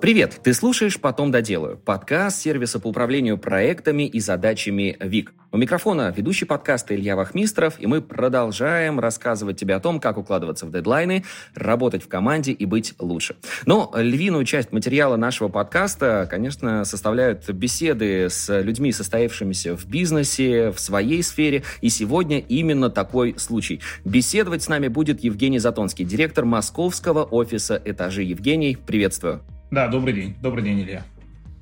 Привет! 0.00 0.38
Ты 0.44 0.54
слушаешь 0.54 1.00
«Потом 1.00 1.32
доделаю»– 1.32 1.76
подкаст 1.84 2.40
сервиса 2.40 2.78
по 2.78 2.86
управлению 2.86 3.36
проектами 3.36 4.04
и 4.04 4.20
задачами 4.20 4.96
ВИК. 5.00 5.34
У 5.50 5.56
микрофона 5.56 6.14
ведущий 6.16 6.44
подкаста 6.44 6.94
Илья 6.94 7.16
Вахмистров, 7.16 7.74
и 7.80 7.86
мы 7.88 8.00
продолжаем 8.00 9.00
рассказывать 9.00 9.58
тебе 9.58 9.74
о 9.74 9.80
том, 9.80 9.98
как 9.98 10.16
укладываться 10.16 10.66
в 10.66 10.70
дедлайны, 10.70 11.24
работать 11.56 12.04
в 12.04 12.08
команде 12.08 12.52
и 12.52 12.64
быть 12.64 12.94
лучше. 13.00 13.34
Но 13.66 13.92
львиную 13.96 14.44
часть 14.44 14.70
материала 14.70 15.16
нашего 15.16 15.48
подкаста, 15.48 16.28
конечно, 16.30 16.84
составляют 16.84 17.50
беседы 17.50 18.30
с 18.30 18.62
людьми, 18.62 18.92
состоявшимися 18.92 19.76
в 19.76 19.84
бизнесе, 19.86 20.70
в 20.70 20.78
своей 20.78 21.24
сфере, 21.24 21.64
и 21.80 21.88
сегодня 21.88 22.38
именно 22.38 22.88
такой 22.88 23.34
случай. 23.36 23.80
Беседовать 24.04 24.62
с 24.62 24.68
нами 24.68 24.86
будет 24.86 25.24
Евгений 25.24 25.58
Затонский, 25.58 26.04
директор 26.04 26.44
московского 26.44 27.24
офиса 27.24 27.82
«Этажи». 27.84 28.22
Евгений, 28.22 28.76
приветствую. 28.76 29.42
Да, 29.70 29.88
добрый 29.88 30.14
день. 30.14 30.34
Добрый 30.40 30.64
день, 30.64 30.80
Илья. 30.80 31.04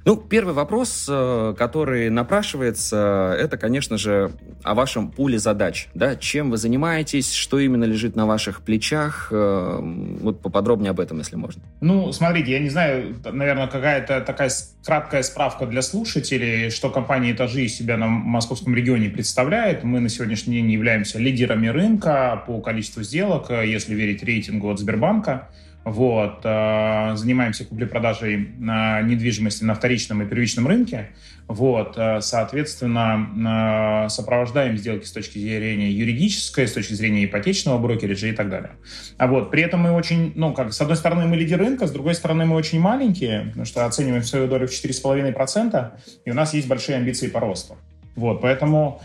Ну, 0.07 0.15
первый 0.15 0.55
вопрос, 0.55 1.09
э, 1.11 1.55
который 1.59 2.11
напрашивается, 2.11 3.37
это, 3.37 3.57
конечно 3.57 3.99
же, 3.99 4.31
о 4.63 4.75
вашем 4.77 5.11
пуле 5.11 5.41
задач. 5.41 5.89
Да? 5.95 6.15
Чем 6.15 6.51
вы 6.51 6.59
занимаетесь, 6.59 7.33
что 7.33 7.59
именно 7.59 7.83
лежит 7.83 8.15
на 8.15 8.25
ваших 8.25 8.63
плечах? 8.63 9.31
Э, 9.33 9.81
вот 9.83 10.43
поподробнее 10.43 10.91
об 10.91 11.01
этом, 11.01 11.19
если 11.19 11.35
можно. 11.35 11.61
Ну, 11.81 12.13
смотрите, 12.13 12.53
я 12.53 12.61
не 12.61 12.69
знаю, 12.69 13.17
наверное, 13.25 13.67
какая-то 13.67 14.21
такая 14.21 14.49
краткая 14.85 15.25
справка 15.25 15.67
для 15.67 15.83
слушателей, 15.83 16.71
что 16.71 16.91
компания 16.91 17.33
«Этажи» 17.33 17.63
из 17.63 17.77
себя 17.77 17.97
на 17.97 18.07
московском 18.07 18.77
регионе 18.77 19.11
представляет. 19.11 19.83
Мы 19.83 19.99
на 19.99 20.09
сегодняшний 20.09 20.59
день 20.59 20.71
являемся 20.71 21.19
лидерами 21.19 21.67
рынка 21.67 22.45
по 22.47 22.61
количеству 22.61 23.03
сделок, 23.03 23.51
если 23.51 23.93
верить 23.97 24.23
рейтингу 24.23 24.71
от 24.71 24.79
Сбербанка. 24.79 25.49
Вот. 25.87 26.41
Э, 26.43 27.13
занимаемся 27.15 27.65
куплей-продажей 27.65 28.35
э, 28.35 29.03
недвижимости 29.05 29.63
на 29.63 29.73
вторичном 29.73 30.21
и 30.21 30.27
первичном 30.27 30.67
рынке. 30.67 31.11
Вот. 31.47 31.97
Э, 31.97 32.21
соответственно, 32.21 34.09
сопровождаем 34.11 34.77
сделки 34.77 35.05
с 35.05 35.13
точки 35.13 35.39
зрения 35.39 35.93
юридической, 35.93 36.67
с 36.67 36.73
точки 36.73 36.95
зрения 36.95 37.25
ипотечного 37.25 37.79
брокериджа 37.79 38.27
и 38.27 38.33
так 38.33 38.51
далее. 38.51 38.73
А 39.17 39.29
вот. 39.29 39.53
При 39.53 39.63
этом 39.63 39.79
мы 39.79 39.93
очень, 39.93 40.33
ну, 40.35 40.53
как, 40.53 40.73
с 40.73 40.81
одной 40.81 40.97
стороны, 40.97 41.27
мы 41.27 41.37
лидер 41.37 41.61
рынка, 41.61 41.87
с 41.87 41.93
другой 41.93 42.17
стороны, 42.17 42.47
мы 42.47 42.57
очень 42.57 42.81
маленькие, 42.81 43.45
потому 43.47 43.65
что 43.65 43.87
оцениваем 43.87 44.25
свою 44.25 44.49
долю 44.49 44.67
в 44.67 44.73
4,5%, 44.73 45.91
и 46.25 46.31
у 46.33 46.35
нас 46.35 46.53
есть 46.53 46.67
большие 46.67 46.99
амбиции 46.99 47.29
по 47.29 47.39
росту. 47.39 47.77
Вот, 48.17 48.41
поэтому 48.41 49.01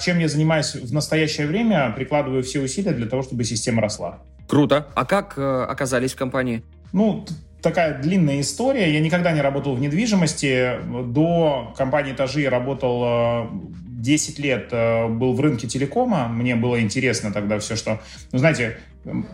чем 0.00 0.18
я 0.18 0.28
занимаюсь 0.28 0.74
в 0.74 0.92
настоящее 0.92 1.46
время, 1.46 1.92
прикладываю 1.96 2.42
все 2.42 2.60
усилия 2.60 2.92
для 2.92 3.06
того, 3.06 3.22
чтобы 3.22 3.42
система 3.44 3.82
росла. 3.82 4.20
Круто. 4.52 4.86
А 4.94 5.06
как 5.06 5.38
э, 5.38 5.64
оказались 5.64 6.12
в 6.12 6.16
компании? 6.16 6.62
Ну, 6.92 7.24
такая 7.62 8.02
длинная 8.02 8.42
история. 8.42 8.92
Я 8.92 9.00
никогда 9.00 9.32
не 9.32 9.40
работал 9.40 9.74
в 9.74 9.80
недвижимости. 9.80 10.72
До 11.06 11.72
компании 11.74 12.12
«Этажи» 12.12 12.42
я 12.42 12.50
работал 12.50 13.48
10 13.86 14.38
э, 14.38 14.42
лет, 14.42 14.68
э, 14.72 15.08
был 15.08 15.32
в 15.32 15.40
рынке 15.40 15.66
телекома. 15.68 16.28
Мне 16.28 16.54
было 16.54 16.78
интересно 16.82 17.32
тогда 17.32 17.58
все, 17.60 17.76
что... 17.76 18.02
Ну, 18.30 18.38
знаете, 18.38 18.76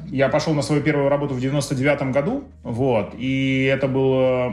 я 0.06 0.28
пошел 0.28 0.54
на 0.54 0.62
свою 0.62 0.82
первую 0.82 1.08
работу 1.08 1.34
в 1.34 1.40
99 1.40 2.12
году, 2.12 2.44
вот, 2.62 3.14
и 3.18 3.64
это 3.64 3.88
был 3.88 4.52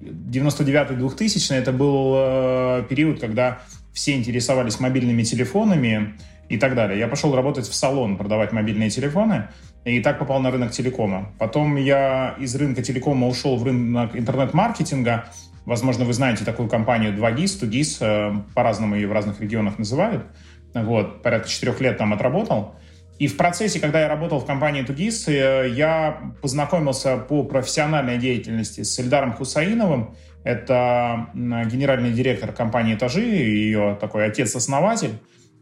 99-2000, 0.00 1.54
это 1.54 1.72
был 1.72 2.82
период, 2.88 3.20
когда 3.20 3.60
все 3.96 4.12
интересовались 4.14 4.78
мобильными 4.78 5.22
телефонами, 5.22 6.14
и 6.48 6.58
так 6.58 6.74
далее. 6.74 6.98
Я 6.98 7.08
пошел 7.08 7.34
работать 7.34 7.66
в 7.66 7.74
салон, 7.74 8.16
продавать 8.16 8.52
мобильные 8.52 8.90
телефоны, 8.90 9.48
и 9.84 10.00
так 10.00 10.18
попал 10.18 10.40
на 10.40 10.50
рынок 10.50 10.70
телекома. 10.70 11.32
Потом 11.38 11.76
я 11.76 12.36
из 12.38 12.54
рынка 12.54 12.82
телекома 12.82 13.26
ушел 13.26 13.56
в 13.56 13.64
рынок 13.64 14.16
интернет-маркетинга. 14.16 15.26
Возможно, 15.64 16.04
вы 16.04 16.12
знаете 16.12 16.44
такую 16.44 16.68
компанию 16.68 17.12
2GIS, 17.12 17.62
2GIS, 17.62 17.96
э, 18.00 18.52
по-разному 18.54 18.94
ее 18.94 19.08
в 19.08 19.12
разных 19.12 19.40
регионах 19.40 19.78
называют. 19.78 20.24
Вот, 20.74 21.22
порядка 21.22 21.48
четырех 21.48 21.80
лет 21.80 21.98
там 21.98 22.12
отработал. 22.12 22.76
И 23.18 23.28
в 23.28 23.36
процессе, 23.36 23.80
когда 23.80 24.02
я 24.02 24.08
работал 24.08 24.40
в 24.40 24.44
компании 24.44 24.82
Тугис, 24.82 25.26
э, 25.26 25.72
я 25.74 26.34
познакомился 26.42 27.16
по 27.16 27.44
профессиональной 27.44 28.18
деятельности 28.18 28.82
с 28.82 28.98
Эльдаром 28.98 29.32
Хусаиновым. 29.32 30.14
Это 30.46 31.26
генеральный 31.34 32.12
директор 32.12 32.52
компании 32.52 32.94
«Этажи», 32.94 33.20
ее 33.20 33.98
такой 34.00 34.26
отец-основатель 34.26 35.18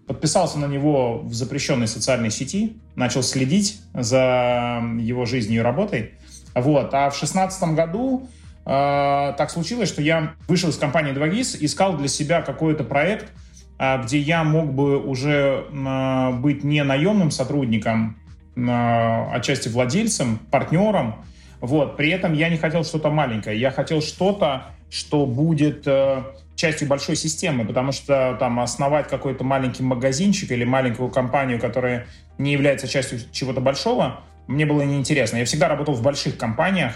подписался 0.07 0.59
на 0.59 0.67
него 0.67 1.21
в 1.21 1.33
запрещенной 1.33 1.89
социальной 1.89 2.31
сети, 2.31 2.77
начал 2.95 3.23
следить 3.23 3.81
за 3.95 4.83
его 4.99 5.25
жизнью 5.25 5.61
и 5.61 5.65
работой. 5.65 6.13
Вот. 6.55 6.93
А 6.93 7.09
в 7.09 7.17
шестнадцатом 7.17 7.75
году 7.75 8.29
э, 8.67 9.33
так 9.39 9.51
случилось, 9.51 9.89
что 9.89 10.03
я 10.03 10.35
вышел 10.49 10.69
из 10.69 10.77
компании 10.77 11.15
2GIS, 11.15 11.57
искал 11.61 11.97
для 11.97 12.09
себя 12.09 12.43
какой-то 12.43 12.85
проект, 12.85 13.33
э, 13.79 14.03
где 14.03 14.19
я 14.19 14.45
мог 14.45 14.75
бы 14.75 14.99
уже 14.99 15.65
э, 15.67 16.31
быть 16.33 16.63
не 16.63 16.85
наемным 16.85 17.31
сотрудником, 17.31 18.19
э, 18.55 19.31
отчасти 19.33 19.71
владельцем, 19.71 20.41
партнером. 20.51 21.25
Вот. 21.63 21.97
При 21.97 22.11
этом 22.11 22.35
я 22.35 22.51
не 22.51 22.59
хотел 22.59 22.85
что-то 22.85 23.09
маленькое. 23.09 23.59
Я 23.59 23.71
хотел 23.71 24.03
что-то, 24.03 24.74
что 24.91 25.27
будет... 25.27 25.87
Э, 25.87 26.25
частью 26.57 26.89
большой 26.89 27.17
системы, 27.17 27.65
потому 27.65 27.93
что 27.93 28.37
там 28.39 28.61
основать 28.61 29.09
какой-то 29.09 29.45
маленький 29.45 29.83
магазинчик 29.83 30.51
или 30.53 30.65
маленькую 30.65 31.11
компанию, 31.11 31.61
которая 31.61 32.07
не 32.39 32.53
является 32.53 32.87
частью 32.89 33.21
чего-то 33.33 33.61
большого, 33.61 34.21
мне 34.47 34.67
было 34.67 34.83
неинтересно. 34.83 35.39
Я 35.39 35.45
всегда 35.45 35.69
работал 35.69 35.95
в 35.95 36.03
больших 36.03 36.37
компаниях. 36.37 36.95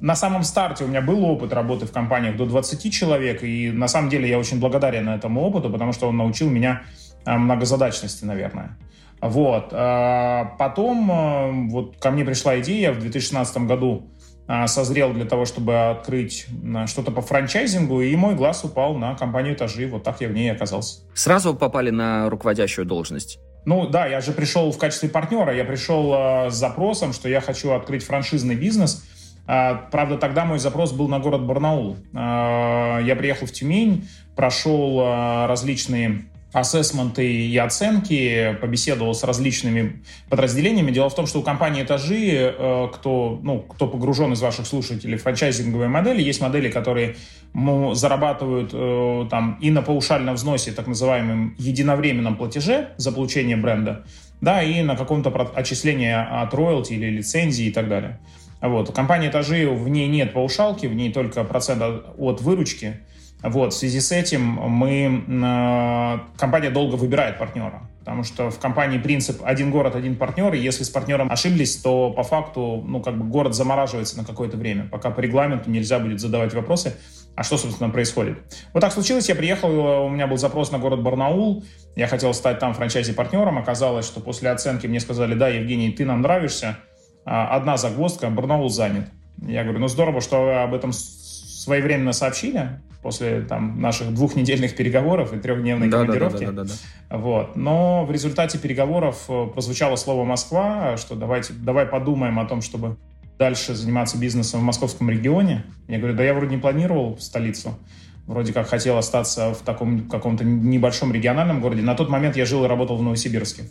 На 0.00 0.16
самом 0.16 0.42
старте 0.42 0.84
у 0.84 0.86
меня 0.86 1.00
был 1.00 1.24
опыт 1.24 1.52
работы 1.52 1.86
в 1.86 1.92
компаниях 1.92 2.36
до 2.36 2.46
20 2.46 2.92
человек, 2.92 3.42
и 3.42 3.70
на 3.70 3.88
самом 3.88 4.10
деле 4.10 4.28
я 4.28 4.38
очень 4.38 4.58
благодарен 4.58 5.08
этому 5.08 5.42
опыту, 5.42 5.70
потому 5.70 5.92
что 5.92 6.08
он 6.08 6.16
научил 6.16 6.50
меня 6.50 6.82
а, 7.24 7.38
многозадачности, 7.38 8.24
наверное. 8.24 8.76
Вот. 9.20 9.68
А 9.72 10.56
потом 10.58 11.68
вот 11.70 11.96
ко 11.98 12.10
мне 12.10 12.24
пришла 12.24 12.60
идея 12.60 12.92
в 12.92 12.98
2016 12.98 13.56
году 13.58 14.10
созрел 14.66 15.12
для 15.12 15.24
того, 15.24 15.46
чтобы 15.46 15.90
открыть 15.90 16.46
что-то 16.86 17.10
по 17.10 17.22
франчайзингу, 17.22 18.02
и 18.02 18.14
мой 18.14 18.34
глаз 18.34 18.62
упал 18.64 18.94
на 18.94 19.14
компанию 19.14 19.54
«Этажи». 19.54 19.86
Вот 19.86 20.02
так 20.02 20.20
я 20.20 20.28
в 20.28 20.32
ней 20.32 20.52
оказался. 20.52 21.00
Сразу 21.14 21.54
попали 21.54 21.90
на 21.90 22.28
руководящую 22.28 22.84
должность? 22.84 23.38
Ну 23.64 23.86
да, 23.88 24.06
я 24.06 24.20
же 24.20 24.32
пришел 24.32 24.70
в 24.70 24.78
качестве 24.78 25.08
партнера, 25.08 25.54
я 25.54 25.64
пришел 25.64 26.12
э, 26.14 26.50
с 26.50 26.54
запросом, 26.54 27.12
что 27.12 27.28
я 27.28 27.40
хочу 27.40 27.72
открыть 27.72 28.04
франшизный 28.04 28.54
бизнес. 28.54 29.04
Э, 29.46 29.76
правда, 29.90 30.18
тогда 30.18 30.44
мой 30.44 30.58
запрос 30.58 30.92
был 30.92 31.08
на 31.08 31.18
город 31.18 31.46
Барнаул. 31.46 31.96
Э, 32.12 33.00
я 33.02 33.16
приехал 33.16 33.46
в 33.46 33.52
Тюмень, 33.52 34.06
прошел 34.36 35.00
различные 35.46 36.24
ассессменты 36.54 37.26
и 37.26 37.56
оценки, 37.58 38.56
побеседовал 38.60 39.12
с 39.12 39.24
различными 39.24 40.04
подразделениями. 40.28 40.92
Дело 40.92 41.10
в 41.10 41.14
том, 41.14 41.26
что 41.26 41.40
у 41.40 41.42
компании 41.42 41.82
«Этажи», 41.82 42.54
э, 42.56 42.88
кто, 42.94 43.40
ну, 43.42 43.58
кто 43.58 43.88
погружен 43.88 44.32
из 44.32 44.40
ваших 44.40 44.66
слушателей 44.66 45.18
в 45.18 45.22
франчайзинговые 45.22 45.88
модели, 45.88 46.22
есть 46.22 46.40
модели, 46.40 46.70
которые 46.70 47.16
зарабатывают 47.92 48.70
э, 48.72 49.26
там 49.30 49.58
и 49.60 49.70
на 49.72 49.82
паушальном 49.82 50.36
взносе, 50.36 50.70
так 50.70 50.86
называемом 50.86 51.56
единовременном 51.58 52.36
платеже 52.36 52.90
за 52.98 53.10
получение 53.10 53.56
бренда, 53.56 54.04
да, 54.40 54.62
и 54.62 54.82
на 54.82 54.96
каком-то 54.96 55.30
отчислении 55.56 56.12
от 56.12 56.54
роялти 56.54 56.92
или 56.92 57.10
лицензии 57.10 57.66
и 57.66 57.72
так 57.72 57.88
далее. 57.88 58.20
Вот. 58.60 58.94
Компания 58.94 59.28
«Этажи», 59.28 59.68
в 59.68 59.88
ней 59.88 60.06
нет 60.06 60.32
паушалки, 60.32 60.86
в 60.86 60.94
ней 60.94 61.12
только 61.12 61.42
процент 61.42 61.82
от 61.82 62.40
выручки– 62.40 63.00
вот, 63.44 63.74
в 63.74 63.76
связи 63.76 64.00
с 64.00 64.10
этим 64.10 64.42
мы, 64.42 65.22
э, 65.28 66.18
компания 66.38 66.70
долго 66.70 66.94
выбирает 66.94 67.38
партнера, 67.38 67.82
потому 67.98 68.24
что 68.24 68.50
в 68.50 68.58
компании 68.58 68.96
принцип 68.96 69.42
один 69.44 69.70
город, 69.70 69.96
один 69.96 70.16
партнер, 70.16 70.54
и 70.54 70.58
если 70.58 70.82
с 70.82 70.88
партнером 70.88 71.30
ошиблись, 71.30 71.76
то 71.76 72.10
по 72.10 72.22
факту, 72.22 72.82
ну, 72.86 73.02
как 73.02 73.18
бы 73.18 73.24
город 73.26 73.54
замораживается 73.54 74.16
на 74.16 74.24
какое-то 74.24 74.56
время, 74.56 74.88
пока 74.90 75.10
по 75.10 75.20
регламенту 75.20 75.70
нельзя 75.70 75.98
будет 75.98 76.20
задавать 76.20 76.54
вопросы, 76.54 76.96
а 77.36 77.42
что, 77.42 77.58
собственно, 77.58 77.90
происходит. 77.90 78.38
Вот 78.72 78.80
так 78.80 78.92
случилось, 78.92 79.28
я 79.28 79.34
приехал, 79.34 80.06
у 80.06 80.08
меня 80.08 80.26
был 80.26 80.38
запрос 80.38 80.72
на 80.72 80.78
город 80.78 81.02
Барнаул, 81.02 81.64
я 81.96 82.06
хотел 82.06 82.32
стать 82.32 82.60
там 82.60 82.72
франчайзи-партнером, 82.72 83.58
оказалось, 83.58 84.06
что 84.06 84.20
после 84.20 84.50
оценки 84.50 84.86
мне 84.86 85.00
сказали, 85.00 85.34
да, 85.34 85.48
Евгений, 85.48 85.90
ты 85.90 86.06
нам 86.06 86.22
нравишься, 86.22 86.78
а, 87.26 87.54
одна 87.54 87.76
загвоздка, 87.76 88.30
Барнаул 88.30 88.70
занят. 88.70 89.10
Я 89.42 89.64
говорю, 89.64 89.80
ну 89.80 89.88
здорово, 89.88 90.20
что 90.22 90.44
вы 90.44 90.54
об 90.62 90.72
этом 90.72 90.92
своевременно 91.64 92.12
сообщили, 92.12 92.78
после 93.02 93.40
там, 93.40 93.80
наших 93.80 94.12
двухнедельных 94.12 94.76
переговоров 94.76 95.32
и 95.32 95.38
трехдневной 95.38 95.88
да, 95.88 95.98
командировки. 95.98 96.44
Да, 96.44 96.52
да, 96.52 96.64
да, 96.64 96.64
да, 96.64 96.74
да. 97.10 97.16
Вот. 97.16 97.56
Но 97.56 98.04
в 98.04 98.10
результате 98.10 98.58
переговоров 98.58 99.24
э, 99.28 99.46
прозвучало 99.46 99.96
слово 99.96 100.24
«Москва», 100.24 100.96
что 100.98 101.14
давайте, 101.14 101.54
давай 101.54 101.86
подумаем 101.86 102.38
о 102.38 102.44
том, 102.44 102.60
чтобы 102.60 102.96
дальше 103.38 103.74
заниматься 103.74 104.18
бизнесом 104.18 104.60
в 104.60 104.62
московском 104.64 105.08
регионе. 105.10 105.64
Я 105.88 105.98
говорю, 105.98 106.14
да 106.16 106.22
я 106.22 106.34
вроде 106.34 106.54
не 106.54 106.60
планировал 106.60 107.18
столицу. 107.18 107.78
Вроде 108.26 108.52
как 108.52 108.68
хотел 108.68 108.98
остаться 108.98 109.54
в 109.54 109.60
таком 109.62 110.08
каком-то 110.08 110.44
небольшом 110.44 111.12
региональном 111.12 111.60
городе. 111.60 111.82
На 111.82 111.94
тот 111.94 112.10
момент 112.10 112.36
я 112.36 112.44
жил 112.44 112.64
и 112.64 112.68
работал 112.68 112.96
в 112.98 113.02
Новосибирске. 113.02 113.64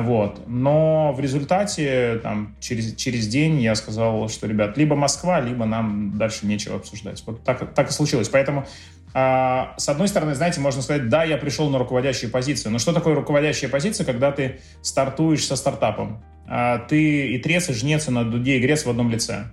Вот. 0.00 0.42
Но 0.46 1.12
в 1.12 1.20
результате 1.20 2.18
там, 2.22 2.56
через, 2.60 2.94
через 2.94 3.28
день 3.28 3.60
я 3.60 3.74
сказал, 3.74 4.28
что, 4.28 4.46
ребят, 4.46 4.78
либо 4.78 4.96
Москва, 4.96 5.40
либо 5.40 5.66
нам 5.66 6.16
дальше 6.16 6.46
нечего 6.46 6.76
обсуждать. 6.76 7.22
Вот 7.26 7.44
так, 7.44 7.74
так 7.74 7.90
и 7.90 7.92
случилось. 7.92 8.28
Поэтому 8.30 8.66
а, 9.14 9.74
с 9.76 9.88
одной 9.88 10.08
стороны, 10.08 10.34
знаете, 10.34 10.60
можно 10.60 10.80
сказать, 10.80 11.08
да, 11.08 11.24
я 11.24 11.36
пришел 11.36 11.68
на 11.68 11.78
руководящую 11.78 12.30
позицию. 12.30 12.72
Но 12.72 12.78
что 12.78 12.92
такое 12.92 13.14
руководящая 13.14 13.70
позиция, 13.70 14.06
когда 14.06 14.32
ты 14.32 14.60
стартуешь 14.80 15.44
со 15.44 15.56
стартапом? 15.56 16.22
А, 16.46 16.78
ты 16.78 17.28
и 17.28 17.38
трец, 17.38 17.68
и 17.68 17.74
жнец, 17.74 18.08
и 18.08 18.10
на 18.10 18.24
дуде, 18.24 18.56
и 18.56 18.60
грец 18.60 18.84
в 18.84 18.90
одном 18.90 19.10
лице. 19.10 19.44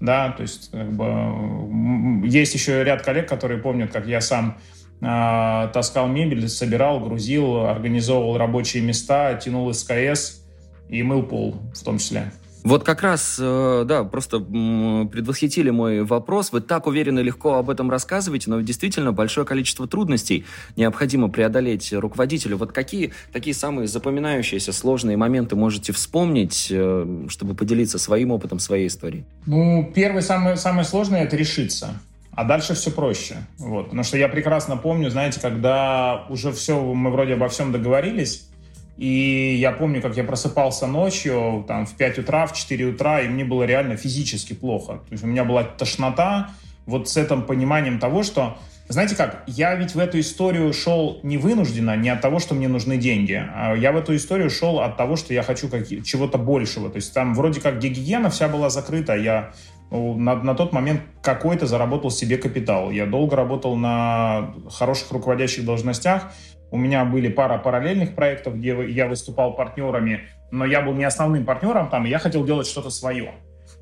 Да, 0.00 0.32
то 0.32 0.42
есть 0.42 0.70
как 0.70 0.92
бы, 0.92 2.26
есть 2.26 2.52
еще 2.54 2.82
ряд 2.82 3.02
коллег, 3.02 3.28
которые 3.28 3.60
помнят, 3.60 3.92
как 3.92 4.06
я 4.06 4.20
сам 4.20 4.58
таскал 5.04 6.08
мебель, 6.08 6.48
собирал, 6.48 7.00
грузил, 7.00 7.66
организовывал 7.66 8.38
рабочие 8.38 8.82
места, 8.82 9.34
тянул 9.34 9.72
СКС 9.72 10.42
и 10.88 11.02
мыл 11.02 11.22
пол 11.22 11.56
в 11.74 11.84
том 11.84 11.98
числе. 11.98 12.32
Вот 12.64 12.82
как 12.82 13.02
раз, 13.02 13.36
э, 13.38 13.84
да, 13.86 14.04
просто 14.04 14.40
предвосхитили 14.40 15.68
мой 15.68 16.02
вопрос. 16.02 16.50
Вы 16.50 16.62
так 16.62 16.86
уверенно 16.86 17.18
и 17.18 17.22
легко 17.22 17.56
об 17.56 17.68
этом 17.68 17.90
рассказываете, 17.90 18.48
но 18.48 18.58
действительно 18.62 19.12
большое 19.12 19.46
количество 19.46 19.86
трудностей 19.86 20.46
необходимо 20.74 21.28
преодолеть 21.28 21.92
руководителю. 21.92 22.56
Вот 22.56 22.72
какие 22.72 23.12
такие 23.34 23.54
самые 23.54 23.86
запоминающиеся 23.86 24.72
сложные 24.72 25.18
моменты 25.18 25.56
можете 25.56 25.92
вспомнить, 25.92 26.68
э, 26.70 27.26
чтобы 27.28 27.54
поделиться 27.54 27.98
своим 27.98 28.30
опытом, 28.30 28.58
своей 28.58 28.86
историей? 28.86 29.26
Ну, 29.44 29.92
первый, 29.94 30.22
самый, 30.22 30.56
самый 30.56 30.86
сложный– 30.86 31.20
это 31.20 31.36
решиться. 31.36 32.00
А 32.36 32.44
дальше 32.44 32.74
все 32.74 32.90
проще. 32.90 33.36
Вот. 33.58 33.84
Потому 33.84 34.02
что 34.02 34.18
я 34.18 34.28
прекрасно 34.28 34.76
помню, 34.76 35.10
знаете, 35.10 35.40
когда 35.40 36.26
уже 36.28 36.52
все, 36.52 36.80
мы 36.80 37.10
вроде 37.10 37.34
обо 37.34 37.48
всем 37.48 37.72
договорились, 37.72 38.48
и 38.96 39.56
я 39.58 39.72
помню, 39.72 40.00
как 40.00 40.16
я 40.16 40.24
просыпался 40.24 40.86
ночью, 40.86 41.64
там, 41.66 41.86
в 41.86 41.94
5 41.94 42.18
утра, 42.18 42.46
в 42.46 42.52
4 42.52 42.84
утра, 42.86 43.20
и 43.20 43.28
мне 43.28 43.44
было 43.44 43.64
реально 43.64 43.96
физически 43.96 44.52
плохо. 44.52 44.94
То 45.08 45.12
есть 45.12 45.24
у 45.24 45.26
меня 45.26 45.44
была 45.44 45.64
тошнота, 45.64 46.50
вот 46.86 47.08
с 47.08 47.16
этим 47.16 47.42
пониманием 47.42 47.98
того, 47.98 48.22
что 48.22 48.56
знаете 48.86 49.16
как, 49.16 49.44
я 49.46 49.74
ведь 49.76 49.94
в 49.94 49.98
эту 49.98 50.20
историю 50.20 50.72
шел 50.74 51.18
не 51.22 51.38
вынужденно, 51.38 51.96
не 51.96 52.10
от 52.10 52.20
того, 52.20 52.38
что 52.38 52.54
мне 52.54 52.68
нужны 52.68 52.98
деньги. 52.98 53.42
А 53.54 53.74
я 53.74 53.92
в 53.92 53.96
эту 53.96 54.14
историю 54.14 54.50
шел 54.50 54.80
от 54.80 54.98
того, 54.98 55.16
что 55.16 55.32
я 55.32 55.42
хочу 55.42 55.70
чего-то 56.02 56.36
большего. 56.36 56.90
То 56.90 56.96
есть 56.96 57.14
там 57.14 57.34
вроде 57.34 57.62
как 57.62 57.78
гигиена 57.78 58.28
вся 58.28 58.46
была 58.46 58.68
закрыта. 58.68 59.14
Я 59.14 59.52
на, 59.90 60.36
на 60.36 60.54
тот 60.54 60.72
момент 60.72 61.02
какой-то 61.22 61.66
заработал 61.66 62.10
себе 62.10 62.36
капитал. 62.36 62.90
Я 62.90 63.06
долго 63.06 63.36
работал 63.36 63.76
на 63.76 64.54
хороших 64.70 65.12
руководящих 65.12 65.64
должностях. 65.64 66.32
У 66.70 66.76
меня 66.76 67.04
были 67.04 67.28
пара 67.28 67.58
параллельных 67.58 68.14
проектов, 68.14 68.56
где 68.56 68.76
я 68.90 69.06
выступал 69.06 69.54
партнерами, 69.54 70.28
но 70.50 70.64
я 70.64 70.80
был 70.80 70.94
не 70.94 71.04
основным 71.04 71.44
партнером 71.44 71.88
там, 71.88 72.06
и 72.06 72.08
я 72.08 72.18
хотел 72.18 72.44
делать 72.44 72.66
что-то 72.66 72.90
свое. 72.90 73.34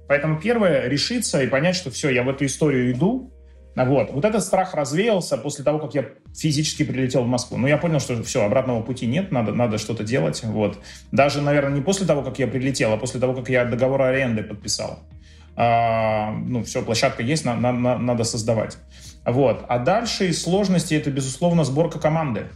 Поэтому 0.08 0.38
первое— 0.38 0.88
решиться 0.88 1.42
и 1.42 1.46
понять, 1.46 1.76
что 1.76 1.90
все, 1.90 2.10
я 2.10 2.22
в 2.22 2.28
эту 2.28 2.44
историю 2.44 2.92
иду. 2.92 3.32
Вот. 3.74 4.12
Вот 4.12 4.24
этот 4.26 4.44
страх 4.44 4.74
развеялся 4.74 5.38
после 5.38 5.64
того, 5.64 5.78
как 5.78 5.94
я 5.94 6.04
физически 6.36 6.82
прилетел 6.82 7.24
в 7.24 7.26
Москву. 7.26 7.56
Ну, 7.56 7.66
я 7.66 7.78
понял, 7.78 8.00
что 8.00 8.22
все, 8.22 8.44
обратного 8.44 8.82
пути 8.82 9.06
нет, 9.06 9.32
надо, 9.32 9.52
надо 9.52 9.78
что-то 9.78 10.04
делать. 10.04 10.42
Вот. 10.44 10.78
Даже, 11.10 11.40
наверное, 11.40 11.76
не 11.76 11.80
после 11.80 12.06
того, 12.06 12.22
как 12.22 12.38
я 12.38 12.46
прилетел, 12.46 12.92
а 12.92 12.98
после 12.98 13.20
того, 13.20 13.32
как 13.32 13.48
я 13.48 13.64
договор 13.64 14.02
аренды 14.02 14.42
подписал. 14.42 15.00
А, 15.56 16.32
ну, 16.32 16.62
все, 16.64 16.82
площадка 16.82 17.22
есть, 17.22 17.44
на, 17.44 17.54
на, 17.54 17.72
на, 17.72 17.98
надо 17.98 18.24
создавать. 18.24 18.78
Вот. 19.24 19.64
А 19.68 19.78
дальше 19.78 20.28
из 20.28 20.42
сложности 20.42 20.94
это, 20.94 21.10
безусловно, 21.10 21.64
сборка 21.64 21.98
команды. 21.98 22.46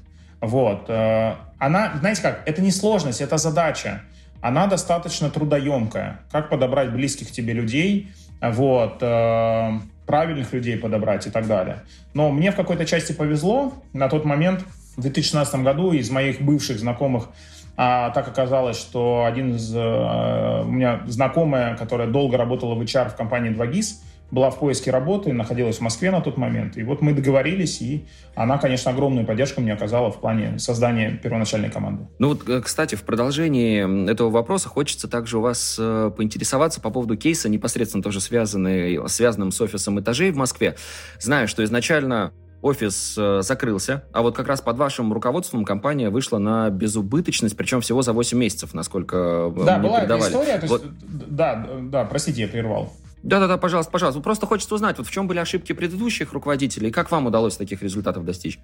Вот. 0.40 0.86
Э, 0.88 1.34
она, 1.58 1.94
знаете 2.00 2.22
как, 2.22 2.42
это 2.46 2.62
не 2.62 2.70
сложность, 2.70 3.20
это 3.20 3.36
задача. 3.36 4.02
Она 4.40 4.66
достаточно 4.66 5.30
трудоемкая. 5.30 6.20
Как 6.30 6.50
подобрать 6.50 6.92
близких 6.92 7.30
тебе 7.30 7.52
людей, 7.52 8.12
вот, 8.40 8.98
э, 9.00 9.78
правильных 10.06 10.52
людей 10.52 10.76
подобрать 10.76 11.26
и 11.26 11.30
так 11.30 11.46
далее. 11.46 11.82
Но 12.14 12.30
мне 12.30 12.52
в 12.52 12.56
какой-то 12.56 12.84
части 12.84 13.12
повезло. 13.12 13.74
На 13.92 14.08
тот 14.08 14.24
момент, 14.24 14.64
в 14.96 15.02
2016 15.02 15.62
году, 15.62 15.92
из 15.92 16.10
моих 16.10 16.40
бывших 16.40 16.78
знакомых 16.78 17.28
а 17.76 18.10
так 18.10 18.28
оказалось, 18.28 18.78
что 18.78 19.24
один 19.26 19.54
из 19.54 19.74
э, 19.74 20.62
у 20.62 20.70
меня 20.70 21.02
знакомая, 21.06 21.76
которая 21.76 22.08
долго 22.08 22.36
работала 22.36 22.74
в 22.74 22.80
HR 22.80 23.10
в 23.10 23.16
компании 23.16 23.52
2GIS, 23.52 24.02
была 24.30 24.50
в 24.50 24.58
поиске 24.58 24.90
работы, 24.90 25.32
находилась 25.32 25.78
в 25.78 25.80
Москве 25.82 26.10
на 26.10 26.20
тот 26.20 26.36
момент. 26.36 26.76
И 26.76 26.82
вот 26.82 27.00
мы 27.00 27.12
договорились, 27.12 27.80
и 27.80 28.06
она, 28.34 28.58
конечно, 28.58 28.90
огромную 28.90 29.24
поддержку 29.24 29.60
мне 29.60 29.72
оказала 29.72 30.10
в 30.10 30.20
плане 30.20 30.58
создания 30.58 31.12
первоначальной 31.22 31.70
команды. 31.70 32.08
Ну 32.18 32.30
вот, 32.30 32.48
э, 32.48 32.60
кстати, 32.60 32.94
в 32.94 33.02
продолжении 33.02 34.10
этого 34.10 34.30
вопроса 34.30 34.68
хочется 34.68 35.06
также 35.06 35.38
у 35.38 35.42
вас 35.42 35.76
э, 35.78 36.10
поинтересоваться 36.16 36.80
по 36.80 36.90
поводу 36.90 37.16
кейса, 37.16 37.48
непосредственно 37.48 38.02
тоже 38.02 38.20
связанный, 38.20 39.08
связанным 39.08 39.52
с 39.52 39.60
офисом 39.60 40.00
этажей 40.00 40.32
в 40.32 40.36
Москве. 40.36 40.76
Знаю, 41.20 41.46
что 41.46 41.62
изначально 41.62 42.32
офис 42.62 43.14
э, 43.18 43.42
закрылся, 43.42 44.04
а 44.12 44.22
вот 44.22 44.36
как 44.36 44.48
раз 44.48 44.60
под 44.60 44.76
вашим 44.76 45.12
руководством 45.12 45.64
компания 45.64 46.10
вышла 46.10 46.38
на 46.38 46.70
безубыточность, 46.70 47.56
причем 47.56 47.80
всего 47.80 48.02
за 48.02 48.12
8 48.12 48.36
месяцев, 48.36 48.74
насколько 48.74 49.52
да, 49.64 49.78
мне 49.78 49.88
была 49.88 50.00
передавали. 50.00 50.28
Эта 50.28 50.42
история, 50.42 50.68
вот. 50.68 50.82
есть, 50.82 50.94
да, 51.28 51.68
да, 51.80 52.04
простите, 52.04 52.42
я 52.42 52.48
прервал. 52.48 52.92
Да-да-да, 53.26 53.56
пожалуйста, 53.56 53.90
пожалуйста. 53.90 54.20
Просто 54.20 54.46
хочется 54.46 54.72
узнать, 54.74 54.98
вот 54.98 55.06
в 55.08 55.10
чем 55.10 55.26
были 55.26 55.40
ошибки 55.40 55.72
предыдущих 55.72 56.32
руководителей, 56.32 56.88
и 56.88 56.92
как 56.92 57.10
вам 57.10 57.26
удалось 57.26 57.56
таких 57.56 57.82
результатов 57.82 58.24
достичь? 58.24 58.60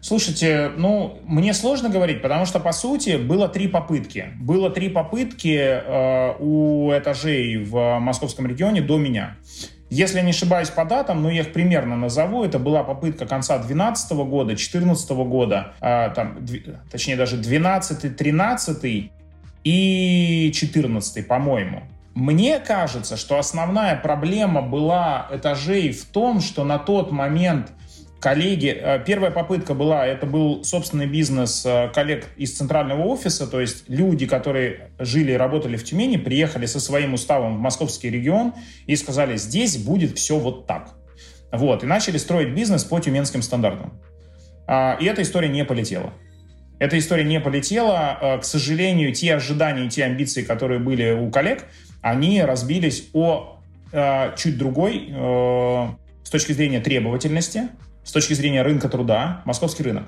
Слушайте, 0.00 0.72
ну, 0.78 1.18
мне 1.26 1.52
сложно 1.52 1.90
говорить, 1.90 2.22
потому 2.22 2.46
что, 2.46 2.58
по 2.58 2.72
сути, 2.72 3.18
было 3.18 3.48
три 3.48 3.68
попытки. 3.68 4.32
Было 4.40 4.70
три 4.70 4.88
попытки 4.88 5.58
э, 5.58 6.34
у 6.38 6.90
этажей 6.92 7.62
в 7.62 7.98
московском 7.98 8.46
регионе 8.46 8.80
до 8.80 8.96
меня. 8.96 9.36
Если 9.90 10.20
не 10.20 10.30
ошибаюсь 10.30 10.68
по 10.68 10.84
датам, 10.84 11.22
но 11.22 11.30
я 11.30 11.40
их 11.40 11.52
примерно 11.52 11.96
назову, 11.96 12.44
это 12.44 12.58
была 12.58 12.84
попытка 12.84 13.26
конца 13.26 13.56
2012 13.56 14.12
года, 14.12 14.48
2014 14.48 15.10
года, 15.10 15.72
э, 15.80 16.10
там, 16.14 16.46
точнее 16.90 17.16
даже 17.16 17.38
12, 17.38 18.16
13 18.16 19.10
и 19.64 20.50
2014, 20.52 21.26
по-моему. 21.26 21.82
Мне 22.14 22.58
кажется, 22.58 23.16
что 23.16 23.38
основная 23.38 23.96
проблема 23.96 24.60
была 24.60 25.28
этажей 25.30 25.92
в 25.92 26.04
том, 26.04 26.40
что 26.40 26.64
на 26.64 26.78
тот 26.78 27.12
момент 27.12 27.72
коллеги, 28.20 28.76
э, 28.78 29.02
первая 29.04 29.30
попытка 29.30 29.74
была, 29.74 30.06
это 30.06 30.26
был 30.26 30.64
собственный 30.64 31.06
бизнес 31.06 31.64
э, 31.64 31.90
коллег 31.94 32.26
из 32.36 32.56
центрального 32.56 33.02
офиса, 33.02 33.46
то 33.46 33.60
есть 33.60 33.84
люди, 33.88 34.26
которые 34.26 34.90
жили 34.98 35.32
и 35.32 35.36
работали 35.36 35.76
в 35.76 35.84
Тюмени, 35.84 36.16
приехали 36.16 36.66
со 36.66 36.80
своим 36.80 37.14
уставом 37.14 37.56
в 37.56 37.60
московский 37.60 38.10
регион 38.10 38.54
и 38.86 38.96
сказали, 38.96 39.36
здесь 39.36 39.76
будет 39.76 40.18
все 40.18 40.38
вот 40.38 40.66
так. 40.66 40.94
Вот, 41.52 41.82
и 41.84 41.86
начали 41.86 42.18
строить 42.18 42.54
бизнес 42.54 42.84
по 42.84 43.00
тюменским 43.00 43.40
стандартам. 43.40 43.98
А, 44.66 44.98
и 45.00 45.06
эта 45.06 45.22
история 45.22 45.48
не 45.48 45.64
полетела. 45.64 46.12
Эта 46.78 46.98
история 46.98 47.24
не 47.24 47.40
полетела. 47.40 48.18
Э, 48.20 48.38
к 48.38 48.44
сожалению, 48.44 49.14
те 49.14 49.34
ожидания, 49.36 49.88
те 49.88 50.04
амбиции, 50.04 50.42
которые 50.42 50.80
были 50.80 51.12
у 51.12 51.30
коллег, 51.30 51.64
они 52.02 52.42
разбились 52.42 53.08
о 53.12 53.54
чуть 54.36 54.58
другой 54.58 55.08
с 55.10 56.30
точки 56.30 56.52
зрения 56.52 56.78
требовательности, 56.78 57.70
с 58.08 58.12
точки 58.12 58.32
зрения 58.32 58.62
рынка 58.62 58.88
труда, 58.88 59.42
московский 59.44 59.82
рынок. 59.82 60.04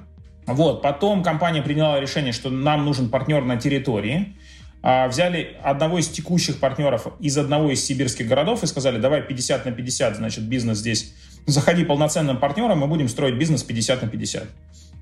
Вот, 0.46 0.80
потом 0.80 1.22
компания 1.22 1.60
приняла 1.60 2.00
решение, 2.00 2.32
что 2.32 2.48
нам 2.48 2.86
нужен 2.86 3.10
партнер 3.10 3.44
на 3.44 3.58
территории. 3.58 4.36
А, 4.82 5.06
взяли 5.06 5.58
одного 5.62 5.98
из 5.98 6.08
текущих 6.08 6.60
партнеров 6.60 7.08
из 7.20 7.36
одного 7.36 7.70
из 7.70 7.84
сибирских 7.84 8.26
городов 8.26 8.62
и 8.62 8.66
сказали, 8.66 8.98
давай 8.98 9.20
50 9.20 9.66
на 9.66 9.72
50, 9.72 10.16
значит, 10.16 10.44
бизнес 10.44 10.78
здесь. 10.78 11.14
Заходи 11.44 11.84
полноценным 11.84 12.38
партнером, 12.38 12.78
мы 12.78 12.86
будем 12.86 13.06
строить 13.06 13.34
бизнес 13.34 13.64
50 13.64 14.00
на 14.00 14.08
50. 14.08 14.44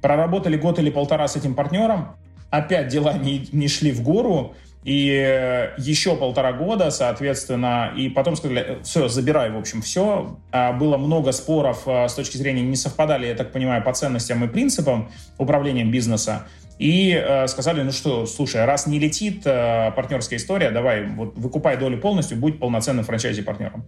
Проработали 0.02 0.56
год 0.56 0.80
или 0.80 0.90
полтора 0.90 1.28
с 1.28 1.36
этим 1.36 1.54
партнером, 1.54 2.16
опять 2.50 2.88
дела 2.88 3.16
не, 3.16 3.48
не 3.52 3.68
шли 3.68 3.92
в 3.92 4.02
гору, 4.02 4.56
и 4.88 5.10
э, 5.10 5.74
еще 5.76 6.16
полтора 6.16 6.54
года, 6.54 6.90
соответственно, 6.90 7.92
и 7.94 8.08
потом 8.08 8.36
сказали, 8.36 8.78
все, 8.82 9.06
забирай, 9.08 9.50
в 9.50 9.58
общем, 9.58 9.82
все. 9.82 10.38
А, 10.50 10.72
было 10.72 10.96
много 10.96 11.32
споров 11.32 11.82
э, 11.84 12.08
с 12.08 12.14
точки 12.14 12.38
зрения, 12.38 12.62
не 12.62 12.74
совпадали, 12.74 13.26
я 13.26 13.34
так 13.34 13.52
понимаю, 13.52 13.84
по 13.84 13.92
ценностям 13.92 14.42
и 14.44 14.48
принципам 14.48 15.10
управления 15.36 15.84
бизнеса. 15.84 16.46
И 16.78 17.12
э, 17.12 17.46
сказали, 17.48 17.82
ну 17.82 17.92
что, 17.92 18.24
слушай, 18.24 18.64
раз 18.64 18.86
не 18.86 18.98
летит 18.98 19.42
э, 19.44 19.92
партнерская 19.94 20.38
история, 20.38 20.70
давай, 20.70 21.04
вот 21.04 21.36
выкупай 21.36 21.76
долю 21.76 22.00
полностью, 22.00 22.38
будь 22.38 22.58
полноценным 22.58 23.04
франчайзи-партнером. 23.04 23.86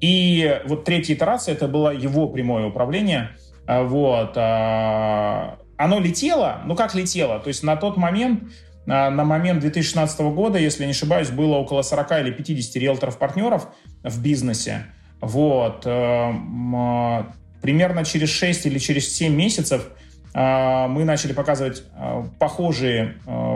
И 0.00 0.60
вот 0.66 0.84
третья 0.84 1.14
итерация, 1.14 1.54
это 1.56 1.66
было 1.66 1.92
его 1.92 2.28
прямое 2.28 2.66
управление. 2.66 3.30
Э, 3.66 3.82
вот. 3.82 4.36
Э, 4.36 5.56
оно 5.76 6.00
летело, 6.00 6.62
ну 6.64 6.74
как 6.74 6.94
летело? 6.94 7.38
То 7.38 7.48
есть 7.48 7.62
на 7.62 7.76
тот 7.76 7.96
момент 7.96 8.44
на 8.86 9.24
момент 9.24 9.60
2016 9.60 10.20
года, 10.20 10.58
если 10.58 10.84
не 10.84 10.92
ошибаюсь, 10.92 11.30
было 11.30 11.56
около 11.56 11.82
40 11.82 12.20
или 12.20 12.30
50 12.30 12.76
риэлторов-партнеров 12.76 13.68
в 14.02 14.22
бизнесе. 14.22 14.86
Вот. 15.20 15.82
Э, 15.84 16.32
примерно 17.62 18.04
через 18.04 18.30
6 18.30 18.66
или 18.66 18.78
через 18.78 19.12
7 19.12 19.34
месяцев 19.34 19.88
мы 20.34 21.04
начали 21.04 21.32
показывать 21.32 21.82
похожие 22.38 23.14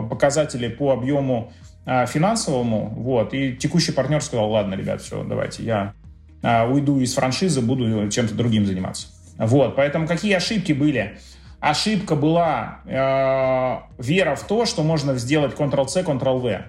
показатели 0.09 0.67
по 0.67 0.91
объему 0.93 1.53
финансовому, 1.85 2.89
вот, 2.97 3.35
и 3.35 3.53
текущий 3.53 3.91
партнер 3.91 4.19
сказал, 4.23 4.49
ладно, 4.49 4.73
ребят, 4.73 4.99
все, 5.01 5.23
давайте, 5.23 5.63
я 5.63 5.93
уйду 6.41 6.99
из 6.99 7.13
франшизы, 7.13 7.61
буду 7.61 8.09
чем-то 8.09 8.33
другим 8.33 8.65
заниматься. 8.65 9.07
Вот, 9.37 9.75
поэтому 9.75 10.07
какие 10.07 10.33
ошибки 10.33 10.71
были? 10.73 11.19
Ошибка 11.61 12.15
была 12.15 12.79
э, 12.85 14.01
вера 14.01 14.35
в 14.35 14.47
то, 14.47 14.65
что 14.65 14.81
можно 14.81 15.15
сделать 15.15 15.53
Ctrl-C, 15.53 16.01
Ctrl-V. 16.01 16.65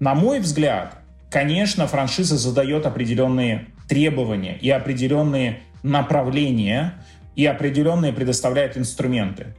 На 0.00 0.14
мой 0.16 0.40
взгляд, 0.40 0.96
конечно, 1.30 1.86
франшиза 1.86 2.36
задает 2.36 2.86
определенные 2.86 3.66
требования 3.88 4.58
и 4.60 4.68
определенные 4.68 5.60
направления, 5.84 6.94
и 7.36 7.46
определенные 7.46 8.12
предоставляет 8.12 8.76
инструменты. 8.76 9.54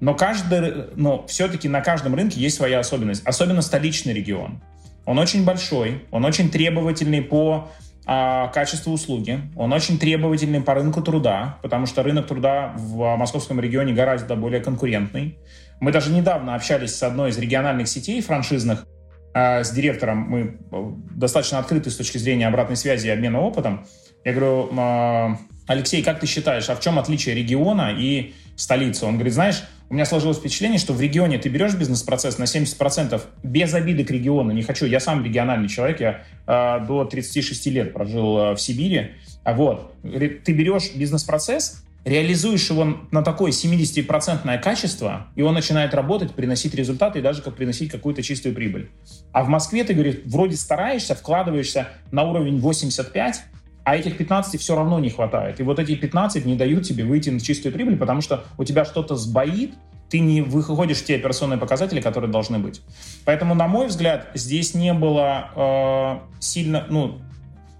Но, 0.00 0.14
каждый, 0.14 0.86
но 0.96 1.24
все-таки 1.28 1.68
на 1.68 1.80
каждом 1.80 2.16
рынке 2.16 2.40
есть 2.40 2.56
своя 2.56 2.80
особенность, 2.80 3.24
особенно 3.24 3.62
столичный 3.62 4.12
регион. 4.12 4.60
Он 5.04 5.20
очень 5.20 5.44
большой, 5.44 6.04
он 6.10 6.24
очень 6.24 6.50
требовательный 6.50 7.22
по 7.22 7.70
а, 8.06 8.48
качеству 8.48 8.92
услуги. 8.92 9.40
Он 9.56 9.72
очень 9.72 9.98
требовательный 9.98 10.60
по 10.60 10.74
рынку 10.74 11.02
труда, 11.02 11.58
потому 11.62 11.86
что 11.86 12.04
рынок 12.04 12.28
труда 12.28 12.72
в 12.76 13.16
московском 13.16 13.60
регионе 13.60 13.92
гораздо 13.92 14.36
более 14.36 14.60
конкурентный. 14.60 15.38
Мы 15.80 15.90
даже 15.90 16.10
недавно 16.12 16.54
общались 16.54 16.94
с 16.94 17.02
одной 17.02 17.30
из 17.30 17.38
региональных 17.38 17.88
сетей 17.88 18.22
франшизных, 18.22 18.86
а, 19.34 19.64
с 19.64 19.70
директором. 19.70 20.18
Мы 20.18 20.58
э, 20.72 20.90
достаточно 21.14 21.58
открыты 21.58 21.90
с 21.90 21.96
точки 21.96 22.16
зрения 22.16 22.46
обратной 22.46 22.76
связи 22.76 23.08
и 23.08 23.10
обмена 23.10 23.40
опытом. 23.40 23.84
Я 24.24 24.32
говорю, 24.32 24.70
а, 24.78 25.36
Алексей, 25.66 26.02
как 26.02 26.20
ты 26.20 26.26
считаешь, 26.26 26.70
а 26.70 26.74
в 26.74 26.80
чем 26.80 26.98
отличие 26.98 27.34
региона 27.34 27.92
и 27.94 28.34
столицы? 28.56 29.04
Он 29.04 29.14
говорит, 29.14 29.34
знаешь, 29.34 29.64
у 29.88 29.94
меня 29.94 30.04
сложилось 30.04 30.38
впечатление, 30.38 30.78
что 30.78 30.92
в 30.92 31.00
регионе 31.00 31.38
ты 31.38 31.48
берешь 31.48 31.74
бизнес-процесс 31.74 32.38
на 32.38 32.44
70% 32.44 33.20
без 33.42 33.72
обиды 33.72 34.04
к 34.04 34.10
региону. 34.10 34.50
Не 34.50 34.62
хочу, 34.62 34.86
я 34.86 34.98
сам 34.98 35.24
региональный 35.24 35.68
человек, 35.68 36.00
я 36.00 36.24
э, 36.46 36.86
до 36.86 37.04
36 37.04 37.66
лет 37.66 37.92
прожил 37.92 38.38
э, 38.38 38.54
в 38.54 38.60
Сибири. 38.60 39.12
А 39.44 39.52
вот, 39.52 39.94
ты 40.02 40.52
берешь 40.52 40.92
бизнес-процесс, 40.94 41.84
реализуешь 42.04 42.68
его 42.68 42.98
на 43.12 43.22
такое 43.22 43.52
70% 43.52 44.60
качество, 44.60 45.28
и 45.36 45.42
он 45.42 45.54
начинает 45.54 45.94
работать, 45.94 46.34
приносить 46.34 46.74
результаты 46.74 47.20
и 47.20 47.22
даже 47.22 47.42
как 47.42 47.54
приносить 47.54 47.92
какую-то 47.92 48.22
чистую 48.22 48.56
прибыль. 48.56 48.90
А 49.32 49.44
в 49.44 49.48
Москве 49.48 49.84
ты, 49.84 49.94
говоришь, 49.94 50.16
вроде 50.24 50.56
стараешься, 50.56 51.14
вкладываешься 51.14 51.88
на 52.10 52.24
уровень 52.24 52.58
85, 52.58 53.42
а 53.86 53.94
этих 53.94 54.16
15 54.16 54.60
все 54.60 54.74
равно 54.74 54.98
не 54.98 55.10
хватает. 55.10 55.60
И 55.60 55.62
вот 55.62 55.78
эти 55.78 55.94
15 55.94 56.44
не 56.44 56.56
дают 56.56 56.82
тебе 56.82 57.04
выйти 57.04 57.30
на 57.30 57.38
чистую 57.38 57.72
прибыль, 57.72 57.96
потому 57.96 58.20
что 58.20 58.42
у 58.58 58.64
тебя 58.64 58.84
что-то 58.84 59.14
сбоит, 59.14 59.74
ты 60.10 60.18
не 60.18 60.42
выходишь 60.42 60.96
в 60.98 61.04
те 61.04 61.14
операционные 61.14 61.56
показатели, 61.56 62.00
которые 62.00 62.28
должны 62.28 62.58
быть. 62.58 62.82
Поэтому, 63.24 63.54
на 63.54 63.68
мой 63.68 63.86
взгляд, 63.86 64.26
здесь 64.34 64.74
не 64.74 64.92
было 64.92 65.50
э, 65.54 66.40
сильно, 66.40 66.84
ну, 66.90 67.20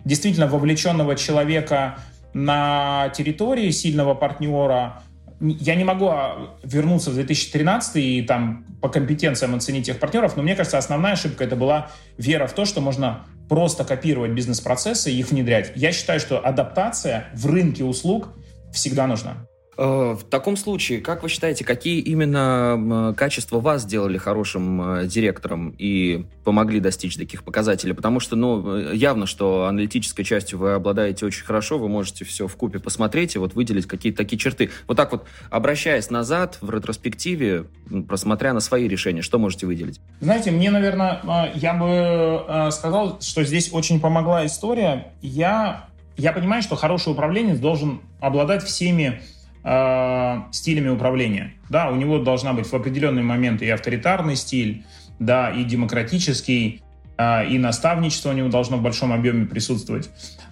действительно 0.05 0.47
вовлеченного 0.47 1.17
человека 1.17 1.99
на 2.35 3.09
территории, 3.09 3.73
сильного 3.73 4.15
партнера. 4.15 5.03
Я 5.41 5.75
не 5.75 5.83
могу 5.83 6.07
а, 6.07 6.57
вернуться 6.63 7.11
в 7.11 7.15
2013 7.15 7.97
и 7.97 8.23
там 8.23 8.65
по 8.81 8.89
компетенциям 8.89 9.57
оценить 9.57 9.87
тех 9.87 9.99
партнеров, 9.99 10.37
но 10.37 10.45
мне 10.45 10.55
кажется, 10.55 10.79
основная 10.79 11.15
ошибка 11.15 11.43
это 11.43 11.57
была 11.57 11.91
вера 12.17 12.47
в 12.47 12.53
то, 12.53 12.65
что 12.65 12.81
можно 12.81 13.27
просто 13.49 13.85
копировать 13.85 14.33
бизнес-процессы 14.33 15.11
и 15.11 15.19
их 15.19 15.31
внедрять. 15.31 15.73
Я 15.75 15.93
считаю, 15.93 16.21
что 16.21 16.39
адаптация 16.39 17.31
в 17.35 17.47
рынке 17.47 17.85
услуг 17.85 18.29
всегда 18.73 19.07
нужна. 19.07 19.49
Э, 19.79 20.17
в 20.19 20.25
таком 20.25 20.57
случае, 20.57 21.01
как 21.01 21.23
вы 21.23 21.29
считаете, 21.29 21.65
какие 21.65 22.01
именно 22.01 23.15
качества 23.17 23.61
вас 23.61 23.83
сделали 23.83 24.17
хорошим 24.17 25.01
э, 25.01 25.07
директором 25.07 25.75
и 25.77 26.25
помогли 26.45 26.81
достичь 26.81 27.17
таких 27.17 27.45
показателей? 27.45 27.93
Потому 27.93 28.21
что, 28.21 28.37
ну, 28.37 28.77
э, 28.77 28.95
явно, 28.97 29.27
что 29.27 29.67
аналитической 29.67 30.25
частью 30.25 30.59
вы 30.59 30.73
обладаете 30.73 31.27
очень 31.27 31.45
хорошо, 31.45 31.79
вы 31.79 31.89
можете 31.89 32.25
все 32.25 32.49
в 32.49 32.57
купе 32.57 32.79
посмотреть 32.79 33.35
и 33.35 33.39
вот 33.39 33.55
выделить 33.55 33.87
какие-то 33.87 34.19
такие 34.19 34.39
черты. 34.39 34.71
Вот 34.89 34.97
так 34.97 35.13
вот, 35.13 35.27
обращаясь 35.51 36.11
назад 36.11 36.57
в 36.63 36.71
ретроспективе, 36.71 37.67
просмотря 38.09 38.55
на 38.55 38.61
свои 38.61 38.89
решения, 38.89 39.21
что 39.21 39.39
можете 39.39 39.67
выделить? 39.67 40.01
Знаете, 40.21 40.53
мне, 40.53 40.71
наверное, 40.71 41.53
я 41.55 41.75
бы 41.75 42.71
сказал, 42.71 43.21
что 43.21 43.45
здесь 43.45 43.73
очень 43.73 44.01
помогла 44.01 44.47
история. 44.47 45.13
Я, 45.21 45.89
я 46.17 46.33
понимаю, 46.33 46.63
что 46.63 46.77
хороший 46.77 47.13
управленец 47.13 47.59
должен 47.59 48.01
обладать 48.21 48.63
всеми 48.63 49.21
э, 49.67 50.43
стилями 50.53 50.89
управления. 50.89 51.55
Да, 51.69 51.91
у 51.91 51.97
него 51.97 52.19
должна 52.19 52.53
быть 52.53 52.67
в 52.67 52.75
определенный 52.75 53.23
момент 53.23 53.63
и 53.63 53.69
авторитарный 53.69 54.37
стиль, 54.37 54.85
да, 55.19 55.51
и 55.51 55.65
демократический, 55.65 56.83
э, 57.19 57.49
и 57.49 57.59
наставничество 57.59 58.31
у 58.31 58.33
него 58.33 58.49
должно 58.49 58.77
в 58.77 58.83
большом 58.83 59.13
объеме 59.13 59.47
присутствовать. 59.47 60.09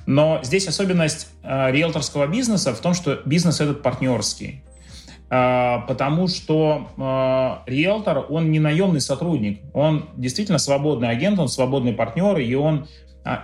Но 0.06 0.40
здесь 0.42 0.66
особенность 0.66 1.28
э, 1.44 1.71
риэлторского 1.71 2.26
бизнеса 2.26 2.75
в 2.75 2.80
том, 2.80 2.92
что 2.92 3.21
бизнес 3.25 3.61
этот 3.61 3.83
партнерский. 3.83 4.62
Потому 5.30 6.28
что 6.28 6.90
риэлтор, 7.66 8.26
он 8.28 8.52
не 8.52 8.61
наемный 8.61 9.00
сотрудник, 9.00 9.62
он 9.73 10.11
действительно 10.16 10.59
свободный 10.59 11.09
агент, 11.09 11.38
он 11.40 11.49
свободный 11.49 11.92
партнер, 11.92 12.38
и 12.38 12.54
он 12.54 12.87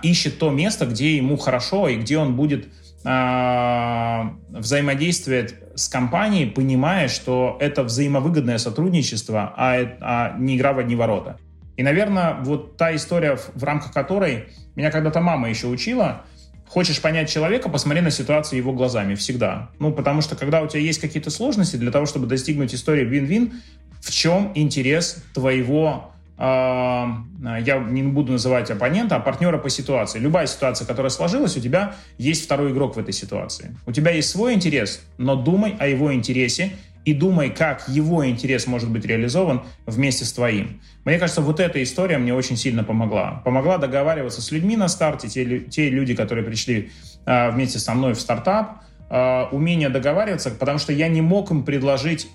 ищет 0.01 0.37
то 0.39 0.51
место, 0.51 0.85
где 0.85 1.17
ему 1.17 1.37
хорошо 1.37 1.89
и 1.89 1.97
где 1.97 2.17
он 2.17 2.35
будет 2.37 2.69
взаимодействует 3.03 5.55
с 5.75 5.87
компанией, 5.87 6.45
понимая, 6.45 7.07
что 7.07 7.57
это 7.59 7.83
взаимовыгодное 7.83 8.57
сотрудничество, 8.57 9.53
а, 9.57 9.75
а 10.01 10.35
не 10.37 10.57
игра 10.57 10.73
в 10.73 10.79
одни 10.79 10.95
ворота. 10.95 11.37
И, 11.77 11.83
наверное, 11.83 12.35
вот 12.41 12.77
та 12.77 12.95
история, 12.95 13.39
в 13.55 13.63
рамках 13.63 13.91
которой 13.91 14.49
меня 14.75 14.91
когда-то 14.91 15.19
мама 15.19 15.49
еще 15.49 15.67
учила, 15.67 16.23
хочешь 16.67 17.01
понять 17.01 17.29
человека, 17.29 17.69
посмотри 17.69 18.01
на 18.01 18.11
ситуацию 18.11 18.57
его 18.57 18.71
глазами 18.71 19.15
всегда. 19.15 19.69
Ну, 19.79 19.91
потому 19.91 20.21
что 20.21 20.35
когда 20.35 20.61
у 20.61 20.67
тебя 20.67 20.81
есть 20.81 21.01
какие-то 21.01 21.31
сложности, 21.31 21.77
для 21.77 21.91
того, 21.91 22.05
чтобы 22.05 22.27
достигнуть 22.27 22.75
истории 22.75 23.03
вин-вин, 23.03 23.53
в 23.99 24.11
чем 24.11 24.51
интерес 24.55 25.23
твоего 25.33 25.87
а, 25.87 26.10
я 26.43 27.77
не 27.87 28.01
буду 28.01 28.31
называть 28.31 28.71
оппонента, 28.71 29.15
а 29.15 29.19
партнера 29.19 29.59
по 29.59 29.69
ситуации. 29.69 30.17
Любая 30.17 30.47
ситуация, 30.47 30.87
которая 30.87 31.11
сложилась, 31.11 31.55
у 31.55 31.59
тебя 31.59 31.93
есть 32.17 32.45
второй 32.45 32.71
игрок 32.71 32.95
в 32.95 32.99
этой 32.99 33.13
ситуации. 33.13 33.77
У 33.85 33.91
тебя 33.91 34.11
есть 34.11 34.29
свой 34.29 34.55
интерес, 34.55 35.03
но 35.19 35.35
думай 35.35 35.75
о 35.77 35.85
его 35.85 36.11
интересе 36.11 36.71
и 37.05 37.13
думай, 37.13 37.49
как 37.49 37.87
его 37.87 38.25
интерес 38.27 38.67
может 38.67 38.89
быть 38.89 39.05
реализован 39.05 39.61
вместе 39.85 40.25
с 40.25 40.33
твоим. 40.33 40.81
Мне 41.03 41.17
кажется, 41.19 41.41
вот 41.41 41.59
эта 41.59 41.81
история 41.81 42.17
мне 42.17 42.33
очень 42.33 42.57
сильно 42.57 42.83
помогла. 42.83 43.41
Помогла 43.45 43.77
договариваться 43.77 44.41
с 44.41 44.51
людьми 44.51 44.75
на 44.77 44.87
старте, 44.87 45.27
те, 45.27 45.59
те 45.59 45.89
люди, 45.89 46.15
которые 46.15 46.45
пришли 46.45 46.91
а, 47.25 47.51
вместе 47.51 47.79
со 47.79 47.93
мной 47.93 48.13
в 48.13 48.19
стартап, 48.19 48.81
а, 49.09 49.49
умение 49.51 49.89
договариваться, 49.89 50.51
потому 50.51 50.77
что 50.77 50.93
я 50.93 51.07
не 51.07 51.21
мог 51.21 51.51
им 51.51 51.63
предложить 51.63 52.27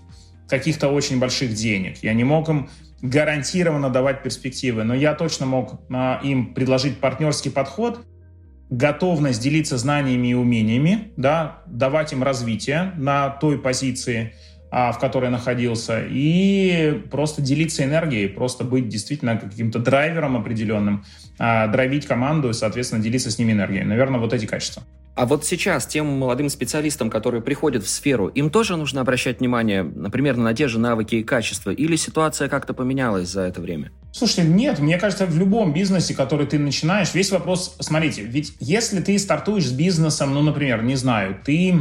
каких-то 0.49 0.89
очень 0.89 1.19
больших 1.19 1.55
денег. 1.55 1.99
Я 2.03 2.13
не 2.13 2.25
мог 2.25 2.49
им 2.49 2.69
гарантированно 3.09 3.91
давать 3.91 4.23
перспективы, 4.23 4.85
но 4.85 4.95
я 4.95 5.15
точно 5.15 5.47
мог 5.47 5.81
а, 5.91 6.21
им 6.23 6.55
предложить 6.55 6.99
партнерский 6.99 7.51
подход, 7.51 8.05
готовность 8.71 9.41
делиться 9.41 9.79
знаниями 9.79 10.29
и 10.29 10.35
умениями, 10.35 11.13
да, 11.17 11.63
давать 11.67 12.13
им 12.13 12.23
развитие 12.23 12.93
на 12.97 13.31
той 13.31 13.59
позиции, 13.59 14.35
а, 14.71 14.93
в 14.93 14.99
которой 14.99 15.31
находился, 15.31 16.05
и 16.09 17.03
просто 17.11 17.41
делиться 17.41 17.85
энергией, 17.85 18.29
просто 18.29 18.65
быть 18.65 18.89
действительно 18.89 19.37
каким-то 19.37 19.79
драйвером 19.79 20.37
определенным, 20.37 21.05
драйвить 21.39 22.07
команду 22.07 22.51
и, 22.51 22.53
соответственно, 22.53 23.03
делиться 23.03 23.31
с 23.31 23.39
ними 23.39 23.53
энергией. 23.53 23.85
Наверное, 23.85 24.21
вот 24.21 24.33
эти 24.33 24.47
качества. 24.47 24.83
А 25.17 25.25
вот 25.25 25.47
сейчас 25.47 25.87
тем 25.87 26.07
молодым 26.07 26.51
специалистам, 26.51 27.09
которые 27.09 27.41
приходят 27.41 27.83
в 27.83 27.89
сферу, 27.89 28.29
им 28.29 28.51
тоже 28.51 28.77
нужно 28.77 29.01
обращать 29.01 29.41
внимание, 29.41 29.83
например, 29.83 30.37
на 30.37 30.53
те 30.53 30.69
же 30.69 30.79
навыки 30.79 31.15
и 31.15 31.23
качества? 31.23 31.71
Или 31.71 31.97
ситуация 31.97 32.51
как-то 32.51 32.75
поменялась 32.75 33.31
за 33.31 33.41
это 33.43 33.63
время? 33.63 33.93
Слушайте, 34.13 34.45
нет, 34.45 34.79
мне 34.79 34.99
кажется, 34.99 35.25
в 35.25 35.39
любом 35.39 35.73
бизнесе, 35.73 36.15
который 36.15 36.47
ты 36.47 36.59
начинаешь, 36.59 37.15
весь 37.15 37.31
вопрос, 37.33 37.77
смотрите, 37.81 38.25
ведь 38.25 38.57
если 38.61 39.01
ты 39.01 39.19
стартуешь 39.19 39.67
с 39.67 39.73
бизнесом, 39.73 40.35
ну, 40.35 40.43
например, 40.43 40.83
не 40.83 40.97
знаю, 40.97 41.39
ты 41.43 41.73
а, 41.73 41.81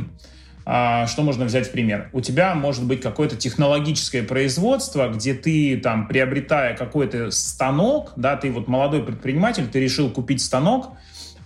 что 0.66 1.22
можно 1.22 1.46
взять 1.46 1.68
в 1.68 1.72
пример? 1.72 2.10
У 2.12 2.22
тебя 2.22 2.56
может 2.56 2.86
быть 2.86 3.00
какое-то 3.00 3.36
технологическое 3.36 4.24
производство, 4.24 5.08
где 5.10 5.36
ты 5.36 5.78
там, 5.78 6.08
приобретая 6.08 6.76
какой-то 6.76 7.30
станок, 7.30 8.14
да, 8.16 8.36
ты 8.36 8.52
вот 8.52 8.68
молодой 8.68 9.04
предприниматель, 9.04 9.68
ты 9.68 9.80
решил 9.80 10.10
купить 10.10 10.42
станок, 10.42 10.94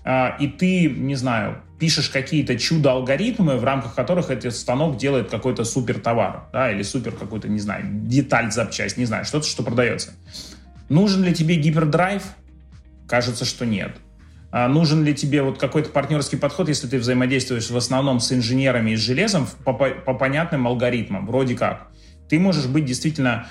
а, 0.05 0.37
и 0.39 0.47
ты, 0.47 0.89
не 0.89 1.15
знаю, 1.15 1.61
пишешь 1.79 2.09
какие-то 2.09 2.57
чудо-алгоритмы, 2.57 3.57
в 3.57 3.63
рамках 3.63 3.95
которых 3.95 4.29
этот 4.29 4.55
станок 4.55 4.97
делает 4.97 5.29
какой-то 5.29 5.63
супер 5.65 5.99
товар, 5.99 6.45
да, 6.53 6.71
или 6.71 6.83
супер 6.83 7.11
какой-то, 7.11 7.47
не 7.47 7.59
знаю, 7.59 7.85
деталь, 7.87 8.51
запчасть, 8.51 8.97
не 8.97 9.05
знаю, 9.05 9.25
что-то, 9.25 9.47
что 9.47 9.63
продается. 9.63 10.11
Нужен 10.89 11.23
ли 11.23 11.33
тебе 11.33 11.55
гипердрайв? 11.55 12.23
Кажется, 13.07 13.45
что 13.45 13.65
нет. 13.65 13.91
А 14.51 14.67
нужен 14.67 15.03
ли 15.03 15.13
тебе 15.13 15.43
вот 15.43 15.59
какой-то 15.59 15.89
партнерский 15.89 16.37
подход, 16.37 16.69
если 16.69 16.87
ты 16.87 16.97
взаимодействуешь 16.97 17.69
в 17.69 17.77
основном 17.77 18.19
с 18.19 18.31
инженерами 18.31 18.91
и 18.91 18.95
с 18.95 18.99
железом 18.99 19.47
по, 19.63 19.73
по, 19.73 19.89
по 19.89 20.13
понятным 20.13 20.67
алгоритмам, 20.67 21.27
вроде 21.27 21.55
как. 21.55 21.87
Ты 22.27 22.39
можешь 22.39 22.65
быть 22.67 22.85
действительно 22.85 23.47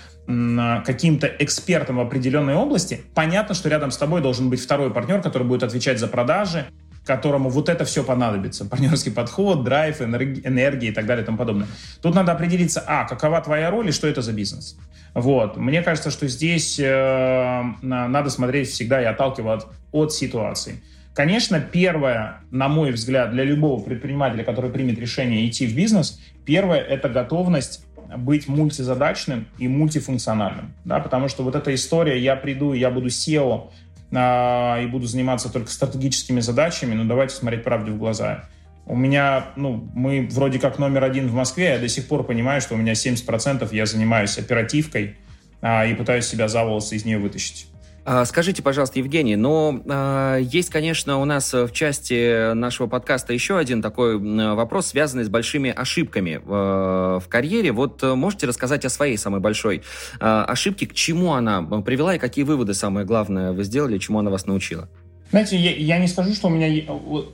каким-то 0.84 1.26
экспертом 1.26 1.96
в 1.96 2.00
определенной 2.00 2.54
области. 2.54 3.00
Понятно, 3.14 3.54
что 3.54 3.68
рядом 3.68 3.90
с 3.90 3.96
тобой 3.96 4.20
должен 4.20 4.50
быть 4.50 4.60
второй 4.60 4.92
партнер, 4.92 5.22
который 5.22 5.46
будет 5.46 5.62
отвечать 5.62 5.98
за 5.98 6.06
продажи, 6.06 6.66
которому 7.08 7.48
вот 7.48 7.68
это 7.68 7.84
все 7.84 8.04
понадобится. 8.04 8.66
Партнерский 8.66 9.10
подход, 9.10 9.64
драйв, 9.64 10.00
энергия 10.02 10.88
и 10.88 10.92
так 10.92 11.06
далее 11.06 11.22
и 11.22 11.26
тому 11.26 11.38
подобное. 11.38 11.66
Тут 12.02 12.14
надо 12.14 12.32
определиться, 12.32 12.84
а, 12.86 13.08
какова 13.08 13.40
твоя 13.40 13.70
роль 13.70 13.88
и 13.88 13.92
что 13.92 14.06
это 14.06 14.20
за 14.22 14.32
бизнес. 14.32 14.76
Вот. 15.14 15.56
Мне 15.56 15.82
кажется, 15.82 16.10
что 16.10 16.28
здесь 16.28 16.78
э, 16.78 17.62
надо 17.82 18.28
смотреть 18.28 18.68
всегда 18.68 19.00
и 19.00 19.06
отталкиваться 19.06 19.68
от 19.90 20.12
ситуации. 20.12 20.82
Конечно, 21.14 21.60
первое, 21.60 22.42
на 22.50 22.68
мой 22.68 22.92
взгляд, 22.92 23.30
для 23.32 23.42
любого 23.42 23.82
предпринимателя, 23.82 24.44
который 24.44 24.70
примет 24.70 24.98
решение 24.98 25.48
идти 25.48 25.66
в 25.66 25.74
бизнес, 25.74 26.20
первое— 26.44 26.78
это 26.94 27.08
готовность 27.08 27.84
быть 28.16 28.48
мультизадачным 28.48 29.46
и 29.58 29.68
мультифункциональным, 29.68 30.72
да, 30.84 30.98
потому 31.00 31.28
что 31.28 31.42
вот 31.42 31.54
эта 31.54 31.74
история, 31.74 32.18
я 32.18 32.36
приду, 32.36 32.72
я 32.72 32.90
буду 32.90 33.08
SEO, 33.08 33.70
а, 34.12 34.80
и 34.80 34.86
буду 34.86 35.06
заниматься 35.06 35.52
только 35.52 35.70
стратегическими 35.70 36.40
задачами, 36.40 36.94
но 36.94 37.04
давайте 37.04 37.34
смотреть 37.34 37.64
правде 37.64 37.90
в 37.90 37.98
глаза. 37.98 38.44
У 38.86 38.96
меня, 38.96 39.48
ну, 39.56 39.86
мы 39.94 40.26
вроде 40.30 40.58
как 40.58 40.78
номер 40.78 41.04
один 41.04 41.28
в 41.28 41.34
Москве, 41.34 41.72
я 41.72 41.78
до 41.78 41.88
сих 41.88 42.08
пор 42.08 42.24
понимаю, 42.24 42.60
что 42.60 42.74
у 42.74 42.78
меня 42.78 42.92
70% 42.92 43.68
я 43.72 43.86
занимаюсь 43.86 44.38
оперативкой 44.38 45.16
а, 45.60 45.84
и 45.84 45.94
пытаюсь 45.94 46.26
себя 46.26 46.48
за 46.48 46.64
волосы 46.64 46.96
из 46.96 47.04
нее 47.04 47.18
вытащить. 47.18 47.66
А, 48.10 48.24
скажите, 48.24 48.62
пожалуйста, 48.62 49.00
Евгений, 49.00 49.36
но 49.36 49.82
э, 49.84 50.38
есть, 50.40 50.70
конечно, 50.70 51.18
у 51.18 51.26
нас 51.26 51.52
в 51.52 51.72
части 51.72 52.54
нашего 52.54 52.86
подкаста 52.86 53.34
еще 53.34 53.58
один 53.58 53.82
такой 53.82 54.16
вопрос, 54.54 54.86
связанный 54.86 55.24
с 55.24 55.28
большими 55.28 55.70
ошибками 55.70 56.40
э, 56.42 57.18
в 57.20 57.28
карьере. 57.28 57.70
Вот 57.70 58.02
э, 58.02 58.14
можете 58.14 58.46
рассказать 58.46 58.86
о 58.86 58.88
своей 58.88 59.18
самой 59.18 59.40
большой 59.40 59.82
э, 60.20 60.24
ошибке, 60.24 60.86
к 60.86 60.94
чему 60.94 61.34
она 61.34 61.60
привела 61.82 62.14
и 62.14 62.18
какие 62.18 62.46
выводы, 62.46 62.72
самое 62.72 63.04
главное, 63.04 63.52
вы 63.52 63.62
сделали, 63.62 63.98
чему 63.98 64.20
она 64.20 64.30
вас 64.30 64.46
научила? 64.46 64.88
Знаете, 65.28 65.58
я, 65.58 65.72
я 65.72 65.98
не 65.98 66.08
скажу, 66.08 66.32
что 66.32 66.46
у 66.46 66.50
меня... 66.50 66.66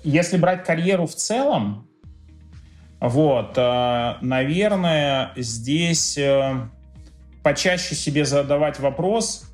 Если 0.02 0.36
брать 0.38 0.64
карьеру 0.64 1.06
в 1.06 1.14
целом, 1.14 1.88
вот, 2.98 3.52
э, 3.56 4.14
наверное, 4.22 5.30
здесь 5.36 6.18
э, 6.18 6.66
почаще 7.44 7.94
себе 7.94 8.24
задавать 8.24 8.80
вопрос, 8.80 9.53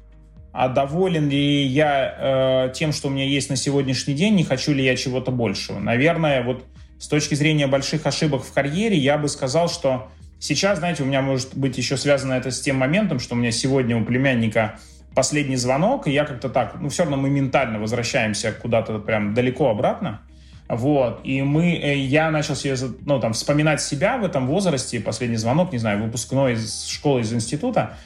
а 0.53 0.69
доволен 0.69 1.29
ли 1.29 1.65
я 1.65 2.67
э, 2.69 2.73
тем, 2.75 2.93
что 2.93 3.09
у 3.09 3.11
меня 3.11 3.25
есть 3.25 3.51
на 3.51 3.57
сегодняшний 3.57 4.15
день, 4.15 4.35
не 4.35 4.45
хочу 4.45 4.73
ли 4.73 4.85
я 4.85 4.97
чего-то 4.97 5.31
большего. 5.31 5.79
Наверное, 5.79 6.43
вот 6.43 6.65
с 6.99 7.09
точки 7.09 7.35
зрения 7.35 7.67
больших 7.67 8.07
ошибок 8.07 8.43
в 8.43 8.53
карьере, 8.53 8.97
я 8.97 9.17
бы 9.17 9.29
сказал, 9.29 9.69
что 9.69 10.09
сейчас, 10.39 10.79
знаете, 10.79 11.03
у 11.03 11.07
меня 11.07 11.23
может 11.23 11.57
быть 11.57 11.79
еще 11.79 11.97
связано 11.97 12.35
это 12.35 12.51
с 12.51 12.61
тем 12.61 12.77
моментом, 12.77 13.21
что 13.21 13.35
у 13.35 13.39
меня 13.39 13.53
сегодня 13.53 13.97
у 13.97 14.05
племянника 14.05 14.79
последний 15.15 15.57
звонок, 15.57 16.07
и 16.07 16.13
я 16.13 16.25
как-то 16.25 16.49
так, 16.49 16.81
ну, 16.81 16.89
все 16.89 17.03
равно 17.03 17.17
мы 17.17 17.31
ментально 17.31 17.79
возвращаемся 17.79 18.53
куда-то 18.53 18.99
прям 18.99 19.35
далеко 19.35 19.71
обратно. 19.71 20.21
Вот, 20.69 21.21
и 21.25 21.43
мы, 21.43 21.75
э, 21.75 21.97
я 21.97 22.31
начал 22.31 22.55
себе, 22.55 22.77
ну, 23.05 23.19
там, 23.19 23.33
вспоминать 23.33 23.83
себя 23.83 24.19
в 24.19 24.25
этом 24.25 24.47
возрасте, 24.47 25.01
последний 25.01 25.37
звонок, 25.37 25.73
не 25.73 25.79
знаю, 25.79 26.03
выпускной 26.03 26.53
из 26.53 26.87
школы, 26.87 27.23
из 27.23 27.33
института, 27.33 27.97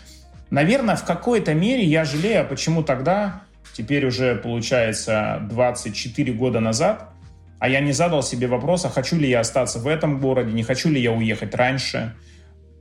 Наверное, 0.50 0.96
в 0.96 1.04
какой-то 1.04 1.54
мере 1.54 1.84
я 1.84 2.04
жалею, 2.04 2.42
а 2.42 2.44
почему 2.44 2.82
тогда, 2.82 3.42
теперь 3.72 4.06
уже 4.06 4.36
получается 4.36 5.40
24 5.50 6.32
года 6.32 6.60
назад, 6.60 7.08
а 7.58 7.68
я 7.68 7.80
не 7.80 7.92
задал 7.92 8.22
себе 8.22 8.46
вопрос, 8.46 8.84
а 8.84 8.90
хочу 8.90 9.16
ли 9.16 9.28
я 9.28 9.40
остаться 9.40 9.78
в 9.78 9.86
этом 9.86 10.20
городе, 10.20 10.52
не 10.52 10.62
хочу 10.62 10.90
ли 10.90 11.00
я 11.00 11.12
уехать 11.12 11.54
раньше. 11.54 12.14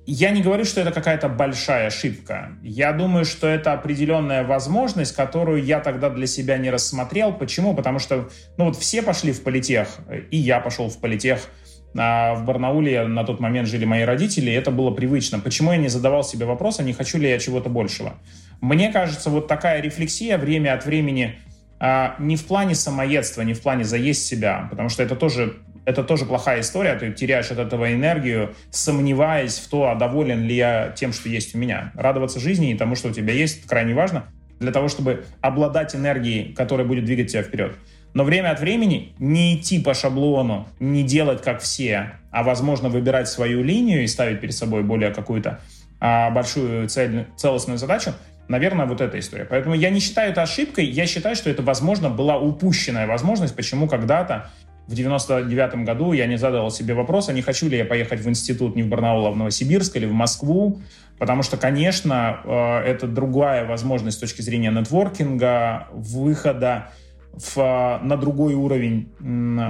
Я 0.05 0.31
не 0.31 0.41
говорю, 0.41 0.65
что 0.65 0.81
это 0.81 0.91
какая-то 0.91 1.29
большая 1.29 1.87
ошибка. 1.87 2.51
Я 2.61 2.91
думаю, 2.91 3.23
что 3.23 3.47
это 3.47 3.71
определенная 3.71 4.43
возможность, 4.43 5.15
которую 5.15 5.63
я 5.63 5.79
тогда 5.79 6.09
для 6.09 6.27
себя 6.27 6.57
не 6.57 6.69
рассмотрел. 6.69 7.31
Почему? 7.31 7.73
Потому 7.73 7.99
что 7.99 8.29
ну 8.57 8.65
вот 8.65 8.75
все 8.75 9.01
пошли 9.01 9.31
в 9.31 9.41
политех, 9.43 9.87
и 10.29 10.35
я 10.35 10.59
пошел 10.59 10.89
в 10.89 10.99
политех– 10.99 11.39
а 11.95 12.33
в 12.35 12.45
Барнауле 12.45 13.05
на 13.07 13.23
тот 13.23 13.39
момент 13.39 13.67
жили 13.67 13.85
мои 13.85 14.03
родители, 14.03 14.51
и 14.51 14.53
это 14.53 14.71
было 14.71 14.91
привычно. 14.91 15.39
Почему 15.39 15.71
я 15.71 15.77
не 15.77 15.89
задавал 15.89 16.23
себе 16.23 16.45
вопрос, 16.45 16.79
а 16.79 16.83
не 16.83 16.93
хочу 16.93 17.17
ли 17.17 17.29
я 17.29 17.39
чего-то 17.39 17.69
большего? 17.69 18.13
Мне 18.61 18.91
кажется, 18.91 19.29
вот 19.29 19.47
такая 19.47 19.81
рефлексия 19.81 20.37
время 20.37 20.73
от 20.73 20.85
времени 20.85 21.35
а, 21.79 22.15
не 22.19 22.35
в 22.35 22.45
плане 22.45 22.75
самоедства, 22.75 23.41
не 23.41 23.53
в 23.53 23.61
плане 23.61 23.83
заесть 23.83 24.25
себя, 24.25 24.67
потому 24.69 24.89
что 24.89 25.03
это 25.03 25.15
тоже, 25.15 25.57
это 25.85 26.03
тоже 26.03 26.25
плохая 26.25 26.61
история, 26.61 26.95
ты 26.95 27.11
теряешь 27.11 27.51
от 27.51 27.59
этого 27.59 27.93
энергию, 27.93 28.55
сомневаясь 28.71 29.59
в 29.59 29.69
то, 29.69 29.89
а 29.89 29.95
доволен 29.95 30.45
ли 30.45 30.55
я 30.55 30.93
тем, 30.95 31.13
что 31.13 31.29
есть 31.29 31.53
у 31.55 31.57
меня. 31.57 31.91
Радоваться 31.95 32.39
жизни 32.39 32.71
и 32.71 32.77
тому, 32.77 32.95
что 32.95 33.09
у 33.09 33.11
тебя 33.11 33.33
есть, 33.33 33.67
крайне 33.67 33.93
важно 33.93 34.25
для 34.59 34.71
того, 34.71 34.87
чтобы 34.87 35.25
обладать 35.41 35.95
энергией, 35.95 36.53
которая 36.53 36.87
будет 36.87 37.05
двигать 37.05 37.31
тебя 37.31 37.43
вперед. 37.43 37.75
Но 38.13 38.23
время 38.23 38.51
от 38.51 38.59
времени 38.59 39.15
не 39.17 39.55
идти 39.55 39.79
по 39.79 39.93
шаблону, 39.93 40.67
не 40.79 41.03
делать 41.03 41.41
как 41.41 41.61
все, 41.61 42.19
а, 42.31 42.43
возможно, 42.43 42.89
выбирать 42.89 43.27
свою 43.27 43.63
линию 43.63 44.03
и 44.03 44.07
ставить 44.07 44.39
перед 44.39 44.53
собой 44.53 44.83
более 44.83 45.11
какую-то 45.11 45.59
а, 45.99 46.29
большую 46.29 46.87
цель, 46.89 47.25
целостную 47.35 47.79
задачу, 47.79 48.13
наверное, 48.47 48.85
вот 48.85 49.01
эта 49.01 49.17
история. 49.17 49.45
Поэтому 49.45 49.73
я 49.73 49.89
не 49.89 49.99
считаю 49.99 50.31
это 50.31 50.43
ошибкой, 50.43 50.85
я 50.85 51.07
считаю, 51.07 51.35
что 51.35 51.49
это, 51.49 51.63
возможно, 51.63 52.09
была 52.09 52.37
упущенная 52.37 53.07
возможность, 53.07 53.55
почему 53.55 53.87
когда-то 53.87 54.49
в 54.87 54.95
99 54.95 55.85
году 55.85 56.11
я 56.11 56.27
не 56.27 56.37
задавал 56.37 56.69
себе 56.69 56.93
вопрос, 56.93 57.29
а 57.29 57.33
не 57.33 57.41
хочу 57.41 57.69
ли 57.69 57.77
я 57.77 57.85
поехать 57.85 58.19
в 58.19 58.29
институт 58.29 58.75
не 58.75 58.83
в 58.83 58.89
Барнаул, 58.89 59.25
а 59.27 59.31
в 59.31 59.37
Новосибирск 59.37 59.95
или 59.95 60.05
в 60.05 60.13
Москву, 60.13 60.81
потому 61.17 61.41
что, 61.41 61.57
конечно, 61.57 62.41
э, 62.43 62.79
это 62.79 63.07
другая 63.07 63.65
возможность 63.65 64.17
с 64.17 64.19
точки 64.19 64.41
зрения 64.41 64.71
нетворкинга, 64.71 65.87
выхода 65.93 66.89
в, 67.33 67.57
а, 67.57 67.99
на 68.03 68.17
другой 68.17 68.53
уровень 68.53 69.09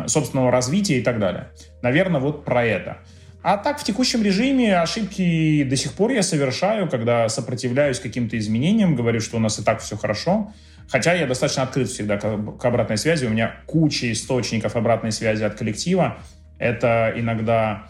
собственного 0.08 0.52
развития 0.52 1.00
и 1.00 1.02
так 1.02 1.20
далее. 1.20 1.50
Наверное, 1.82 2.20
вот 2.20 2.46
про 2.46 2.64
это. 2.64 2.98
А 3.42 3.58
так, 3.58 3.80
в 3.80 3.84
текущем 3.84 4.24
режиме 4.24 4.80
ошибки 4.80 5.64
до 5.64 5.76
сих 5.76 5.94
пор 5.94 6.12
я 6.12 6.24
совершаю, 6.24 6.90
когда 6.90 7.28
сопротивляюсь 7.28 8.00
каким-то 8.00 8.38
изменениям, 8.38 8.96
говорю, 8.96 9.20
что 9.20 9.36
у 9.36 9.40
нас 9.40 9.60
и 9.60 9.64
так 9.64 9.82
все 9.82 9.98
хорошо. 9.98 10.54
Хотя 10.90 11.14
я 11.14 11.28
достаточно 11.28 11.64
открыт 11.64 11.90
всегда 11.90 12.18
к 12.18 12.66
обратной 12.66 12.98
связи. 12.98 13.26
У 13.26 13.30
меня 13.30 13.56
куча 13.66 14.12
источников 14.12 14.76
обратной 14.76 15.12
связи 15.12 15.44
от 15.44 15.56
коллектива. 15.56 16.18
Это 16.58 17.14
иногда 17.16 17.90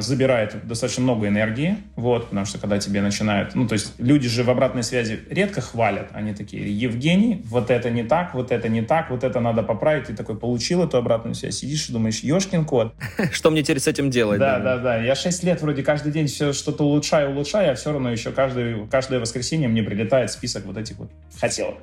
забирает 0.00 0.66
достаточно 0.66 1.02
много 1.02 1.28
энергии, 1.28 1.76
вот, 1.96 2.30
потому 2.30 2.46
что 2.46 2.58
когда 2.58 2.78
тебе 2.78 3.00
начинают, 3.00 3.54
ну, 3.54 3.66
то 3.66 3.74
есть 3.74 3.94
люди 3.98 4.28
же 4.28 4.42
в 4.42 4.50
обратной 4.50 4.82
связи 4.82 5.20
редко 5.30 5.60
хвалят, 5.60 6.10
они 6.12 6.34
такие, 6.34 6.76
Евгений, 6.76 7.42
вот 7.46 7.70
это 7.70 7.90
не 7.90 8.02
так, 8.02 8.34
вот 8.34 8.50
это 8.50 8.68
не 8.68 8.82
так, 8.82 9.10
вот 9.10 9.24
это 9.24 9.40
надо 9.40 9.62
поправить, 9.62 10.06
ты 10.06 10.14
такой 10.14 10.36
получил 10.36 10.82
эту 10.82 10.96
обратную 10.96 11.34
связь, 11.34 11.58
сидишь 11.58 11.88
и 11.88 11.92
думаешь, 11.92 12.20
ешкин 12.20 12.64
кот. 12.64 12.94
Что 13.32 13.50
мне 13.50 13.62
теперь 13.62 13.80
с 13.80 13.86
этим 13.86 14.10
делать? 14.10 14.38
Да, 14.38 14.58
да, 14.58 14.78
да, 14.78 14.96
я 14.96 15.14
6 15.14 15.44
лет 15.44 15.62
вроде 15.62 15.82
каждый 15.82 16.12
день 16.12 16.26
все 16.26 16.52
что-то 16.52 16.84
улучшаю, 16.84 17.30
улучшаю, 17.30 17.72
а 17.72 17.74
все 17.74 17.92
равно 17.92 18.10
еще 18.10 18.32
каждое 18.32 19.20
воскресенье 19.20 19.68
мне 19.68 19.82
прилетает 19.82 20.30
список 20.30 20.64
вот 20.66 20.76
этих 20.76 20.98
вот 20.98 21.10
хотелок. 21.40 21.76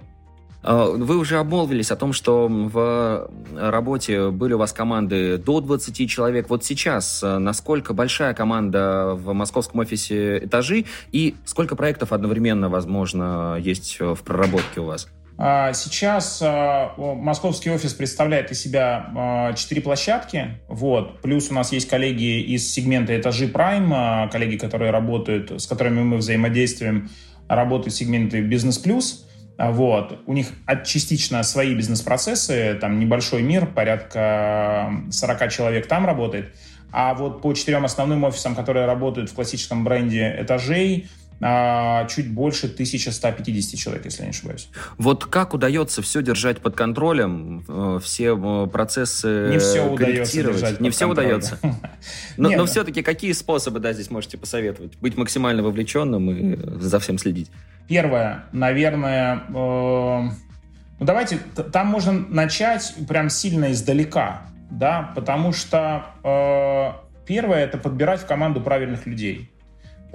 А, 0.66 0.88
вы 0.88 1.18
уже 1.18 1.38
обмолвились 1.38 1.92
о 1.92 1.96
том, 1.96 2.12
что 2.12 2.48
в 2.50 3.30
работе 3.56 4.32
были 4.32 4.54
у 4.54 4.58
вас 4.58 4.74
команды 4.74 5.38
до 5.38 5.62
20 5.62 6.10
человек. 6.10 6.50
Вот 6.50 6.66
сейчас 6.66 7.22
э, 7.22 7.38
насколько 7.38 7.94
большая 7.94 8.34
команда 8.34 9.12
в 9.14 9.32
московском 9.34 9.82
офисе 9.82 10.40
«Этажи» 10.40 10.86
и 11.12 11.36
сколько 11.46 11.76
проектов 11.76 12.12
одновременно, 12.12 12.68
возможно, 12.68 13.58
есть 13.60 14.00
в 14.00 14.18
проработке 14.24 14.82
у 14.82 14.86
вас? 14.86 15.08
А, 15.38 15.72
сейчас 15.74 16.42
э, 16.42 16.90
московский 16.98 17.70
офис 17.70 17.94
представляет 17.94 18.50
из 18.50 18.60
себя 18.60 19.52
э, 19.52 19.56
четыре 19.56 19.82
площадки, 19.82 20.58
вот. 20.68 21.22
Плюс 21.22 21.52
у 21.52 21.54
нас 21.54 21.74
есть 21.74 21.88
коллеги 21.88 22.42
из 22.42 22.68
сегмента 22.68 23.16
этажи 23.16 23.46
Prime, 23.46 24.32
коллеги, 24.32 24.58
которые 24.58 24.90
работают, 24.90 25.62
с 25.62 25.68
которыми 25.68 26.02
мы 26.02 26.18
взаимодействуем, 26.18 27.12
работают 27.48 27.94
в 27.94 27.98
сегменте 27.98 28.42
бизнес 28.42 28.80
плюс. 28.80 29.25
А, 29.58 29.72
вот. 29.72 30.20
У 30.26 30.34
них 30.34 30.48
частично 30.84 31.44
свои 31.44 31.74
бизнес-процессы, 31.76 32.78
там 32.80 33.00
небольшой 33.00 33.42
мир, 33.42 33.66
порядка 33.68 34.92
40 35.12 35.50
человек 35.52 35.88
там 35.88 36.06
работает. 36.06 36.54
А 36.92 37.14
вот 37.14 37.42
по 37.42 37.54
четырем 37.54 37.86
основным 37.86 38.24
офисам, 38.24 38.56
которые 38.56 38.86
работают 38.86 39.30
в 39.30 39.36
классическом 39.36 39.84
бренде 39.84 40.36
этажей, 40.40 41.08
чуть 41.40 42.32
больше 42.32 42.68
1150 42.68 43.80
человек, 43.80 44.06
если 44.06 44.20
я 44.20 44.26
не 44.26 44.30
ошибаюсь. 44.30 44.70
Вот 44.98 45.26
как 45.26 45.54
удается 45.54 46.02
все 46.02 46.22
держать 46.22 46.60
под 46.60 46.76
контролем, 46.76 47.64
э, 47.68 48.00
все 48.02 48.38
э, 48.38 48.68
процессы 48.68 49.50
Не 49.50 49.60
все 49.60 49.86
удается 49.86 50.38
держать 50.38 50.80
Не 50.80 50.90
все 50.90 51.08
удается. 51.08 51.60
Но, 52.38 52.50
но 52.50 52.66
все-таки 52.66 53.02
какие 53.02 53.34
способы, 53.34 53.80
да, 53.80 53.94
здесь 53.94 54.10
можете 54.12 54.38
посоветовать? 54.38 54.98
Быть 55.00 55.18
максимально 55.18 55.64
вовлеченным 55.64 56.32
и 56.32 56.80
за 56.82 57.00
всем 57.00 57.18
следить. 57.18 57.50
Первое, 57.88 58.46
наверное, 58.52 59.44
э, 59.50 59.52
Ну, 59.54 61.06
давайте, 61.06 61.38
там 61.72 61.88
можно 61.88 62.14
начать 62.14 62.96
прям 63.08 63.30
сильно 63.30 63.72
издалека, 63.72 64.44
да, 64.72 65.12
потому 65.16 65.52
что 65.52 66.06
э, 66.24 67.26
первое— 67.28 67.60
это 67.66 67.78
подбирать 67.78 68.22
в 68.22 68.26
команду 68.26 68.62
правильных 68.62 69.06
людей. 69.06 69.52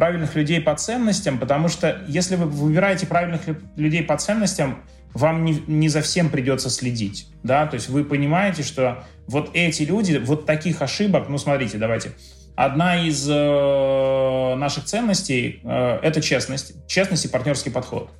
Правильных 0.01 0.35
людей 0.35 0.63
по 0.63 0.75
ценностям, 0.75 1.39
потому 1.39 1.69
что 1.69 2.01
если 2.09 2.35
вы 2.37 2.47
выбираете 2.47 3.07
правильных 3.07 3.43
людей 3.77 4.03
по 4.03 4.17
ценностям, 4.17 4.81
вам 5.13 5.45
не, 5.45 5.63
не 5.67 5.91
за 5.91 6.01
всем 6.01 6.31
придется 6.31 6.71
следить, 6.71 7.27
да, 7.43 7.67
то 7.67 7.75
есть 7.75 7.91
вы 7.91 8.03
понимаете, 8.05 8.63
что 8.63 9.05
вот 9.27 9.51
эти 9.53 9.83
люди, 9.83 10.17
вот 10.17 10.47
таких 10.47 10.81
ошибок, 10.81 11.29
ну, 11.29 11.37
смотрите, 11.37 11.77
давайте, 11.77 12.13
одна 12.57 13.07
из 13.07 13.29
э, 13.29 14.55
наших 14.55 14.85
ценностей 14.85 15.61
э,— 15.65 15.99
это 16.03 16.23
честность, 16.23 16.73
честность 16.87 17.27
и 17.27 17.29
партнерский 17.29 17.69
подход. 17.69 18.11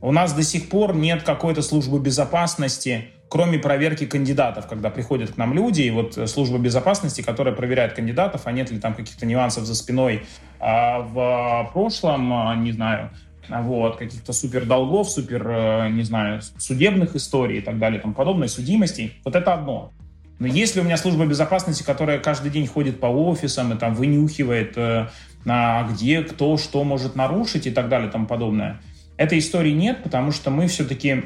У 0.00 0.12
нас 0.12 0.32
до 0.32 0.42
сих 0.42 0.70
пор 0.70 0.96
нет 0.96 1.24
какой-то 1.24 1.60
службы 1.60 1.98
безопасности, 1.98 3.08
кроме 3.28 3.58
проверки 3.58 4.06
кандидатов, 4.06 4.66
когда 4.66 4.90
приходят 4.90 5.32
к 5.32 5.36
нам 5.36 5.54
люди, 5.54 5.82
и 5.82 5.90
вот 5.90 6.18
служба 6.28 6.58
безопасности, 6.58 7.22
которая 7.22 7.54
проверяет 7.54 7.94
кандидатов, 7.94 8.42
а 8.44 8.52
нет 8.52 8.70
ли 8.70 8.78
там 8.78 8.94
каких-то 8.94 9.26
нюансов 9.26 9.64
за 9.64 9.74
спиной 9.74 10.22
а 10.58 11.00
в 11.00 11.70
прошлом, 11.72 12.32
а, 12.32 12.54
не 12.56 12.72
знаю, 12.72 13.10
вот, 13.48 13.96
каких-то 13.96 14.32
супер 14.32 14.64
долгов, 14.64 15.08
супер, 15.08 15.46
э, 15.46 15.88
не 15.90 16.02
знаю, 16.02 16.40
судебных 16.58 17.14
историй 17.14 17.58
и 17.58 17.60
так 17.60 17.78
далее, 17.78 18.00
там 18.00 18.14
подобной 18.14 18.48
судимостей. 18.48 19.20
Вот 19.24 19.36
это 19.36 19.52
одно. 19.52 19.92
Но 20.38 20.46
если 20.46 20.80
у 20.80 20.82
меня 20.82 20.96
служба 20.96 21.26
безопасности, 21.26 21.82
которая 21.82 22.18
каждый 22.18 22.50
день 22.50 22.66
ходит 22.66 22.98
по 22.98 23.06
офисам 23.06 23.72
и 23.72 23.76
там 23.76 23.94
вынюхивает, 23.94 24.76
э, 24.76 25.08
а 25.46 25.88
где, 25.88 26.22
кто, 26.22 26.56
что 26.56 26.82
может 26.82 27.14
нарушить 27.14 27.66
и 27.66 27.70
так 27.70 27.88
далее, 27.88 28.10
там 28.10 28.26
подобное– 28.26 28.80
Этой 29.16 29.38
истории 29.38 29.72
нет, 29.72 30.02
потому 30.02 30.30
что 30.30 30.50
мы 30.50 30.66
все-таки 30.66 31.24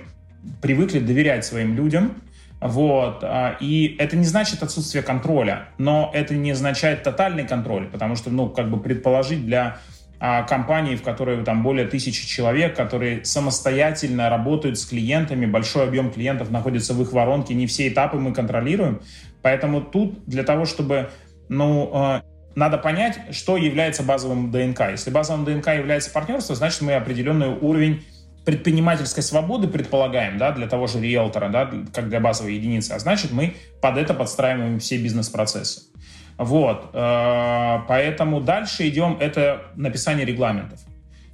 привыкли 0.61 0.99
доверять 0.99 1.45
своим 1.45 1.75
людям, 1.75 2.15
вот. 2.61 3.21
А, 3.23 3.57
и 3.61 3.97
это 3.99 4.17
не 4.17 4.25
значит 4.25 4.63
отсутствие 4.63 5.03
контроля, 5.03 5.69
но 5.79 6.11
это 6.13 6.35
не 6.35 6.51
означает 6.51 7.03
тотальный 7.03 7.47
контроль, 7.47 7.87
потому 7.87 8.17
что, 8.17 8.31
ну, 8.31 8.49
как 8.49 8.71
бы 8.71 8.79
предположить 8.79 9.47
для 9.47 9.79
а, 10.19 10.43
компании, 10.43 10.97
в 10.97 11.03
которой 11.03 11.43
там 11.43 11.63
более 11.63 11.87
тысячи 11.87 12.27
человек, 12.27 12.77
которые 12.77 13.25
самостоятельно 13.25 14.29
работают 14.29 14.79
с 14.79 14.85
клиентами, 14.85 15.47
большой 15.47 15.85
объем 15.85 16.11
клиентов 16.11 16.51
находится 16.51 16.93
в 16.93 17.01
их 17.01 17.13
воронке, 17.13 17.55
не 17.55 17.67
все 17.67 17.89
этапы 17.89 18.19
мы 18.19 18.35
контролируем. 18.35 19.01
Поэтому 19.41 19.81
тут 19.81 20.23
для 20.27 20.43
того, 20.43 20.67
чтобы 20.67 21.09
ну, 21.49 21.91
а, 21.95 22.23
надо 22.55 22.77
понять, 22.77 23.19
что 23.31 23.57
является 23.57 24.03
базовым 24.03 24.51
ДНК. 24.51 24.91
Если 24.91 25.11
базовым 25.11 25.47
ДНК 25.47 25.69
является 25.69 26.11
партнерство, 26.11 26.55
значит, 26.55 26.83
мы 26.83 26.95
определенный 26.95 27.49
уровень 27.49 28.05
предпринимательской 28.45 29.23
свободы 29.23 29.69
предполагаем, 29.69 30.39
да, 30.39 30.53
для 30.53 30.67
того 30.67 30.87
же 30.87 31.01
риэлтора, 31.01 31.49
да, 31.49 31.71
как 31.93 32.09
для 32.09 32.21
базовой 32.21 32.55
единицы, 32.55 32.93
а 32.93 32.99
значит, 32.99 33.33
мы 33.33 33.55
под 33.81 33.97
это 33.97 34.15
подстраиваем 34.15 34.79
все 34.79 34.99
бизнес-процессы. 34.99 35.83
Вот, 36.39 36.91
э, 36.95 37.79
поэтому 37.87 38.41
дальше 38.41 38.89
идем, 38.89 39.19
это 39.21 39.63
написание 39.77 40.25
регламентов. 40.25 40.81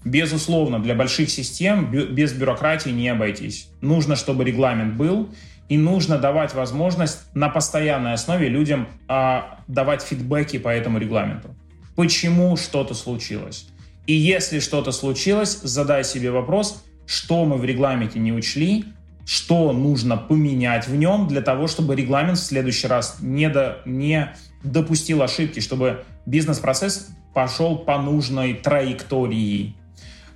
Безусловно, 0.05 0.81
для 0.81 0.95
больших 0.95 1.31
систем 1.31 1.90
без 1.90 2.33
бюрократии 2.33 2.90
не 2.90 3.09
обойтись. 3.09 3.69
Нужно, 3.81 4.14
чтобы 4.16 4.45
регламент 4.45 4.95
был, 4.95 5.29
и 5.69 5.77
нужно 5.77 6.19
давать 6.19 6.55
возможность 6.55 7.23
на 7.35 7.49
постоянной 7.49 8.12
основе 8.12 8.49
людям 8.49 8.88
а, 9.09 9.61
давать 9.66 10.03
фидбэки 10.03 10.59
по 10.59 10.69
этому 10.69 10.99
регламенту. 10.99 11.55
Почему 11.97 12.57
что-то 12.57 12.95
случилось? 12.95 13.69
И 14.07 14.12
если 14.12 14.61
что-то 14.61 14.92
случилось, 14.92 15.59
задай 15.62 16.05
себе 16.05 16.31
вопрос, 16.31 16.85
что 17.07 17.45
мы 17.45 17.57
в 17.57 17.64
регламенте 17.64 18.19
не 18.19 18.33
учли, 18.33 18.85
что 19.25 19.73
нужно 19.73 20.16
поменять 20.16 20.87
в 20.87 20.95
нем 20.95 21.27
для 21.27 21.40
того, 21.40 21.66
чтобы 21.66 21.97
регламент 21.97 22.38
в 22.38 22.42
следующий 22.42 22.87
раз 22.87 23.19
не, 23.21 23.49
до, 23.49 23.79
не 23.85 24.33
допустил 24.62 25.23
ошибки, 25.23 25.61
чтобы 25.61 26.05
бизнес-процесс 26.27 27.09
пошел 27.35 27.77
по 27.77 27.99
нужной 27.99 28.55
траектории. 28.55 29.75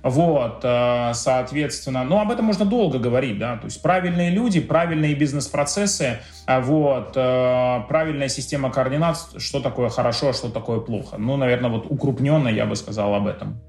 Вот, 0.03 0.61
э, 0.63 1.11
соответственно, 1.13 2.03
ну, 2.03 2.19
об 2.19 2.31
этом 2.31 2.45
можно 2.45 2.65
долго 2.65 2.97
говорить, 2.97 3.37
да, 3.37 3.57
то 3.57 3.65
есть 3.65 3.81
правильные 3.83 4.31
люди, 4.31 4.59
правильные 4.59 5.13
бизнес-процессы, 5.13 6.19
э, 6.47 6.61
вот, 6.61 7.13
э, 7.15 7.79
правильная 7.87 8.27
система 8.27 8.71
координат, 8.71 9.17
что 9.37 9.59
такое 9.59 9.89
хорошо, 9.89 10.29
а 10.29 10.33
что 10.33 10.49
такое 10.49 10.79
плохо. 10.79 11.17
Ну, 11.17 11.37
наверное, 11.37 11.69
вот 11.69 11.85
укрупненно 11.87 12.47
я 12.47 12.65
бы 12.65 12.75
сказал 12.75 13.13
об 13.13 13.27
этом. 13.27 13.59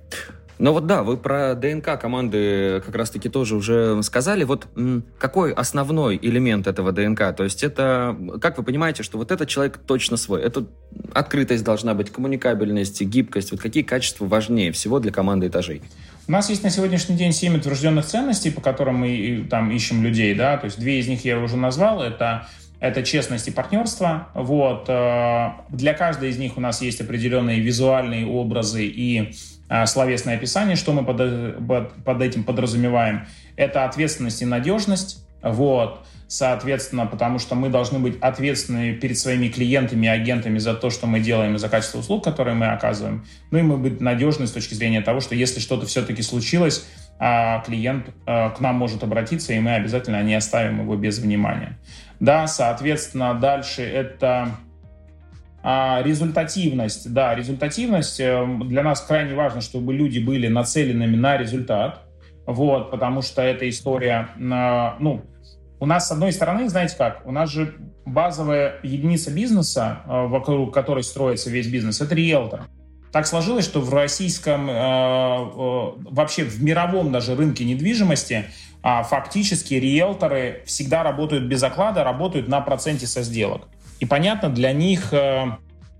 Ну 0.63 0.73
вот 0.73 0.87
да, 0.87 1.03
вы 1.03 1.17
про 1.17 1.57
ДНК 1.57 2.01
команды 2.01 2.81
как 2.87 2.95
раз-таки 2.95 3.29
тоже 3.29 3.57
уже 3.57 4.01
сказали. 4.05 4.45
Вот 4.45 4.69
какой 5.19 5.53
основной 5.53 6.17
элемент 6.23 6.69
этого 6.69 6.93
ДНК? 6.93 7.35
То 7.37 7.43
есть 7.43 7.65
это, 7.65 8.17
как 8.41 8.59
вы 8.59 8.63
понимаете, 8.63 9.03
что 9.03 9.19
вот 9.19 9.33
этот 9.33 9.49
человек 9.49 9.79
точно 9.79 10.17
свой? 10.17 10.41
Это 10.41 10.69
открытость 11.13 11.65
должна 11.65 11.95
быть, 11.95 12.13
коммуникабельность, 12.13 13.03
гибкость. 13.03 13.51
Вот 13.51 13.61
какие 13.61 13.83
качества 13.83 14.25
важнее 14.25 14.71
всего 14.71 15.01
для 15.01 15.11
команды 15.11 15.49
этажей? 15.49 15.83
У 16.29 16.31
нас 16.31 16.49
есть 16.49 16.63
на 16.63 16.71
сегодняшний 16.71 17.17
день 17.17 17.33
семь 17.33 17.57
утвержденных 17.57 18.07
ценностей, 18.07 18.53
по 18.53 18.61
которым 18.61 18.99
мы 18.99 19.45
там 19.51 19.73
ищем 19.73 20.05
людей, 20.05 20.33
да, 20.37 20.59
то 20.59 20.67
есть 20.67 20.79
две 20.79 21.01
из 21.01 21.09
них 21.09 21.25
я 21.25 21.41
уже 21.41 21.57
назвал, 21.57 22.01
это 22.01 22.47
это 22.79 23.05
честность 23.05 23.47
и 23.47 23.53
партнерство. 23.53 24.29
Вот. 24.35 24.87
Э, 24.89 25.53
для 25.69 25.95
каждой 25.95 26.31
из 26.31 26.39
них 26.39 26.57
у 26.57 26.61
нас 26.61 26.83
есть 26.83 27.01
определенные 27.01 27.61
визуальные 27.61 28.27
образы 28.27 28.85
и 28.85 29.35
словесное 29.87 30.37
описание, 30.37 30.77
что 30.77 30.93
мы 30.93 31.05
под, 31.05 32.05
под 32.05 32.23
этим 32.23 32.45
подразумеваем. 32.45 33.27
Это 33.57 33.85
ответственность 33.85 34.43
и 34.43 34.45
надежность. 34.45 35.25
Вот 35.43 36.05
соответственно, 36.33 37.05
потому 37.05 37.39
что 37.39 37.55
мы 37.55 37.69
должны 37.69 37.99
быть 37.99 38.19
ответственны 38.23 38.95
перед 38.95 39.19
своими 39.19 39.49
клиентами 39.49 40.07
и 40.07 40.09
агентами 40.09 40.57
за 40.57 40.73
то, 40.73 40.89
что 40.89 41.07
мы 41.07 41.21
делаем 41.21 41.57
и 41.57 41.59
за 41.59 41.69
качество 41.69 41.99
услуг, 41.99 42.25
которые 42.25 42.55
мы 42.55 42.69
оказываем. 42.69 43.27
Ну 43.51 43.59
и 43.59 43.63
мы 43.63 43.77
быть 43.77 44.01
надежны 44.01 44.47
с 44.47 44.51
точки 44.51 44.73
зрения 44.73 45.03
того, 45.03 45.21
что 45.21 45.35
если 45.35 45.61
что-то 45.61 45.85
все-таки 45.85 46.23
случилось, 46.23 46.87
а 47.19 47.61
клиент 47.61 48.07
а, 48.25 48.49
к 48.49 48.61
нам 48.61 48.77
может 48.77 49.03
обратиться, 49.03 49.53
и 49.53 49.61
мы 49.61 49.75
обязательно 49.75 50.23
не 50.23 50.35
оставим 50.35 50.81
его 50.81 50.97
без 50.97 51.19
внимания. 51.19 51.79
Да, 52.19 52.47
соответственно, 52.47 53.35
дальше 53.35 53.83
это 53.83 54.57
а, 55.63 56.03
результативность. 56.03 57.13
Да, 57.13 57.35
результативность. 57.35 58.21
Э, 58.21 58.47
для 58.65 58.83
нас 58.83 59.01
крайне 59.01 59.35
важно, 59.35 59.61
чтобы 59.61 59.95
люди 59.95 60.19
были 60.19 60.49
нацеленными 60.49 61.17
на 61.17 61.37
результат. 61.37 62.01
Вот, 62.47 62.91
потому 62.91 63.23
что 63.23 63.41
эта 63.41 63.69
история, 63.69 64.31
ну, 64.37 65.23
у 65.79 65.87
нас, 65.87 66.09
с 66.09 66.11
одной 66.11 66.33
стороны, 66.33 66.69
знаете 66.69 66.97
как, 66.97 67.27
у 67.27 67.31
нас 67.31 67.51
же 67.51 67.75
базовая 68.05 68.77
единица 68.83 69.33
бизнеса, 69.33 70.03
э, 70.05 70.27
вокруг 70.27 70.73
которой 70.73 71.03
строится 71.03 71.51
весь 71.51 71.67
бизнес, 71.67 72.01
это 72.01 72.15
риэлтор. 72.15 72.63
Так 73.13 73.27
сложилось, 73.27 73.65
что 73.65 73.81
в 73.81 73.93
российском, 73.93 74.71
э, 74.71 74.75
вообще 74.75 76.45
в 76.45 76.63
мировом 76.63 77.13
даже 77.13 77.35
рынке 77.35 77.65
недвижимости 77.65 78.47
а, 78.83 79.03
фактически 79.03 79.75
риэлторы 79.75 80.63
всегда 80.67 81.03
работают 81.03 81.45
без 81.45 81.63
оклада, 81.63 82.03
работают 82.03 82.49
на 82.49 82.61
проценте 82.61 83.07
со 83.07 83.23
сделок. 83.23 83.69
И 84.03 84.05
понятно, 84.05 84.49
для 84.49 84.73
них 84.73 85.15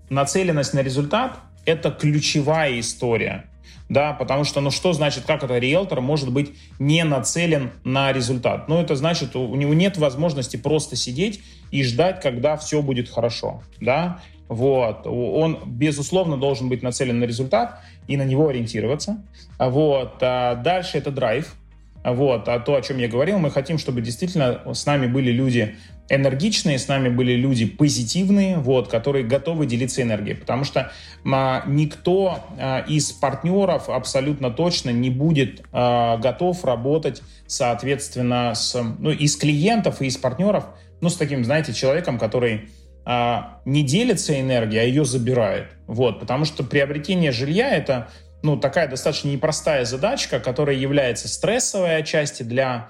нацеленность 0.09 0.73
на 0.73 0.81
результат— 0.81 1.39
это 1.65 1.89
ключевая 1.89 2.77
история 2.81 3.45
да, 3.89 4.13
потому 4.13 4.43
что, 4.43 4.59
ну 4.59 4.71
что 4.71 4.93
значит, 4.93 5.25
как 5.25 5.43
это 5.43 5.57
риэлтор 5.57 6.01
может 6.01 6.31
быть 6.31 6.53
не 6.79 7.03
нацелен 7.03 7.71
на 7.83 8.11
результат? 8.11 8.67
Ну 8.67 8.81
это 8.81 8.95
значит, 8.95 9.35
у 9.35 9.55
него 9.55 9.73
нет 9.73 9.97
возможности 9.97 10.57
просто 10.57 10.95
сидеть 10.95 11.41
и 11.69 11.83
ждать, 11.83 12.19
когда 12.19 12.57
все 12.57 12.81
будет 12.81 13.09
хорошо, 13.09 13.61
да, 13.79 14.19
вот, 14.47 15.05
он, 15.05 15.59
безусловно, 15.65 16.37
должен 16.37 16.69
быть 16.69 16.81
нацелен 16.81 17.19
на 17.19 17.25
результат 17.25 17.79
и 18.07 18.17
на 18.17 18.23
него 18.25 18.49
ориентироваться, 18.49 19.23
вот, 19.59 20.15
а 20.21 20.55
дальше 20.55 20.97
это 20.97 21.11
драйв, 21.11 21.55
вот, 22.03 22.47
а 22.47 22.59
то, 22.59 22.75
о 22.75 22.81
чем 22.81 22.97
я 22.97 23.07
говорил, 23.07 23.37
мы 23.37 23.51
хотим, 23.51 23.77
чтобы 23.77 24.01
действительно 24.01 24.61
с 24.73 24.85
нами 24.85 25.07
были 25.07 25.31
люди 25.31 25.75
энергичные, 26.09 26.79
с 26.79 26.87
нами 26.87 27.09
были 27.09 27.33
люди 27.33 27.65
позитивные, 27.65 28.57
вот, 28.57 28.89
которые 28.89 29.25
готовы 29.25 29.65
делиться 29.65 30.01
энергией. 30.01 30.35
Потому 30.35 30.63
что 30.63 30.91
а, 31.25 31.63
никто 31.65 32.39
а, 32.57 32.79
из 32.87 33.11
партнеров 33.11 33.89
абсолютно 33.89 34.51
точно 34.51 34.89
не 34.89 35.09
будет 35.09 35.63
а, 35.71 36.17
готов 36.17 36.63
работать, 36.65 37.21
соответственно, 37.47 38.53
с, 38.53 38.81
ну, 38.99 39.11
из 39.11 39.35
клиентов 39.37 40.01
и 40.01 40.07
из 40.07 40.17
партнеров, 40.17 40.65
ну, 41.01 41.09
с 41.09 41.15
таким, 41.15 41.43
знаете, 41.43 41.73
человеком, 41.73 42.19
который 42.19 42.69
а, 43.05 43.61
не 43.65 43.83
делится 43.83 44.39
энергией, 44.39 44.81
а 44.81 44.83
ее 44.83 45.05
забирает. 45.05 45.67
Вот, 45.87 46.19
потому 46.19 46.45
что 46.45 46.63
приобретение 46.63 47.31
жилья— 47.31 47.69
это 47.75 48.09
ну, 48.43 48.57
такая 48.57 48.87
достаточно 48.89 49.29
непростая 49.29 49.85
задачка, 49.85 50.39
которая 50.39 50.75
является 50.75 51.27
стрессовой 51.27 51.97
отчасти 51.97 52.43
для 52.43 52.89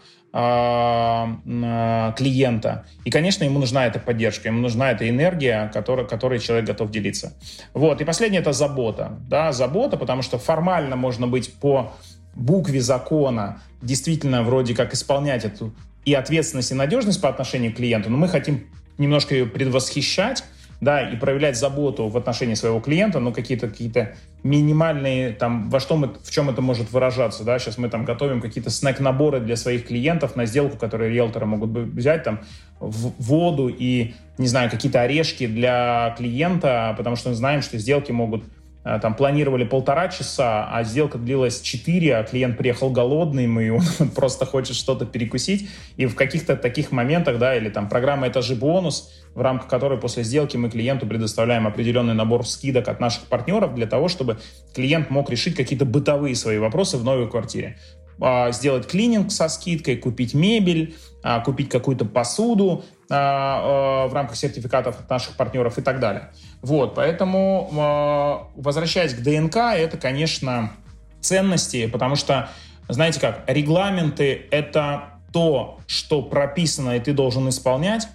клиента. 2.17 2.85
И, 3.05 3.11
конечно, 3.11 3.43
ему 3.43 3.59
нужна 3.59 3.85
эта 3.85 3.99
поддержка, 3.99 4.47
ему 4.47 4.61
нужна 4.61 4.89
эта 4.91 5.07
энергия, 5.07 5.69
которой, 5.71 6.07
которой 6.07 6.39
человек 6.39 6.65
готов 6.65 6.89
делиться. 6.89 7.33
Вот. 7.75 8.01
И 8.01 8.03
последнее— 8.03 8.41
это 8.43 8.51
забота. 8.51 9.19
Да, 9.29 9.51
забота, 9.51 9.95
потому 9.95 10.23
что 10.23 10.39
формально 10.39 10.95
можно 10.95 11.27
быть 11.27 11.53
по 11.53 11.93
букве 12.33 12.81
закона 12.81 13.61
действительно 13.83 14.41
вроде 14.41 14.73
как 14.73 14.95
исполнять 14.95 15.45
эту 15.45 15.71
и 16.03 16.15
ответственность 16.15 16.71
и 16.71 16.73
надежность 16.73 17.21
по 17.21 17.29
отношению 17.29 17.71
к 17.71 17.75
клиенту, 17.75 18.09
но 18.09 18.17
мы 18.17 18.27
хотим 18.27 18.65
немножко 18.97 19.35
ее 19.35 19.45
предвосхищать, 19.45 20.43
да, 20.83 21.09
и 21.09 21.15
проявлять 21.15 21.57
заботу 21.57 22.07
в 22.07 22.17
отношении 22.17 22.53
своего 22.53 22.79
клиента, 22.79 23.19
но 23.19 23.31
какие-то 23.31 23.67
какие-то 23.67 24.15
минимальные, 24.43 25.31
там, 25.31 25.69
во 25.69 25.79
что 25.79 25.95
мы, 25.95 26.13
в 26.21 26.29
чем 26.31 26.49
это 26.49 26.61
может 26.61 26.91
выражаться, 26.91 27.43
да, 27.43 27.57
сейчас 27.59 27.77
мы 27.77 27.89
там 27.89 28.05
готовим 28.05 28.41
какие-то 28.41 28.69
снэк-наборы 28.69 29.39
для 29.39 29.55
своих 29.55 29.87
клиентов 29.87 30.35
на 30.35 30.45
сделку, 30.45 30.77
которые 30.77 31.11
риэлторы 31.11 31.45
могут 31.45 31.69
взять, 31.69 32.23
там, 32.23 32.41
в 32.79 33.13
воду 33.21 33.69
и, 33.69 34.13
не 34.37 34.47
знаю, 34.47 34.69
какие-то 34.69 35.01
орешки 35.01 35.47
для 35.47 36.13
клиента, 36.17 36.93
потому 36.97 37.15
что 37.15 37.29
мы 37.29 37.35
знаем, 37.35 37.61
что 37.61 37.77
сделки 37.77 38.11
могут 38.11 38.43
Э, 38.83 38.99
там 39.01 39.15
планировали 39.15 39.63
полтора 39.63 40.09
часа, 40.09 40.67
а 40.69 40.83
сделка 40.83 41.17
длилась 41.17 41.61
четыре, 41.61 42.17
а 42.17 42.23
клиент 42.23 42.57
приехал 42.57 42.89
голодный, 42.89 43.45
и 43.45 43.69
он 43.71 43.83
просто 44.15 44.45
хочет 44.45 44.75
что-то 44.75 45.05
перекусить. 45.05 45.69
И 45.97 46.05
в 46.05 46.15
каких-то 46.15 46.55
таких 46.55 46.91
моментах, 46.91 47.39
да, 47.39 47.55
или 47.55 47.69
там 47.69 47.89
программа 47.89 48.27
«Это 48.27 48.41
же 48.41 48.55
бонус», 48.55 49.11
в 49.35 49.41
рамках 49.41 49.67
которой 49.67 49.99
после 49.99 50.23
сделки 50.23 50.57
мы 50.57 50.69
клиенту 50.69 51.07
предоставляем 51.07 51.67
определенный 51.67 52.13
набор 52.13 52.47
скидок 52.47 52.87
от 52.87 52.99
наших 52.99 53.23
партнеров 53.25 53.75
для 53.75 53.87
того, 53.87 54.07
чтобы 54.07 54.39
клиент 54.73 55.09
мог 55.09 55.29
решить 55.29 55.55
какие-то 55.55 55.85
бытовые 55.85 56.35
свои 56.35 56.57
вопросы 56.57 56.97
в 56.97 57.03
новой 57.03 57.29
квартире. 57.29 57.77
А, 58.21 58.51
сделать 58.51 58.87
клининг 58.87 59.31
со 59.31 59.49
скидкой, 59.49 59.97
купить 59.97 60.33
мебель, 60.33 60.95
а, 61.23 61.39
купить 61.39 61.69
какую-то 61.69 62.05
посуду 62.05 62.85
а, 63.09 64.07
в 64.07 64.13
рамках 64.13 64.35
сертификатов 64.35 64.99
от 64.99 65.09
наших 65.09 65.35
партнеров 65.35 65.77
и 65.77 65.81
так 65.81 65.99
далее. 65.99 66.31
Вот, 66.61 66.95
поэтому, 66.95 68.49
возвращаясь 68.55 69.13
к 69.13 69.21
ДНК, 69.21 69.57
это, 69.57 69.97
конечно, 69.97 70.71
ценности, 71.19 71.87
потому 71.87 72.15
что, 72.15 72.49
знаете 72.87 73.19
как, 73.19 73.43
регламенты— 73.47 74.45
это 74.51 75.19
то, 75.31 75.79
что 75.87 76.21
прописано, 76.21 76.95
и 76.95 76.99
ты 76.99 77.13
должен 77.13 77.49
исполнять. 77.49 78.07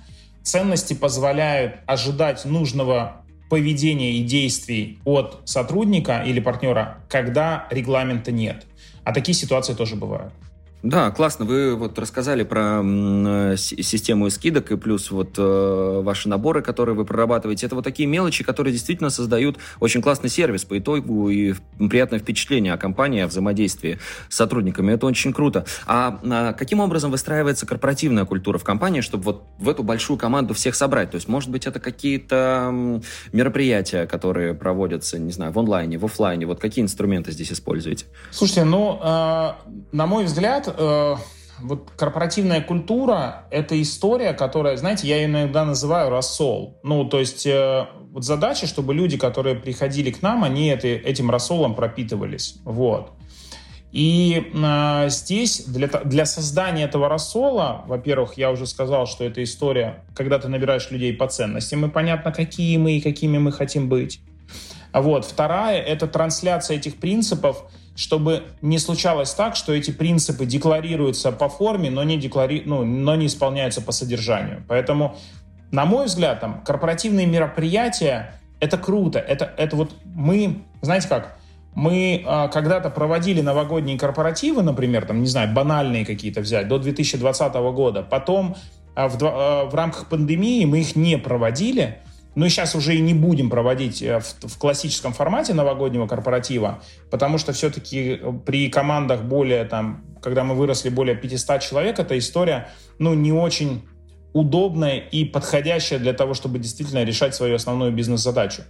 Ценности 0.48 0.94
позволяют 0.94 1.74
ожидать 1.84 2.46
нужного 2.46 3.20
поведения 3.50 4.12
и 4.12 4.22
действий 4.22 4.98
от 5.04 5.42
сотрудника 5.44 6.22
или 6.24 6.40
партнера, 6.40 7.04
когда 7.10 7.66
регламента 7.70 8.32
нет. 8.32 8.64
А 9.04 9.12
такие 9.12 9.34
ситуации 9.34 9.74
тоже 9.74 9.94
бывают. 9.94 10.32
Да, 10.82 11.10
классно. 11.10 11.44
Вы 11.44 11.74
вот 11.74 11.98
рассказали 11.98 12.44
про 12.44 12.82
э, 12.84 13.56
систему 13.56 14.30
скидок 14.30 14.70
и 14.70 14.76
плюс 14.76 15.10
вот 15.10 15.34
э, 15.36 16.00
ваши 16.04 16.28
наборы, 16.28 16.62
которые 16.62 16.94
вы 16.94 17.04
прорабатываете. 17.04 17.66
Это 17.66 17.74
вот 17.74 17.82
такие 17.82 18.08
мелочи, 18.08 18.44
которые 18.44 18.72
действительно 18.72 19.10
создают 19.10 19.58
очень 19.80 20.00
классный 20.00 20.30
сервис 20.30 20.64
по 20.64 20.78
итогу 20.78 21.30
и 21.30 21.54
приятное 21.90 22.20
впечатление 22.20 22.74
о 22.74 22.76
компании, 22.76 23.22
о 23.22 23.26
взаимодействии 23.26 23.98
с 24.28 24.36
сотрудниками. 24.36 24.92
Это 24.92 25.06
очень 25.06 25.32
круто. 25.32 25.66
А, 25.86 26.20
а 26.22 26.52
каким 26.52 26.78
образом 26.78 27.10
выстраивается 27.10 27.66
корпоративная 27.66 28.24
культура 28.24 28.58
в 28.58 28.64
компании, 28.64 29.00
чтобы 29.00 29.24
вот 29.24 29.42
в 29.58 29.68
эту 29.68 29.82
большую 29.82 30.16
команду 30.16 30.54
всех 30.54 30.76
собрать? 30.76 31.10
То 31.10 31.16
есть, 31.16 31.26
может 31.26 31.50
быть, 31.50 31.66
это 31.66 31.80
какие-то 31.80 33.02
мероприятия, 33.32 34.06
которые 34.06 34.54
проводятся, 34.54 35.18
не 35.18 35.32
знаю, 35.32 35.50
в 35.50 35.58
онлайне, 35.58 35.98
в 35.98 36.04
офлайне. 36.04 36.46
Вот 36.46 36.60
какие 36.60 36.84
инструменты 36.84 37.32
здесь 37.32 37.50
используете? 37.50 38.06
Слушайте, 38.30 38.62
ну, 38.62 39.00
э, 39.02 39.52
на 39.90 40.06
мой 40.06 40.24
взгляд, 40.24 40.67
э, 40.76 41.16
вот 41.60 41.90
корпоративная 41.96 42.60
культура— 42.60 43.46
это 43.50 43.80
история, 43.80 44.32
которая, 44.32 44.76
знаете, 44.76 45.08
я 45.08 45.16
ее 45.16 45.26
иногда 45.26 45.64
называю 45.64 46.10
рассол. 46.10 46.78
Ну, 46.82 47.04
то 47.04 47.18
есть 47.18 47.46
э, 47.46 47.86
вот 48.12 48.24
задача, 48.24 48.66
чтобы 48.66 48.94
люди, 48.94 49.16
которые 49.16 49.54
приходили 49.54 50.10
к 50.10 50.22
нам, 50.22 50.44
они 50.44 50.68
это, 50.68 50.88
этим 50.88 51.30
рассолом 51.30 51.74
пропитывались. 51.74 52.56
Вот. 52.64 53.12
И 53.90 54.52
э, 54.52 55.08
здесь 55.08 55.64
для, 55.66 55.88
для 55.88 56.26
создания 56.26 56.84
этого 56.84 57.08
рассола, 57.08 57.84
во-первых, 57.86 58.34
я 58.34 58.50
уже 58.50 58.66
сказал, 58.66 59.06
что 59.06 59.24
это 59.24 59.42
история, 59.42 60.04
когда 60.14 60.38
ты 60.38 60.48
набираешь 60.48 60.90
людей 60.90 61.14
по 61.14 61.26
ценностям, 61.26 61.86
и 61.86 61.88
понятно, 61.88 62.30
какие 62.30 62.76
мы 62.76 62.98
и 62.98 63.00
какими 63.00 63.38
мы 63.38 63.50
хотим 63.50 63.88
быть. 63.88 64.20
Вот. 64.92 65.24
Вторая— 65.24 65.80
это 65.82 66.06
трансляция 66.06 66.76
этих 66.76 66.96
принципов 66.96 67.64
чтобы 67.98 68.44
не 68.62 68.78
случалось 68.78 69.34
так, 69.34 69.56
что 69.56 69.74
эти 69.74 69.90
принципы 69.90 70.46
декларируются 70.46 71.32
по 71.32 71.48
форме, 71.48 71.90
но 71.90 72.04
не, 72.04 72.16
деклари... 72.16 72.62
ну, 72.64 72.84
но 72.84 73.16
не 73.16 73.26
исполняются 73.26 73.82
по 73.82 73.90
содержанию. 73.90 74.62
Поэтому, 74.68 75.16
на 75.72 75.84
мой 75.84 76.06
взгляд, 76.06 76.38
там, 76.38 76.62
корпоративные 76.64 77.26
мероприятия— 77.26 78.40
это 78.60 78.78
круто. 78.78 79.18
Это, 79.18 79.52
это 79.56 79.74
вот 79.74 79.96
мы, 80.04 80.62
знаете 80.80 81.08
как, 81.08 81.38
мы 81.74 82.22
э, 82.24 82.48
когда-то 82.52 82.88
проводили 82.90 83.40
новогодние 83.40 83.98
корпоративы, 83.98 84.62
например, 84.62 85.04
там, 85.04 85.20
не 85.20 85.26
знаю, 85.26 85.52
банальные 85.52 86.06
какие-то 86.06 86.40
взять, 86.40 86.68
до 86.68 86.78
2020 86.78 87.52
года. 87.54 88.04
Потом 88.04 88.54
э, 88.94 89.08
в, 89.08 89.20
э, 89.20 89.64
в 89.68 89.74
рамках 89.74 90.08
пандемии 90.08 90.64
мы 90.66 90.82
их 90.82 90.94
не 90.94 91.18
проводили, 91.18 91.98
ну 92.38 92.48
сейчас 92.48 92.76
уже 92.76 92.94
и 92.94 93.00
не 93.00 93.14
будем 93.14 93.50
проводить 93.50 94.00
э, 94.00 94.20
в, 94.20 94.48
в 94.48 94.58
классическом 94.58 95.12
формате 95.12 95.54
новогоднего 95.54 96.06
корпоратива, 96.06 96.80
потому 97.10 97.36
что 97.36 97.52
все-таки 97.52 98.20
э, 98.20 98.32
при 98.46 98.70
командах 98.70 99.22
более, 99.22 99.64
там, 99.64 100.04
когда 100.22 100.44
мы 100.44 100.54
выросли 100.54 100.88
более 100.88 101.16
500 101.16 101.60
человек, 101.60 101.98
эта 101.98 102.16
история, 102.16 102.68
ну, 103.00 103.12
не 103.14 103.32
очень 103.32 103.82
удобная 104.32 104.98
и 104.98 105.24
подходящая 105.24 105.98
для 105.98 106.12
того, 106.12 106.34
чтобы 106.34 106.60
действительно 106.60 107.02
решать 107.02 107.34
свою 107.34 107.56
основную 107.56 107.90
бизнес-задачу. 107.90 108.62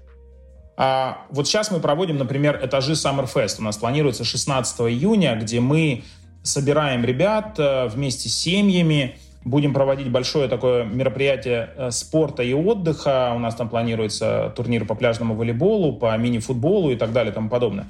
А 0.78 1.26
вот 1.28 1.46
сейчас 1.46 1.70
мы 1.70 1.80
проводим, 1.80 2.16
например, 2.16 2.58
этажи 2.64 2.92
Summerfest. 2.92 3.56
У 3.58 3.62
нас 3.62 3.76
планируется 3.76 4.24
16 4.24 4.80
июня, 4.80 5.36
где 5.36 5.60
мы 5.60 6.04
собираем 6.42 7.04
ребят 7.04 7.58
э, 7.58 7.86
вместе 7.88 8.30
с 8.30 8.34
семьями, 8.34 9.18
Будем 9.44 9.72
проводить 9.72 10.10
большое 10.10 10.48
такое 10.48 10.84
мероприятие 10.84 11.70
э, 11.76 11.90
спорта 11.90 12.42
и 12.42 12.52
отдыха. 12.52 13.32
У 13.34 13.38
нас 13.38 13.54
там 13.54 13.68
планируется 13.68 14.52
турнир 14.56 14.84
по 14.84 14.94
пляжному 14.94 15.34
волейболу, 15.34 15.94
по 15.94 16.16
мини-футболу 16.16 16.90
и 16.90 16.96
так 16.96 17.12
далее 17.12 17.32
и 17.32 17.34
тому 17.34 17.48
подобное. 17.48 17.86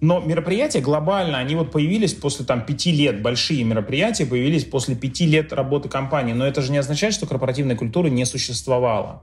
Но 0.00 0.18
мероприятия 0.20 0.80
глобально, 0.80 1.38
они 1.38 1.54
вот 1.54 1.70
появились 1.70 2.14
после 2.14 2.46
там 2.46 2.64
пяти 2.64 2.90
лет, 2.90 3.20
большие 3.20 3.62
мероприятия 3.64 4.24
появились 4.24 4.64
после 4.64 4.96
пяти 4.96 5.26
лет 5.26 5.52
работы 5.52 5.90
компании. 5.90 6.32
Но 6.32 6.46
это 6.46 6.62
же 6.62 6.72
не 6.72 6.78
означает, 6.78 7.12
что 7.12 7.26
корпоративной 7.26 7.76
культуры 7.76 8.08
не 8.08 8.24
существовало. 8.24 9.22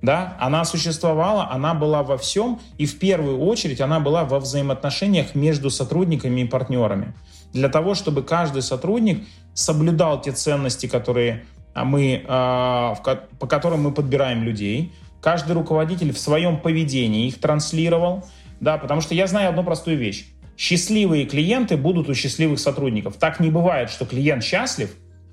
Да, 0.00 0.36
она 0.40 0.64
существовала, 0.64 1.50
она 1.50 1.74
была 1.74 2.02
во 2.02 2.16
всем, 2.18 2.60
и 2.78 2.86
в 2.86 2.98
первую 2.98 3.40
очередь 3.40 3.80
она 3.80 4.00
была 4.00 4.24
во 4.24 4.40
взаимоотношениях 4.40 5.34
между 5.34 5.70
сотрудниками 5.70 6.42
и 6.42 6.44
партнерами. 6.44 7.14
Для 7.54 7.68
того, 7.68 7.94
чтобы 7.94 8.22
каждый 8.22 8.62
сотрудник 8.62 9.24
соблюдал 9.54 10.20
те 10.20 10.32
ценности, 10.32 10.86
которые 10.86 11.44
а, 11.72 11.84
мы, 11.84 12.24
а, 12.26 12.94
по 13.38 13.46
которым 13.46 13.82
мы 13.82 13.92
подбираем 13.92 14.42
людей. 14.42 14.92
Каждый 15.22 15.52
руководитель 15.52 16.12
в 16.12 16.18
своем 16.18 16.60
поведении 16.60 17.26
их 17.26 17.40
транслировал, 17.40 18.24
да, 18.60 18.76
потому 18.76 19.00
что 19.00 19.14
я 19.14 19.26
знаю 19.26 19.50
одну 19.50 19.64
простую 19.64 19.96
вещь. 19.96 20.26
Счастливые 20.56 21.26
клиенты 21.26 21.76
будут 21.76 22.08
у 22.08 22.14
счастливых 22.14 22.60
сотрудников. 22.60 23.16
Так 23.16 23.40
не 23.40 23.50
бывает, 23.50 23.88
что 23.88 24.04
клиент 24.04 24.44
счастлив, 24.44 24.90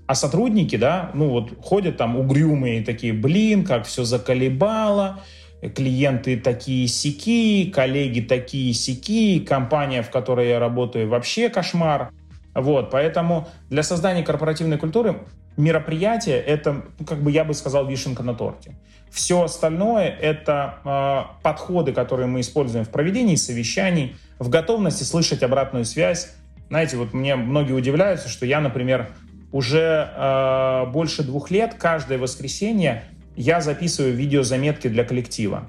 а 0.08 0.16
сотрудники, 0.16 0.76
да, 0.76 1.12
ну 1.14 1.30
вот 1.30 1.54
ходят 1.62 1.98
там 1.98 2.18
угрюмые 2.18 2.84
такие, 2.84 3.14
блин, 3.14 3.64
как 3.64 3.86
все 3.86 4.04
заколебало, 4.04 5.22
клиенты 5.70 6.38
такие 6.38 6.88
сики, 6.88 7.72
коллеги 7.72 8.22
такие 8.22 8.74
сики, 8.74 9.40
компания, 9.40 10.02
в 10.02 10.10
которой 10.10 10.50
я 10.50 10.60
работаю, 10.60 11.08
вообще 11.08 11.50
кошмар. 11.50 12.12
Вот, 12.54 12.92
поэтому 12.92 13.48
для 13.70 13.84
создания 13.84 14.24
корпоративной 14.24 14.78
культуры 14.78 15.20
мероприятие— 15.58 16.38
это, 16.40 16.84
ну, 17.00 17.06
как 17.06 17.22
бы 17.22 17.32
я 17.32 17.44
бы 17.44 17.54
сказал, 17.54 17.88
вишенка 17.88 18.24
на 18.24 18.34
торте. 18.34 18.76
Все 19.10 19.44
остальное— 19.44 20.08
это 20.22 20.80
э, 20.84 21.44
подходы, 21.44 21.92
которые 21.92 22.28
мы 22.28 22.40
используем 22.40 22.86
в 22.86 22.90
проведении 22.90 23.36
совещаний, 23.36 24.16
в 24.40 24.50
готовности 24.50 25.04
слышать 25.04 25.44
обратную 25.44 25.86
связь. 25.86 26.34
Знаете, 26.70 26.98
вот 26.98 27.14
мне 27.14 27.36
многие 27.36 27.74
удивляются, 27.74 28.30
что 28.30 28.46
я, 28.46 28.62
например, 28.62 29.12
уже 29.52 30.10
э, 30.16 30.86
больше 30.92 31.24
двух 31.24 31.52
лет 31.52 31.76
каждое 31.76 32.18
воскресенье 32.18 33.04
я 33.36 33.62
записываю 33.62 34.14
видеозаметки 34.14 34.88
для 34.88 35.04
коллектива. 35.04 35.68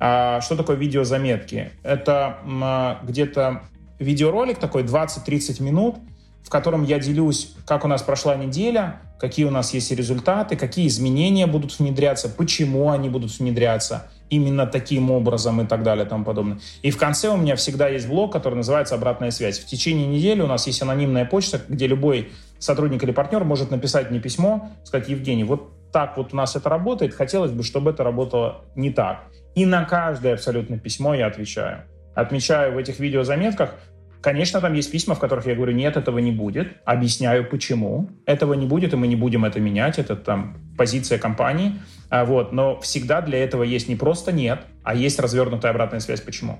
А 0.00 0.40
что 0.40 0.56
такое 0.56 0.76
видеозаметки? 0.76 1.72
Это 1.82 2.38
э, 2.44 3.06
где-то 3.06 3.62
видеоролик 3.98 4.58
такой 4.58 4.84
20-30 4.84 5.62
минут, 5.62 5.96
в 6.44 6.50
котором 6.50 6.84
я 6.84 6.98
делюсь, 6.98 7.54
как 7.66 7.84
у 7.84 7.88
нас 7.88 8.02
прошла 8.02 8.36
неделя, 8.36 9.00
какие 9.18 9.44
у 9.44 9.50
нас 9.50 9.74
есть 9.74 9.90
результаты, 9.90 10.56
какие 10.56 10.86
изменения 10.86 11.46
будут 11.46 11.78
внедряться, 11.78 12.28
почему 12.28 12.90
они 12.90 13.08
будут 13.08 13.36
внедряться 13.38 14.06
именно 14.30 14.66
таким 14.66 15.10
образом 15.10 15.60
и 15.60 15.66
так 15.66 15.82
далее 15.82 16.06
и 16.06 16.08
тому 16.08 16.24
подобное. 16.24 16.58
И 16.82 16.90
в 16.90 16.96
конце 16.96 17.28
у 17.28 17.36
меня 17.36 17.56
всегда 17.56 17.88
есть 17.88 18.06
блок, 18.06 18.32
который 18.32 18.54
называется 18.54 18.94
«Обратная 18.94 19.30
связь». 19.30 19.58
В 19.58 19.66
течение 19.66 20.06
недели 20.06 20.40
у 20.42 20.46
нас 20.46 20.66
есть 20.66 20.80
анонимная 20.82 21.24
почта, 21.24 21.60
где 21.68 21.86
любой 21.86 22.30
сотрудник 22.58 23.02
или 23.02 23.12
партнер 23.12 23.44
может 23.44 23.70
написать 23.70 24.10
мне 24.10 24.20
письмо, 24.20 24.70
сказать, 24.84 25.08
Евгений, 25.08 25.44
вот 25.44 25.72
так 25.92 26.16
вот 26.16 26.32
у 26.32 26.36
нас 26.36 26.56
это 26.56 26.68
работает, 26.68 27.14
хотелось 27.14 27.50
бы, 27.50 27.62
чтобы 27.62 27.90
это 27.90 28.04
работало 28.04 28.64
не 28.74 28.90
так. 28.90 29.24
И 29.54 29.66
на 29.66 29.84
каждое 29.84 30.34
абсолютно 30.34 30.78
письмо 30.78 31.14
я 31.14 31.26
отвечаю. 31.26 31.82
Отмечаю 32.14 32.74
в 32.74 32.78
этих 32.78 32.98
видеозаметках 32.98 33.74
Конечно, 34.20 34.60
там 34.60 34.74
есть 34.74 34.90
письма, 34.90 35.14
в 35.14 35.20
которых 35.20 35.46
я 35.46 35.54
говорю, 35.54 35.72
нет, 35.72 35.96
этого 35.96 36.18
не 36.18 36.32
будет. 36.32 36.72
Объясняю, 36.84 37.48
почему. 37.48 38.08
Этого 38.26 38.54
не 38.54 38.66
будет, 38.66 38.92
и 38.92 38.96
мы 38.96 39.06
не 39.06 39.14
будем 39.14 39.44
это 39.44 39.60
менять. 39.60 39.98
Это 39.98 40.16
там 40.16 40.56
позиция 40.76 41.18
компании. 41.18 41.74
А, 42.10 42.24
вот. 42.24 42.52
Но 42.52 42.80
всегда 42.80 43.20
для 43.20 43.38
этого 43.38 43.62
есть 43.62 43.88
не 43.88 43.94
просто 43.94 44.32
нет, 44.32 44.62
а 44.82 44.94
есть 44.94 45.20
развернутая 45.20 45.70
обратная 45.70 46.00
связь, 46.00 46.20
почему. 46.20 46.58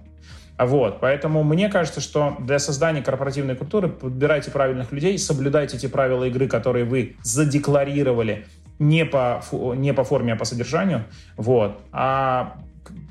А 0.57 0.67
вот, 0.67 0.99
поэтому 1.01 1.45
мне 1.45 1.69
кажется, 1.69 2.01
что 2.01 2.37
для 2.41 2.59
создания 2.59 3.01
корпоративной 3.01 3.55
культуры 3.55 3.89
подбирайте 3.89 4.51
правильных 4.51 4.91
людей, 4.91 5.17
соблюдайте 5.17 5.79
те 5.79 5.89
правила 5.89 6.25
игры, 6.25 6.49
которые 6.49 6.85
вы 6.85 7.17
задекларировали 7.23 8.45
не 8.79 9.05
по, 9.05 9.43
не 9.53 9.93
по 9.93 10.05
форме, 10.05 10.35
а 10.35 10.37
по 10.37 10.45
содержанию. 10.45 11.05
Вот. 11.37 11.81
А 11.93 12.57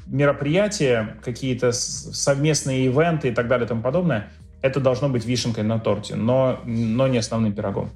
мероприятия, 0.05 1.17
какие-то 1.23 1.71
совместные 1.71 2.85
ивенты 2.85 3.29
и 3.29 3.31
так 3.31 3.47
далее 3.47 3.65
и 3.65 3.67
тому 3.67 3.81
подобное, 3.81 4.29
это 4.61 4.79
должно 4.79 5.09
быть 5.09 5.25
вишенкой 5.25 5.63
на 5.63 5.79
торте, 5.79 6.15
но, 6.15 6.59
но 6.65 7.07
не 7.07 7.17
основным 7.17 7.53
пирогом. 7.53 7.89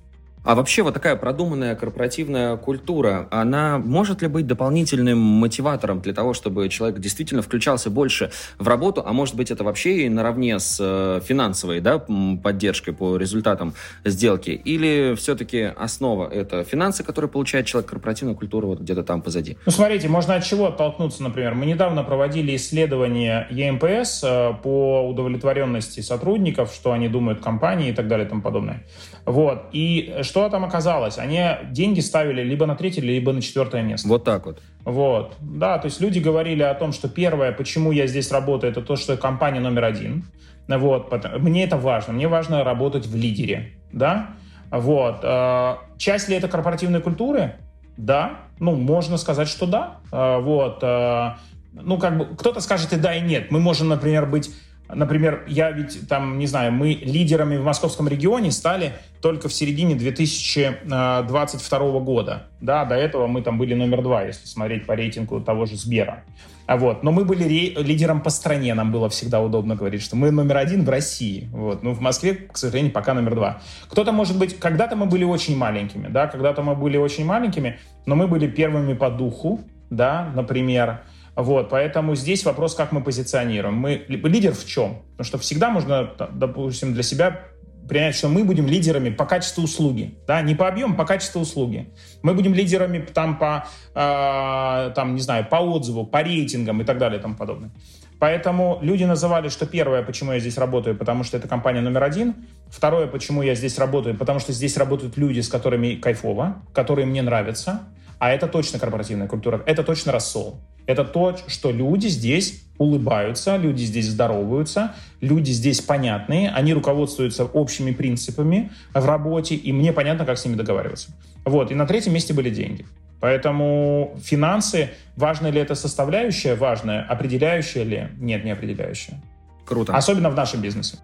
А 0.43 0.55
вообще 0.55 0.81
вот 0.81 0.95
такая 0.95 1.15
продуманная 1.15 1.75
корпоративная 1.75 2.57
культура, 2.57 3.27
она 3.29 3.77
может 3.77 4.23
ли 4.23 4.27
быть 4.27 4.47
дополнительным 4.47 5.19
мотиватором 5.19 6.01
для 6.01 6.13
того, 6.13 6.33
чтобы 6.33 6.67
человек 6.69 6.99
действительно 6.99 7.43
включался 7.43 7.91
больше 7.91 8.31
в 8.57 8.67
работу, 8.67 9.03
а 9.05 9.13
может 9.13 9.35
быть 9.35 9.51
это 9.51 9.63
вообще 9.63 10.05
и 10.05 10.09
наравне 10.09 10.57
с 10.57 10.79
э, 10.79 11.21
финансовой 11.23 11.79
да, 11.79 12.03
поддержкой 12.41 12.91
по 12.93 13.17
результатам 13.17 13.75
сделки? 14.03 14.49
Или 14.49 15.13
все-таки 15.15 15.61
основа 15.61 16.27
это 16.27 16.63
финансы, 16.63 17.03
которые 17.03 17.29
получает 17.29 17.67
человек, 17.67 17.91
корпоративная 17.91 18.33
культура 18.33 18.65
вот 18.65 18.79
где-то 18.79 19.03
там 19.03 19.21
позади? 19.21 19.57
Ну 19.67 19.71
смотрите, 19.71 20.07
можно 20.07 20.33
от 20.33 20.43
чего 20.43 20.69
оттолкнуться, 20.69 21.21
например. 21.21 21.53
Мы 21.53 21.67
недавно 21.67 22.03
проводили 22.03 22.55
исследование 22.55 23.45
ЕМПС 23.51 24.23
э, 24.23 24.53
по 24.63 25.07
удовлетворенности 25.07 25.99
сотрудников, 25.99 26.73
что 26.73 26.93
они 26.93 27.09
думают 27.09 27.43
компании 27.43 27.91
и 27.91 27.93
так 27.93 28.07
далее 28.07 28.25
и 28.25 28.29
тому 28.29 28.41
подобное. 28.41 28.83
Вот. 29.25 29.65
И 29.71 30.15
что 30.31 30.47
там 30.49 30.63
оказалось? 30.63 31.17
Они 31.17 31.41
деньги 31.71 31.99
ставили 31.99 32.41
либо 32.41 32.65
на 32.65 32.75
третье, 32.77 33.01
либо 33.01 33.33
на 33.33 33.41
четвертое 33.41 33.81
место. 33.81 34.07
Вот 34.07 34.23
так 34.23 34.45
вот. 34.45 34.61
Вот. 34.85 35.35
Да, 35.41 35.77
то 35.77 35.87
есть 35.87 35.99
люди 35.99 36.19
говорили 36.19 36.63
о 36.63 36.73
том, 36.73 36.93
что 36.93 37.09
первое, 37.09 37.51
почему 37.51 37.91
я 37.91 38.07
здесь 38.07 38.31
работаю, 38.31 38.71
это 38.71 38.81
то, 38.81 38.95
что 38.95 39.17
компания 39.17 39.59
номер 39.59 39.83
один. 39.83 40.23
Вот. 40.69 41.11
Мне 41.39 41.65
это 41.65 41.75
важно. 41.75 42.13
Мне 42.13 42.29
важно 42.29 42.63
работать 42.63 43.05
в 43.05 43.13
лидере. 43.13 43.73
Да? 43.91 44.29
Вот. 44.69 45.19
Э, 45.21 45.75
часть 45.97 46.29
ли 46.29 46.37
это 46.37 46.47
корпоративной 46.47 47.01
культуры? 47.01 47.55
Да. 47.97 48.39
Ну, 48.57 48.75
можно 48.75 49.17
сказать, 49.17 49.49
что 49.49 49.65
да. 49.65 49.97
Э, 50.13 50.39
вот. 50.39 50.79
Э, 50.81 51.31
ну, 51.73 51.97
как 51.97 52.17
бы, 52.17 52.37
кто-то 52.37 52.61
скажет 52.61 52.93
и 52.93 52.95
да, 52.95 53.13
и 53.13 53.19
нет. 53.19 53.51
Мы 53.51 53.59
можем, 53.59 53.89
например, 53.89 54.27
быть 54.27 54.49
Например, 54.93 55.43
я 55.47 55.71
ведь 55.71 56.07
там, 56.07 56.37
не 56.37 56.47
знаю, 56.47 56.71
мы 56.71 56.93
лидерами 56.93 57.57
в 57.57 57.63
московском 57.63 58.07
регионе 58.07 58.51
стали 58.51 58.93
только 59.21 59.49
в 59.49 59.53
середине 59.53 59.95
2022 59.95 61.99
года. 61.99 62.47
Да, 62.59 62.85
до 62.85 62.95
этого 62.95 63.27
мы 63.27 63.41
там 63.41 63.57
были 63.57 63.73
номер 63.73 64.01
два, 64.01 64.23
если 64.23 64.47
смотреть 64.47 64.85
по 64.85 64.95
рейтингу 64.95 65.41
того 65.41 65.65
же 65.65 65.75
Сбера. 65.75 66.23
А 66.67 66.77
вот. 66.77 67.03
Но 67.03 67.11
мы 67.11 67.25
были 67.25 67.73
лидером 67.77 68.21
по 68.21 68.29
стране, 68.29 68.73
нам 68.73 68.91
было 68.91 69.09
всегда 69.09 69.41
удобно 69.41 69.75
говорить, 69.75 70.01
что 70.01 70.15
мы 70.15 70.31
номер 70.31 70.57
один 70.57 70.85
в 70.85 70.89
России. 70.89 71.49
Вот. 71.51 71.83
Ну, 71.83 71.93
в 71.93 71.99
Москве, 71.99 72.33
к 72.33 72.57
сожалению, 72.57 72.93
пока 72.93 73.13
номер 73.13 73.35
два. 73.35 73.61
Кто-то, 73.89 74.11
может 74.11 74.37
быть, 74.37 74.57
когда-то 74.57 74.95
мы 74.95 75.05
были 75.05 75.25
очень 75.25 75.57
маленькими, 75.57 76.07
да, 76.07 76.27
когда-то 76.27 76.61
мы 76.61 76.75
были 76.75 76.97
очень 76.97 77.25
маленькими, 77.25 77.79
но 78.05 78.15
мы 78.15 78.27
были 78.27 78.47
первыми 78.47 78.93
по 78.93 79.09
духу, 79.09 79.61
да, 79.89 80.31
например, 80.33 81.01
вот, 81.35 81.69
поэтому 81.69 82.15
здесь 82.15 82.43
вопрос, 82.43 82.75
как 82.75 82.91
мы 82.91 83.01
позиционируем. 83.01 83.75
Мы 83.75 84.05
лидер 84.07 84.53
в 84.53 84.65
чем? 84.65 85.03
Потому 85.11 85.25
что 85.25 85.37
всегда 85.37 85.69
можно, 85.69 86.11
допустим, 86.33 86.93
для 86.93 87.03
себя 87.03 87.47
принять, 87.87 88.15
что 88.15 88.29
мы 88.29 88.43
будем 88.43 88.67
лидерами 88.67 89.09
по 89.09 89.25
качеству 89.25 89.63
услуги, 89.63 90.17
да, 90.27 90.41
не 90.41 90.55
по 90.55 90.67
объему, 90.67 90.95
по 90.95 91.05
качеству 91.05 91.41
услуги. 91.41 91.89
Мы 92.21 92.33
будем 92.33 92.53
лидерами 92.53 92.99
там 92.99 93.37
по, 93.37 93.67
э, 93.93 94.91
там, 94.95 95.15
не 95.15 95.21
знаю, 95.21 95.45
по 95.49 95.57
отзыву, 95.57 96.05
по 96.05 96.21
рейтингам 96.21 96.81
и 96.81 96.85
так 96.85 96.97
далее 96.97 97.19
и 97.19 97.21
тому 97.21 97.35
подобное. 97.35 97.71
Поэтому 98.19 98.77
люди 98.81 99.03
называли, 99.03 99.49
что 99.49 99.65
первое, 99.65 100.03
почему 100.03 100.31
я 100.31 100.39
здесь 100.39 100.57
работаю, 100.57 100.95
потому 100.95 101.23
что 101.23 101.37
это 101.37 101.47
компания 101.47 101.81
номер 101.81 102.03
один. 102.03 102.35
Второе, 102.69 103.07
почему 103.07 103.41
я 103.41 103.55
здесь 103.55 103.79
работаю, 103.79 104.15
потому 104.15 104.39
что 104.39 104.53
здесь 104.53 104.77
работают 104.77 105.17
люди, 105.17 105.39
с 105.39 105.49
которыми 105.49 105.95
кайфово, 105.95 106.61
которые 106.71 107.07
мне 107.07 107.23
нравятся. 107.23 107.81
А 108.19 108.31
это 108.31 108.47
точно 108.47 108.77
корпоративная 108.77 109.27
культура, 109.27 109.63
это 109.65 109.83
точно 109.83 110.11
рассол. 110.11 110.59
Это 110.91 111.05
то, 111.05 111.37
что 111.47 111.71
люди 111.71 112.07
здесь 112.07 112.63
улыбаются, 112.77 113.57
люди 113.57 113.83
здесь 113.83 114.07
здороваются, 114.07 114.93
люди 115.21 115.51
здесь 115.51 115.79
понятные, 115.81 116.49
они 116.49 116.73
руководствуются 116.73 117.45
общими 117.45 117.91
принципами 117.91 118.71
в 118.93 119.05
работе, 119.05 119.55
и 119.55 119.71
мне 119.71 119.93
понятно, 119.93 120.25
как 120.25 120.37
с 120.37 120.45
ними 120.45 120.55
договариваться. 120.55 121.11
Вот. 121.45 121.71
И 121.71 121.75
на 121.75 121.85
третьем 121.85 122.13
месте 122.13 122.33
были 122.33 122.49
деньги. 122.49 122.85
Поэтому 123.21 124.17
финансы, 124.23 124.89
важна 125.15 125.51
ли 125.51 125.61
это 125.61 125.75
составляющая, 125.75 126.55
важная, 126.55 127.03
определяющая 127.03 127.83
ли? 127.83 128.09
Нет, 128.17 128.43
не 128.43 128.51
определяющая. 128.51 129.21
Круто. 129.63 129.95
Особенно 129.95 130.29
в 130.29 130.35
нашем 130.35 130.59
бизнесе. 130.61 130.97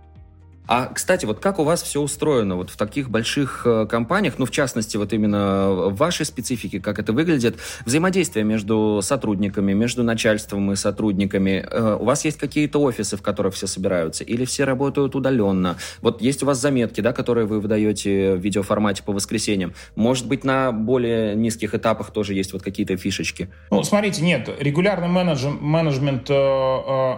А, 0.67 0.87
кстати, 0.93 1.25
вот 1.25 1.39
как 1.39 1.59
у 1.59 1.63
вас 1.63 1.81
все 1.81 2.01
устроено 2.01 2.55
вот 2.55 2.69
в 2.69 2.77
таких 2.77 3.09
больших 3.09 3.61
э, 3.65 3.85
компаниях, 3.89 4.35
ну, 4.37 4.45
в 4.45 4.51
частности, 4.51 4.97
вот 4.97 5.13
именно 5.13 5.69
в 5.69 5.95
вашей 5.95 6.25
специфике, 6.25 6.79
как 6.79 6.99
это 6.99 7.13
выглядит, 7.13 7.55
взаимодействие 7.85 8.43
между 8.43 8.99
сотрудниками, 9.01 9.73
между 9.73 10.03
начальством 10.03 10.71
и 10.71 10.75
сотрудниками? 10.75 11.65
Э, 11.69 11.97
у 11.99 12.03
вас 12.03 12.25
есть 12.25 12.37
какие-то 12.37 12.81
офисы, 12.81 13.15
в 13.15 13.21
которых 13.21 13.53
все 13.53 13.67
собираются, 13.67 14.23
или 14.23 14.43
все 14.45 14.65
работают 14.65 15.15
удаленно? 15.15 15.77
Вот 16.01 16.21
есть 16.21 16.43
у 16.43 16.45
вас 16.45 16.59
заметки, 16.59 16.99
да, 16.99 17.13
которые 17.13 17.45
вы 17.45 17.61
выдаете 17.61 18.35
в 18.35 18.39
видеоформате 18.39 19.03
по 19.03 19.13
воскресеньям. 19.13 19.73
Может 19.95 20.27
быть, 20.27 20.43
на 20.43 20.71
более 20.71 21.35
низких 21.35 21.75
этапах 21.75 22.11
тоже 22.11 22.33
есть 22.33 22.51
вот 22.51 22.61
какие-то 22.61 22.97
фишечки? 22.97 23.49
Ну, 23.71 23.83
смотрите, 23.83 24.21
нет, 24.21 24.49
регулярный 24.59 25.07
менедж, 25.07 25.45
менеджмент 25.47 26.29
э, 26.29 26.33
э, 26.33 27.17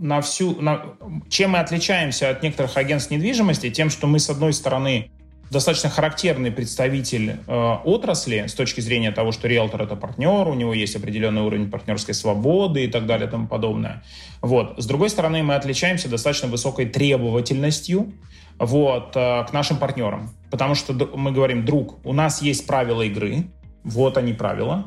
на 0.00 0.20
всю... 0.22 0.60
На, 0.60 0.82
чем 1.28 1.50
мы 1.50 1.58
отличаемся 1.58 2.30
от 2.30 2.42
некоторых 2.42 2.76
агентств 2.76 3.10
недвижимости? 3.10 3.70
Тем, 3.70 3.90
что 3.90 4.06
мы, 4.06 4.18
с 4.18 4.30
одной 4.30 4.52
стороны, 4.52 5.10
достаточно 5.50 5.90
характерный 5.90 6.50
представитель 6.50 7.36
э, 7.46 7.76
отрасли 7.84 8.46
с 8.46 8.54
точки 8.54 8.80
зрения 8.80 9.12
того, 9.12 9.32
что 9.32 9.46
риэлтор— 9.46 9.82
это 9.84 9.96
партнер, 9.96 10.48
у 10.48 10.54
него 10.54 10.72
есть 10.72 10.96
определенный 10.96 11.42
уровень 11.42 11.70
партнерской 11.70 12.14
свободы 12.14 12.84
и 12.84 12.88
так 12.88 13.06
далее 13.06 13.28
и 13.28 13.30
тому 13.30 13.46
подобное. 13.46 14.02
Вот. 14.40 14.74
С 14.78 14.86
другой 14.86 15.10
стороны, 15.10 15.42
мы 15.42 15.54
отличаемся 15.54 16.08
достаточно 16.08 16.48
высокой 16.48 16.86
требовательностью 16.86 18.12
вот, 18.58 19.12
э, 19.16 19.44
к 19.44 19.52
нашим 19.52 19.76
партнерам. 19.76 20.30
Потому 20.50 20.74
что 20.74 20.94
мы 21.14 21.32
говорим, 21.32 21.64
друг, 21.64 22.04
у 22.06 22.12
нас 22.12 22.42
есть 22.42 22.66
правила 22.66 23.02
игры, 23.02 23.44
вот 23.84 24.16
они 24.16 24.32
правила, 24.32 24.86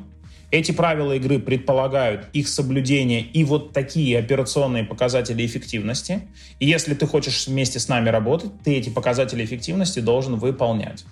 эти 0.53 0.71
правила 0.71 1.13
игры 1.13 1.39
предполагают 1.39 2.27
их 2.31 2.47
соблюдение 2.47 3.21
и 3.21 3.43
вот 3.43 3.73
такие 3.73 4.19
операционные 4.19 4.83
показатели 4.83 5.43
эффективности. 5.43 6.27
И 6.59 6.67
если 6.67 6.93
ты 6.93 7.07
хочешь 7.07 7.47
вместе 7.47 7.79
с 7.79 7.87
нами 7.87 8.09
работать, 8.09 8.51
ты 8.63 8.75
эти 8.75 8.91
показатели 8.91 9.43
эффективности 9.43 9.99
должен 9.99 10.35
выполнять. 10.35 11.05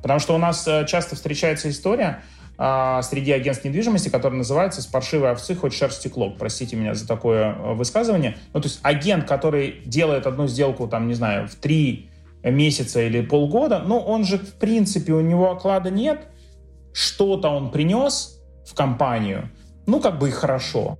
Потому 0.00 0.20
что 0.20 0.36
у 0.36 0.38
нас 0.38 0.68
э, 0.68 0.86
часто 0.86 1.16
встречается 1.16 1.70
история 1.70 2.22
а, 2.56 3.02
среди 3.02 3.32
агентств 3.32 3.64
недвижимости, 3.64 4.10
которая 4.10 4.38
называется 4.38 4.80
«С 4.80 4.86
паршивой 4.86 5.32
овцы 5.32 5.56
хоть 5.56 5.74
шерсти 5.74 6.06
клок». 6.06 6.38
Простите 6.38 6.76
меня 6.76 6.94
за 6.94 7.08
такое 7.08 7.52
э, 7.52 7.74
высказывание. 7.74 8.36
Ну, 8.52 8.60
то 8.60 8.68
есть 8.68 8.78
агент, 8.82 9.26
который 9.26 9.80
делает 9.86 10.28
одну 10.28 10.46
сделку, 10.46 10.86
там, 10.86 11.08
не 11.08 11.14
знаю, 11.14 11.48
в 11.48 11.56
три 11.56 12.10
месяца 12.44 13.02
или 13.02 13.22
полгода, 13.22 13.82
ну, 13.84 13.98
он 13.98 14.24
же, 14.24 14.38
в 14.38 14.54
принципе, 14.54 15.14
у 15.14 15.20
него 15.20 15.50
оклада 15.50 15.90
нет, 15.90 16.28
что-то 16.92 17.48
он 17.48 17.72
принес, 17.72 18.33
в 18.66 18.74
компанию, 18.74 19.50
ну, 19.86 20.00
как 20.00 20.18
бы 20.18 20.28
и 20.28 20.32
хорошо. 20.32 20.98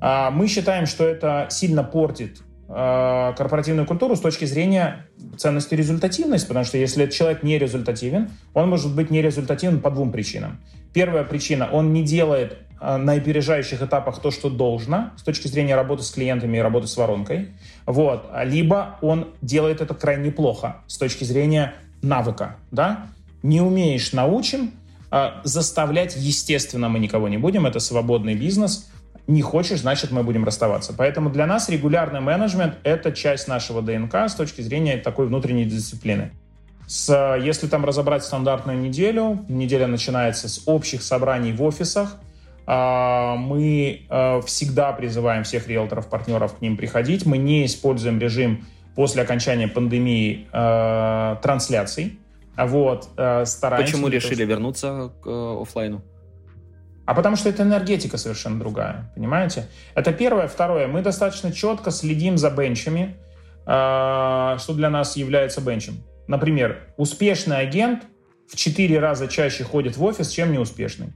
А 0.00 0.30
мы 0.30 0.48
считаем, 0.48 0.86
что 0.86 1.04
это 1.04 1.46
сильно 1.50 1.82
портит 1.82 2.38
а, 2.68 3.32
корпоративную 3.34 3.86
культуру 3.86 4.16
с 4.16 4.20
точки 4.20 4.44
зрения 4.44 5.06
ценности 5.38 5.74
результативности, 5.74 6.48
потому 6.48 6.64
что 6.64 6.78
если 6.78 7.06
человек 7.06 7.42
не 7.42 7.58
результативен, 7.58 8.30
он 8.54 8.68
может 8.68 8.94
быть 8.94 9.10
не 9.10 9.22
результативен 9.22 9.80
по 9.80 9.90
двум 9.90 10.12
причинам. 10.12 10.60
Первая 10.92 11.24
причина, 11.24 11.68
он 11.70 11.92
не 11.92 12.02
делает 12.02 12.58
а, 12.80 12.98
на 12.98 13.12
опережающих 13.12 13.82
этапах 13.82 14.20
то, 14.20 14.30
что 14.30 14.50
должно 14.50 15.12
с 15.16 15.22
точки 15.22 15.46
зрения 15.46 15.76
работы 15.76 16.02
с 16.02 16.10
клиентами 16.10 16.58
и 16.58 16.60
работы 16.60 16.86
с 16.88 16.96
воронкой. 16.96 17.50
Вот. 17.86 18.28
Либо 18.44 18.98
он 19.00 19.34
делает 19.42 19.80
это 19.80 19.94
крайне 19.94 20.30
плохо 20.30 20.82
с 20.86 20.98
точки 20.98 21.24
зрения 21.24 21.74
навыка. 22.02 22.56
Да? 22.70 23.06
Не 23.42 23.60
умеешь– 23.60 24.12
научим, 24.12 24.72
заставлять, 25.44 26.16
естественно, 26.16 26.88
мы 26.88 26.98
никого 26.98 27.28
не 27.28 27.38
будем, 27.38 27.66
это 27.66 27.80
свободный 27.80 28.34
бизнес. 28.34 28.90
Не 29.26 29.42
хочешь, 29.42 29.80
значит, 29.80 30.12
мы 30.12 30.22
будем 30.22 30.44
расставаться. 30.44 30.94
Поэтому 30.96 31.30
для 31.30 31.46
нас 31.46 31.68
регулярный 31.68 32.20
менеджмент— 32.20 32.74
это 32.84 33.10
часть 33.10 33.48
нашего 33.48 33.82
ДНК 33.82 34.14
с 34.14 34.34
точки 34.34 34.60
зрения 34.60 34.98
такой 34.98 35.26
внутренней 35.26 35.64
дисциплины. 35.64 36.30
С, 36.86 37.36
если 37.42 37.66
там 37.66 37.84
разобрать 37.84 38.24
стандартную 38.24 38.78
неделю, 38.78 39.44
неделя 39.48 39.88
начинается 39.88 40.48
с 40.48 40.62
общих 40.66 41.02
собраний 41.02 41.52
в 41.52 41.62
офисах, 41.62 42.16
а, 42.66 43.34
мы 43.34 44.02
а, 44.08 44.40
всегда 44.42 44.92
призываем 44.92 45.42
всех 45.42 45.66
риэлторов, 45.66 46.08
партнеров 46.08 46.58
к 46.58 46.60
ним 46.60 46.76
приходить. 46.76 47.26
Мы 47.26 47.38
не 47.38 47.66
используем 47.66 48.20
режим 48.20 48.64
после 48.94 49.22
окончания 49.22 49.68
пандемии 49.68 50.46
трансляций. 51.42 52.18
Вот, 52.56 53.08
э, 53.16 53.44
стараемся... 53.44 53.92
Почему 53.92 54.08
решили 54.08 54.44
вернуться 54.44 55.12
к 55.22 55.26
э, 55.26 55.62
офлайну? 55.62 56.02
А 57.04 57.14
потому 57.14 57.36
что 57.36 57.48
это 57.48 57.62
энергетика 57.62 58.16
совершенно 58.16 58.58
другая, 58.58 59.12
понимаете? 59.14 59.68
Это 59.94 60.12
первое. 60.12 60.48
Второе, 60.48 60.88
мы 60.88 61.02
достаточно 61.02 61.52
четко 61.52 61.90
следим 61.90 62.36
за 62.38 62.50
бенчами, 62.50 63.16
э, 63.66 64.56
что 64.58 64.74
для 64.74 64.90
нас 64.90 65.16
является 65.16 65.60
бенчем. 65.60 66.02
Например, 66.26 66.88
успешный 66.96 67.58
агент 67.58 68.04
в 68.50 68.56
4 68.56 68.98
раза 68.98 69.28
чаще 69.28 69.62
ходит 69.62 69.96
в 69.96 70.02
офис, 70.02 70.30
чем 70.30 70.52
неуспешный. 70.52 71.12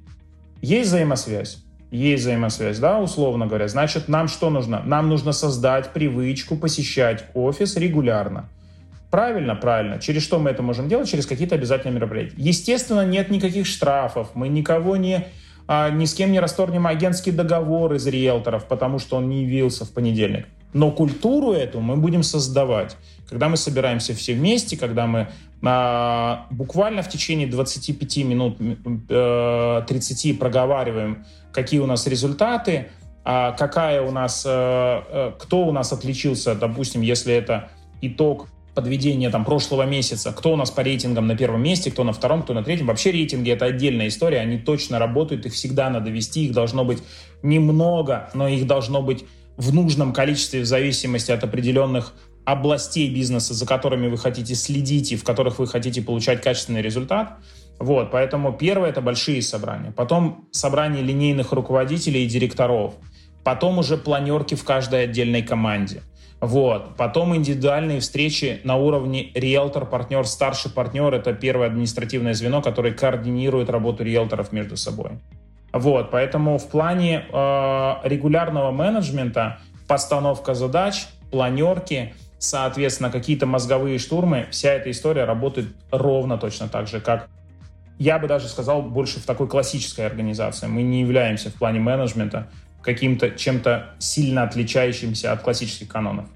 Есть 0.61 0.91
взаимосвязь? 0.91 1.65
Есть 1.91 2.23
взаимосвязь, 2.23 2.79
да, 2.79 3.01
условно 3.01 3.47
говоря. 3.47 3.67
Значит, 3.67 4.09
нам 4.09 4.29
что 4.29 4.51
нужно? 4.51 4.83
Нам 4.85 5.09
нужно 5.09 5.33
создать 5.33 5.93
привычку 5.93 6.57
посещать 6.57 7.25
офис 7.35 7.77
регулярно. 7.77 8.49
Правильно, 9.11 9.57
правильно. 9.57 9.99
Через 9.99 10.23
что 10.23 10.39
мы 10.39 10.51
это 10.51 10.63
можем 10.63 10.89
делать? 10.89 11.09
Через 11.09 11.27
какие-то 11.27 11.57
обязательные 11.57 11.97
мероприятия. 11.97 12.35
Естественно, 12.37 13.05
нет 13.05 13.31
никаких 13.31 13.67
штрафов. 13.67 14.31
Мы 14.35 14.49
никого 14.49 14.97
не, 14.97 15.27
а, 15.67 15.91
ни 15.91 16.05
с 16.05 16.15
кем 16.15 16.31
не 16.31 16.39
расторгнем 16.39 16.87
агентский 16.87 17.33
договор 17.33 17.95
из 17.95 18.07
риэлторов, 18.07 18.67
потому 18.67 19.01
что 19.01 19.17
он 19.17 19.29
не 19.29 19.45
явился 19.45 19.85
в 19.85 19.91
понедельник. 19.91 20.47
Но 20.73 20.93
культуру 20.93 21.53
эту 21.53 21.81
мы 21.81 21.97
будем 21.97 22.23
создавать. 22.23 22.97
Когда 23.29 23.49
мы 23.49 23.57
собираемся 23.57 24.15
все 24.15 24.35
вместе, 24.35 24.77
когда 24.77 25.09
мы 25.09 25.29
а, 25.63 26.47
буквально 26.51 27.03
в 27.03 27.09
течение 27.09 27.49
25 27.49 28.17
минут, 28.19 28.59
э, 29.09 29.83
30 29.87 30.39
проговариваем, 30.39 31.25
какие 31.53 31.81
у 31.81 31.87
нас 31.87 32.07
результаты, 32.07 32.89
а 33.25 33.53
какая 33.53 34.01
у 34.03 34.11
нас, 34.11 34.45
э, 34.47 34.51
э, 34.51 35.33
кто 35.39 35.67
у 35.67 35.73
нас 35.73 35.93
отличился, 35.93 36.55
допустим, 36.55 37.03
если 37.03 37.35
это 37.35 37.69
итог 38.01 38.49
подведения 38.81 39.29
там 39.29 39.45
прошлого 39.45 39.83
месяца, 39.83 40.33
кто 40.33 40.55
у 40.55 40.57
нас 40.57 40.71
по 40.71 40.81
рейтингам 40.81 41.27
на 41.27 41.37
первом 41.37 41.63
месте, 41.63 41.91
кто 41.91 42.03
на 42.03 42.15
втором, 42.15 42.43
кто 42.43 42.55
на 42.55 42.65
третьем. 42.65 42.87
Вообще 42.87 43.11
рейтинги— 43.11 43.51
это 43.53 43.67
отдельная 43.67 44.09
история, 44.09 44.39
они 44.39 44.57
точно 44.57 44.99
работают, 44.99 45.45
их 45.45 45.53
всегда 45.53 45.91
надо 45.91 46.09
вести, 46.09 46.47
их 46.47 46.53
должно 46.53 46.83
быть 46.83 47.03
немного, 47.43 48.31
но 48.33 48.49
их 48.49 48.67
должно 48.67 49.03
быть 49.03 49.27
в 49.59 49.75
нужном 49.75 50.15
количестве 50.15 50.63
в 50.63 50.65
зависимости 50.65 51.31
от 51.31 51.45
определенных 51.45 52.15
областей 52.47 53.15
бизнеса, 53.15 53.53
за 53.53 53.67
которыми 53.67 54.09
вы 54.09 54.17
хотите 54.17 54.55
следить 54.55 55.13
и 55.13 55.17
в 55.17 55.25
которых 55.25 55.59
вы 55.59 55.67
хотите 55.67 56.01
получать 56.01 56.41
качественный 56.41 56.81
результат. 56.81 57.37
Вот, 57.79 58.11
поэтому 58.11 58.55
первое— 58.55 58.89
это 58.91 59.03
большие 59.03 59.43
собрания. 59.43 59.93
Потом 59.93 60.49
собрание 60.53 61.03
линейных 61.03 61.53
руководителей 61.53 62.25
и 62.25 62.27
директоров. 62.27 62.95
Потом 63.45 63.79
уже 63.79 63.99
планерки 63.99 64.55
в 64.55 64.65
каждой 64.65 65.05
отдельной 65.05 65.43
команде. 65.43 66.03
Вот. 66.41 66.97
Потом 66.97 67.37
индивидуальные 67.37 68.01
встречи 68.01 68.61
на 68.65 68.77
уровне 68.77 69.31
риэлтор, 69.35 69.87
партнер, 69.87 70.27
старший 70.27 70.71
партнер. 70.71 71.13
Это 71.13 71.33
первое 71.35 71.67
административное 71.67 72.35
звено, 72.35 72.63
которое 72.63 72.93
координирует 72.93 73.69
работу 73.69 74.05
риэлторов 74.05 74.53
между 74.53 74.77
собой. 74.77 75.13
Вот. 75.73 76.11
Поэтому 76.11 76.59
в 76.59 76.69
плане 76.69 77.27
э, 77.31 77.95
регулярного 78.05 78.71
менеджмента 78.71 79.59
постановка 79.87 80.55
задач, 80.55 81.07
планерки— 81.31 82.15
соответственно, 82.41 83.11
какие-то 83.11 83.47
мозговые 83.47 83.99
штурмы, 83.99 84.49
вся 84.51 84.73
эта 84.73 84.91
история 84.91 85.25
работает 85.25 85.69
ровно 85.93 86.39
точно 86.39 86.69
так 86.69 86.89
же, 86.89 87.01
как 87.01 87.29
я 87.99 88.19
бы 88.19 88.27
даже 88.27 88.49
сказал, 88.49 88.81
больше 88.81 89.21
в 89.21 89.27
такой 89.27 89.47
классической 89.47 90.07
организации. 90.07 90.67
Мы 90.67 90.83
не 90.83 91.03
являемся 91.03 91.51
в 91.51 91.55
плане 91.55 91.81
менеджмента 91.81 92.49
каким-то 92.83 93.31
чем-то 93.31 93.95
сильно 93.99 94.43
отличающимся 94.43 95.33
от 95.33 95.43
классических 95.43 95.89
канонов. 95.89 96.27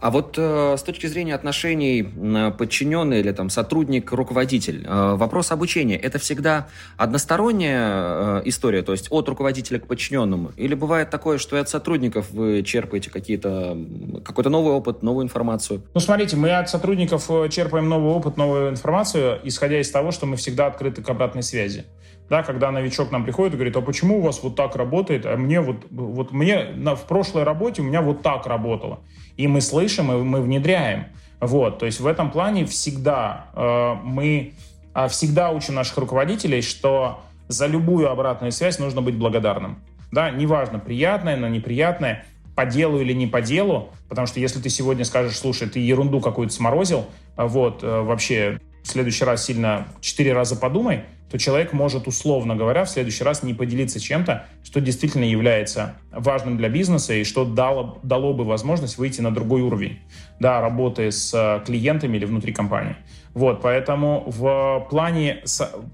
А 0.00 0.10
вот 0.10 0.36
э, 0.38 0.76
с 0.78 0.82
точки 0.82 1.06
зрения 1.06 1.34
отношений 1.34 2.00
э, 2.02 2.52
подчиненный 2.56 3.20
или 3.20 3.32
там 3.32 3.50
сотрудник-руководитель, 3.50 4.86
э, 4.86 5.14
вопрос 5.16 5.52
обучения– 5.52 5.96
это 5.98 6.18
всегда 6.18 6.68
односторонняя 6.96 8.38
э, 8.38 8.42
история, 8.46 8.82
то 8.82 8.92
есть 8.92 9.08
от 9.10 9.28
руководителя 9.28 9.78
к 9.78 9.86
подчиненному? 9.86 10.52
Или 10.56 10.74
бывает 10.74 11.10
такое, 11.10 11.36
что 11.36 11.56
и 11.56 11.60
от 11.60 11.68
сотрудников 11.68 12.30
вы 12.30 12.62
черпаете 12.62 13.10
какие-то, 13.10 13.76
какой-то 14.24 14.48
новый 14.48 14.72
опыт, 14.72 15.02
новую 15.02 15.24
информацию? 15.24 15.82
Ну, 15.92 16.00
смотрите, 16.00 16.34
мы 16.36 16.50
от 16.52 16.70
сотрудников 16.70 17.30
э, 17.30 17.50
черпаем 17.50 17.90
новый 17.90 18.10
опыт, 18.10 18.38
новую 18.38 18.70
информацию, 18.70 19.38
исходя 19.44 19.78
из 19.78 19.90
того, 19.90 20.12
что 20.12 20.24
мы 20.24 20.36
всегда 20.36 20.66
открыты 20.66 21.02
к 21.02 21.10
обратной 21.10 21.42
связи. 21.42 21.84
Да, 22.30 22.42
когда 22.42 22.70
новичок 22.70 23.10
нам 23.10 23.24
приходит 23.24 23.54
и 23.54 23.56
говорит, 23.56 23.76
а 23.76 23.80
почему 23.82 24.18
у 24.18 24.20
вас 24.22 24.42
вот 24.42 24.54
так 24.54 24.76
работает, 24.76 25.26
а 25.26 25.36
мне 25.36 25.60
вот, 25.60 25.86
вот 25.90 26.32
мне 26.32 26.70
на, 26.76 26.94
в 26.94 27.04
прошлой 27.06 27.42
работе 27.42 27.82
у 27.82 27.84
меня 27.84 28.00
вот 28.00 28.22
так 28.22 28.46
работало 28.46 29.00
и 29.40 29.48
мы 29.48 29.62
слышим, 29.62 30.12
и 30.12 30.16
мы 30.16 30.42
внедряем. 30.42 31.06
Вот, 31.40 31.78
то 31.78 31.86
есть 31.86 32.00
в 32.00 32.06
этом 32.06 32.30
плане 32.30 32.66
всегда 32.66 33.46
э, 33.54 33.94
мы 34.04 34.52
э, 34.94 35.08
всегда 35.08 35.50
учим 35.50 35.74
наших 35.74 35.96
руководителей, 35.96 36.60
что 36.60 37.22
за 37.48 37.66
любую 37.66 38.10
обратную 38.10 38.52
связь 38.52 38.78
нужно 38.78 39.00
быть 39.00 39.14
благодарным. 39.14 39.82
Да, 40.12 40.30
неважно, 40.30 40.78
приятное, 40.78 41.38
но 41.38 41.48
неприятное, 41.48 42.26
по 42.54 42.66
делу 42.66 43.00
или 43.00 43.14
не 43.14 43.26
по 43.26 43.40
делу, 43.40 43.88
потому 44.10 44.26
что 44.26 44.40
если 44.40 44.60
ты 44.60 44.68
сегодня 44.68 45.06
скажешь, 45.06 45.38
слушай, 45.38 45.66
ты 45.66 45.80
ерунду 45.80 46.20
какую-то 46.20 46.52
сморозил, 46.52 47.06
вот, 47.36 47.82
э, 47.82 48.00
вообще 48.02 48.60
в 48.82 48.88
следующий 48.88 49.24
раз 49.24 49.44
сильно 49.44 49.88
четыре 50.00 50.32
раза 50.32 50.56
подумай, 50.56 51.04
то 51.30 51.38
человек 51.38 51.72
может, 51.72 52.08
условно 52.08 52.56
говоря, 52.56 52.84
в 52.84 52.90
следующий 52.90 53.22
раз 53.22 53.42
не 53.42 53.54
поделиться 53.54 54.00
чем-то, 54.00 54.46
что 54.64 54.80
действительно 54.80 55.24
является 55.24 55.94
важным 56.10 56.56
для 56.56 56.68
бизнеса 56.68 57.14
и 57.14 57.24
что 57.24 57.44
дало, 57.44 58.00
дало 58.02 58.34
бы 58.34 58.44
возможность 58.44 58.98
выйти 58.98 59.20
на 59.20 59.32
другой 59.32 59.62
уровень, 59.62 60.00
да, 60.40 60.60
работы 60.60 61.12
с 61.12 61.32
э, 61.32 61.64
клиентами 61.64 62.16
или 62.16 62.24
внутри 62.24 62.52
компании. 62.52 62.96
Вот, 63.32 63.62
поэтому 63.62 64.24
в 64.26 64.86
плане, 64.90 65.44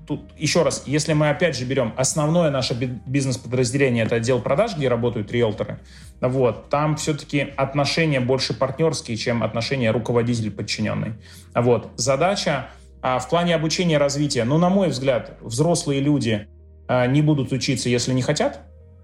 тут, 0.07 0.22
еще 0.39 0.62
раз, 0.62 0.84
если 0.87 1.12
мы 1.12 1.28
опять 1.28 1.57
же 1.57 1.66
берем 1.66 1.93
основное 1.97 2.51
наше 2.51 2.74
бизнес-подразделение, 2.74 4.05
это 4.05 4.16
отдел 4.16 4.41
продаж, 4.41 4.74
где 4.76 4.89
работают 4.89 5.30
риэлторы, 5.30 5.80
вот, 6.20 6.70
там 6.70 6.97
все-таки 6.97 7.41
отношения 7.57 8.20
больше 8.20 8.55
партнерские, 8.55 9.18
чем 9.18 9.43
отношения 9.43 9.91
руководитель-подчиненный. 9.91 11.12
Вот, 11.55 11.91
задача 11.97 12.68
а 13.09 13.20
в 13.20 13.28
плане 13.28 13.55
обучения 13.55 13.95
и 13.95 13.99
развития, 13.99 14.43
ну, 14.43 14.59
на 14.59 14.68
мой 14.68 14.89
взгляд, 14.89 15.39
взрослые 15.41 16.01
люди 16.01 16.49
а, 16.89 17.07
не 17.07 17.22
будут 17.22 17.53
учиться, 17.53 17.89
если 17.89 18.12
не 18.12 18.20
хотят. 18.20 18.62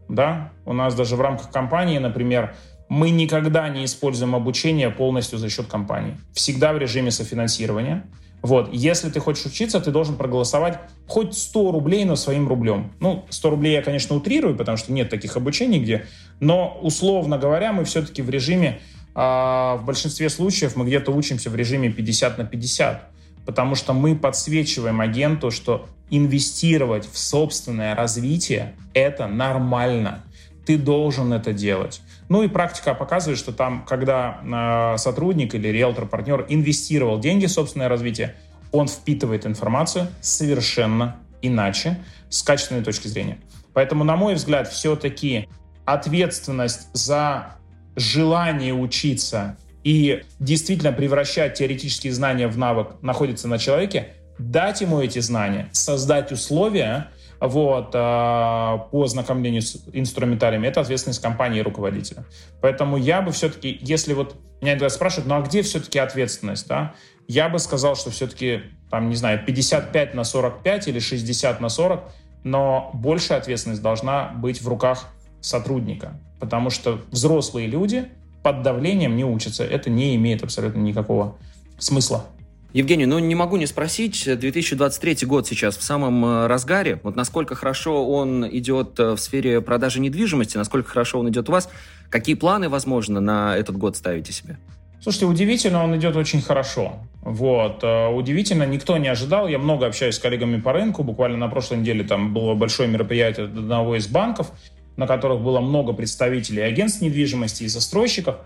Да? 0.09 0.51
У 0.65 0.73
нас 0.73 0.97
даже 0.97 1.15
в 1.15 1.21
рамках 1.21 1.53
компании, 1.53 1.99
например, 1.99 2.57
мы 2.89 3.11
никогда 3.11 3.69
не 3.69 3.85
используем 3.85 4.35
обучение 4.35 4.91
полностью 4.91 5.39
за 5.39 5.49
счет 5.49 5.67
компании. 5.67 6.19
Всегда 6.35 6.73
в 6.73 6.79
режиме 6.79 7.13
софинансирования. 7.13 8.05
Вот. 8.43 8.71
Если 8.73 9.09
ты 9.09 9.21
хочешь 9.21 9.47
учиться, 9.47 9.81
ты 9.81 9.91
должен 9.91 10.17
проголосовать 10.17 10.79
хоть 11.07 11.35
100 11.35 11.73
рублей, 11.73 12.05
но 12.05 12.17
своим 12.17 12.49
рублем. 12.49 12.93
Ну, 13.01 13.25
100 13.31 13.51
рублей 13.51 13.75
я, 13.75 13.83
конечно, 13.83 14.17
утрирую, 14.17 14.57
потому 14.57 14.77
что 14.77 14.93
нет 14.93 15.09
таких 15.09 15.37
обучений 15.37 15.81
где. 15.81 16.07
Но, 16.41 16.79
условно 16.83 17.39
говоря, 17.39 17.73
мы 17.73 17.85
все-таки 17.85 18.21
в 18.21 18.29
режиме, 18.29 18.81
э, 19.15 19.19
в 19.21 19.83
большинстве 19.85 20.29
случаев 20.29 20.75
мы 20.75 20.85
где-то 20.85 21.13
учимся 21.13 21.51
в 21.51 21.57
режиме 21.57 21.91
50 21.91 22.39
на 22.39 22.45
50 22.45 23.13
потому 23.45 23.75
что 23.75 23.93
мы 23.93 24.15
подсвечиваем 24.15 25.01
агенту, 25.01 25.51
что 25.51 25.87
инвестировать 26.11 27.09
в 27.11 27.19
собственное 27.19 27.95
развитие– 27.95 28.75
это 28.95 29.27
нормально. 29.27 30.25
Ты 30.67 30.79
должен 30.79 31.33
это 31.33 31.53
делать. 31.53 32.01
Ну 32.29 32.43
и 32.43 32.49
практика 32.49 32.95
показывает, 32.95 33.39
что 33.39 33.53
там, 33.53 33.85
когда 33.85 34.93
э, 34.95 34.99
сотрудник 34.99 35.55
или 35.55 35.69
риэлтор-партнер 35.69 36.47
инвестировал 36.49 37.19
деньги 37.19 37.47
в 37.47 37.51
собственное 37.51 37.89
развитие, 37.89 38.37
он 38.71 38.89
впитывает 38.89 39.47
информацию 39.47 40.09
совершенно 40.21 41.17
иначе 41.43 41.99
с 42.31 42.43
качественной 42.43 42.83
точки 42.83 43.09
зрения. 43.09 43.39
Поэтому, 43.73 44.05
на 44.05 44.17
мой 44.17 44.35
взгляд, 44.35 44.69
все-таки 44.69 45.49
ответственность 45.85 46.89
за 46.93 47.57
желание 47.97 48.73
учиться 48.73 49.57
и 49.85 50.23
действительно 50.39 50.93
превращать 50.93 51.55
теоретические 51.55 52.13
знания 52.13 52.49
в 52.49 52.57
навык 52.57 53.03
находится 53.03 53.49
на 53.49 53.59
человеке, 53.59 54.15
дать 54.39 54.81
ему 54.81 55.01
эти 55.01 55.19
знания, 55.19 55.69
создать 55.73 56.33
условия 56.33 57.09
вот, 57.49 57.91
а, 57.95 58.89
по 58.91 59.07
знакомлению 59.07 59.63
с 59.63 59.83
инструментариями, 59.93 60.67
это 60.67 60.81
ответственность 60.81 61.21
компании 61.21 61.61
и 61.61 61.63
руководителя. 61.63 62.25
Поэтому 62.61 62.97
я 62.97 63.21
бы 63.23 63.33
все-таки, 63.33 63.79
если 63.81 64.15
вот 64.15 64.37
меня 64.61 64.73
иногда 64.73 64.89
спрашивают, 64.89 65.29
ну 65.29 65.37
а 65.37 65.43
где 65.43 65.63
все-таки 65.63 65.99
ответственность, 65.99 66.69
да? 66.69 66.95
Я 67.29 67.49
бы 67.49 67.59
сказал, 67.59 67.97
что 67.97 68.11
все-таки, 68.11 68.63
там, 68.91 69.09
не 69.09 69.17
знаю, 69.17 69.45
55 69.45 70.15
на 70.15 70.25
45 70.25 70.89
или 70.89 70.99
60 70.99 71.61
на 71.61 71.69
40, 71.69 72.05
но 72.45 72.91
большая 72.95 73.39
ответственность 73.39 73.83
должна 73.83 74.29
быть 74.29 74.61
в 74.61 74.69
руках 74.69 75.09
сотрудника, 75.41 76.21
потому 76.41 76.71
что 76.71 77.01
взрослые 77.11 77.67
люди— 77.67 78.09
под 78.43 78.63
давлением 78.63 79.17
не 79.17 79.25
учатся. 79.25 79.65
Это 79.65 79.91
не 79.91 80.17
имеет 80.17 80.43
абсолютно 80.43 80.81
никакого 80.81 81.37
смысла. 81.79 82.27
Евгений, 82.73 83.05
ну 83.05 83.19
не 83.19 83.35
могу 83.35 83.59
не 83.59 83.67
спросить, 83.67 84.25
2023 84.25 85.27
год 85.27 85.47
сейчас 85.47 85.77
в 85.77 85.83
самом 85.83 86.25
э, 86.25 86.47
разгаре. 86.47 87.01
Вот 87.03 87.17
насколько 87.17 87.55
хорошо 87.55 88.09
он 88.09 88.49
идет 88.49 88.99
э, 88.99 89.13
в 89.13 89.19
сфере 89.19 89.61
продажи 89.61 90.01
недвижимости, 90.01 90.57
насколько 90.57 90.89
хорошо 90.89 91.19
он 91.19 91.29
идет 91.29 91.51
у 91.51 91.53
вас, 91.53 91.69
какие 92.09 92.35
планы, 92.35 92.71
возможно, 92.71 93.21
на 93.21 93.55
этот 93.59 93.77
год 93.77 93.99
ставите 93.99 94.33
себе? 94.33 94.57
Слушайте, 95.03 95.27
удивительно, 95.27 95.85
он 95.85 95.95
идет 95.99 96.17
очень 96.17 96.41
хорошо. 96.41 96.95
Вот. 97.21 97.85
Э, 97.85 98.09
удивительно, 98.09 98.63
никто 98.63 98.97
не 98.97 99.09
ожидал. 99.09 99.49
Я 99.49 99.59
много 99.59 99.87
общаюсь 99.87 100.15
с 100.15 100.19
коллегами 100.19 100.59
по 100.59 100.73
рынку. 100.73 101.03
Буквально 101.03 101.37
на 101.37 101.49
прошлой 101.49 101.77
неделе 101.77 102.05
там 102.05 102.33
было 102.33 102.55
большое 102.55 102.89
мероприятие 102.89 103.47
одного 103.47 103.97
из 103.97 104.07
банков, 104.07 104.51
на 104.97 105.07
которых 105.07 105.43
было 105.43 105.61
много 105.61 105.93
представителей 105.93 106.63
агентств 106.63 107.03
недвижимости 107.03 107.65
и 107.65 107.69
застройщиков. 107.69 108.37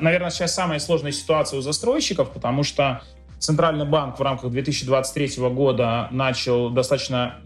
Наверное, 0.00 0.30
сейчас 0.30 0.54
самая 0.54 0.80
сложная 0.80 1.12
ситуация 1.12 1.58
у 1.58 1.62
застройщиков, 1.62 2.30
потому 2.30 2.62
что 2.62 3.02
Центральный 3.42 3.84
банк 3.84 4.20
в 4.20 4.22
рамках 4.22 4.52
2023 4.52 5.48
года 5.48 6.06
начал 6.12 6.70
достаточно 6.70 7.40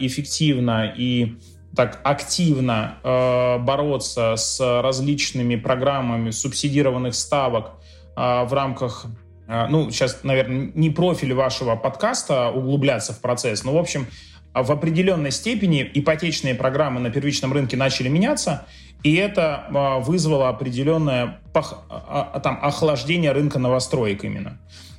эффективно 0.00 0.94
и 0.96 1.36
так 1.76 2.00
активно 2.04 2.94
э, 3.04 3.58
бороться 3.58 4.36
с 4.36 4.58
различными 4.80 5.56
программами 5.56 6.30
субсидированных 6.30 7.14
ставок 7.14 7.72
э, 8.16 8.44
в 8.44 8.52
рамках, 8.54 9.04
э, 9.46 9.66
ну, 9.68 9.90
сейчас, 9.90 10.20
наверное, 10.22 10.72
не 10.74 10.88
профиль 10.88 11.34
вашего 11.34 11.76
подкаста 11.76 12.50
углубляться 12.50 13.12
в 13.12 13.20
процесс, 13.20 13.62
но, 13.62 13.74
в 13.74 13.78
общем, 13.78 14.06
в 14.54 14.72
определенной 14.72 15.32
степени 15.32 15.90
ипотечные 15.92 16.54
программы 16.54 16.98
на 16.98 17.10
первичном 17.10 17.52
рынке 17.52 17.76
начали 17.76 18.08
меняться, 18.08 18.66
и 19.02 19.16
это 19.16 19.66
э, 19.68 20.02
вызвало 20.02 20.48
определенное 20.48 21.40
пох, 21.52 21.84
э, 21.90 22.40
там, 22.40 22.58
охлаждение 22.62 23.32
рынка 23.32 23.58
новостроек 23.58 24.24
именно. 24.24 24.58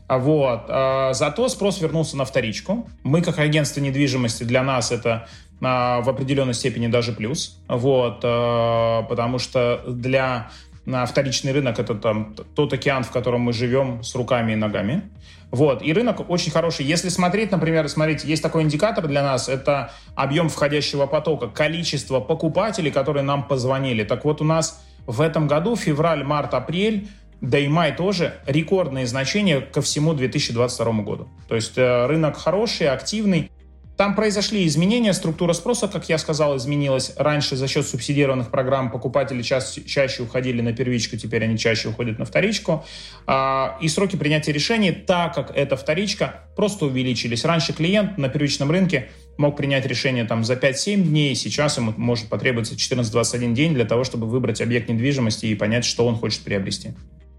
Вот. 0.10 0.68
Зато 1.16 1.50
спрос 1.50 1.82
вернулся 1.82 2.18
на 2.18 2.26
вторичку. 2.26 2.88
Мы, 3.04 3.22
как 3.22 3.40
агентство 3.40 3.82
недвижимости, 3.82 4.44
для 4.44 4.64
нас 4.64 4.92
это 4.92 5.28
в 5.60 6.10
определенной 6.10 6.54
степени 6.54 6.88
даже 6.88 7.14
плюс. 7.14 7.60
Вот. 7.68 8.22
Потому 8.22 9.40
что 9.40 9.82
для 9.88 10.50
на 10.86 11.06
вторичный 11.06 11.54
рынок 11.54 11.80
это 11.80 11.96
там 11.96 12.36
тот 12.56 12.74
океан, 12.74 13.04
в 13.04 13.12
котором 13.12 13.42
мы 13.42 13.54
живем 13.54 14.04
с 14.04 14.14
руками 14.16 14.52
и 14.52 14.56
ногами. 14.56 15.04
Вот. 15.50 15.82
И 15.82 15.94
рынок 15.94 16.30
очень 16.30 16.52
хороший. 16.52 16.86
Если 16.86 17.10
смотреть, 17.10 17.52
например, 17.52 17.88
смотрите, 17.88 18.28
есть 18.28 18.44
такой 18.44 18.64
индикатор 18.64 19.08
для 19.08 19.24
нас, 19.24 19.48
это 19.48 19.92
объем 20.16 20.50
входящего 20.50 21.06
потока, 21.06 21.48
количество 21.48 22.20
покупателей, 22.20 22.92
которые 22.92 23.24
нам 23.24 23.48
позвонили. 23.48 24.04
Так 24.04 24.26
вот, 24.26 24.42
у 24.42 24.44
нас 24.44 24.84
в 25.06 25.22
этом 25.22 25.48
году, 25.48 25.76
февраль, 25.76 26.24
март, 26.24 26.54
апрель, 26.54 27.08
да 27.44 27.60
и 27.60 27.68
май 27.68 27.94
тоже 27.94 28.36
рекордные 28.48 29.06
значения 29.06 29.60
ко 29.60 29.82
всему 29.82 30.14
2022 30.14 30.94
году. 31.04 31.28
То 31.50 31.56
есть 31.56 31.78
э, 31.78 32.06
рынок 32.08 32.38
хороший, 32.38 32.88
активный. 32.88 33.52
Там 33.98 34.16
произошли 34.16 34.66
изменения, 34.66 35.14
структура 35.14 35.52
спроса, 35.52 35.90
как 35.90 36.08
я 36.08 36.18
сказал, 36.18 36.56
изменилась. 36.56 37.14
Раньше 37.18 37.58
за 37.58 37.68
счет 37.68 37.86
субсидированных 37.86 38.50
программ 38.50 38.90
покупатели 38.90 39.42
ча- 39.42 39.60
чаще 39.60 40.24
уходили 40.24 40.62
на 40.62 40.72
первичку, 40.72 41.18
теперь 41.18 41.44
они 41.44 41.58
чаще 41.58 41.90
уходят 41.90 42.18
на 42.18 42.24
вторичку. 42.24 42.86
А, 43.28 43.78
и 43.82 43.90
сроки 43.90 44.16
принятия 44.16 44.54
решений, 44.54 44.94
так 44.94 45.36
как 45.36 45.52
это 45.54 45.76
вторичка, 45.76 46.46
просто 46.56 46.86
увеличились. 46.86 47.44
Раньше 47.44 47.74
клиент 47.74 48.18
на 48.18 48.30
первичном 48.30 48.72
рынке 48.72 49.10
мог 49.38 49.58
принять 49.58 49.86
решение 49.86 50.24
там, 50.24 50.46
за 50.46 50.54
5-7 50.54 50.96
дней, 51.02 51.36
сейчас 51.36 51.76
ему 51.78 51.94
может 51.98 52.30
потребоваться 52.30 52.76
14-21 52.76 53.54
день 53.54 53.74
для 53.74 53.86
того, 53.86 54.06
чтобы 54.06 54.28
выбрать 54.28 54.62
объект 54.62 54.88
недвижимости 54.88 55.48
и 55.48 55.56
понять, 55.56 55.84
что 55.84 56.08
он 56.08 56.16
хочет 56.16 56.42
приобрести. 56.42 56.94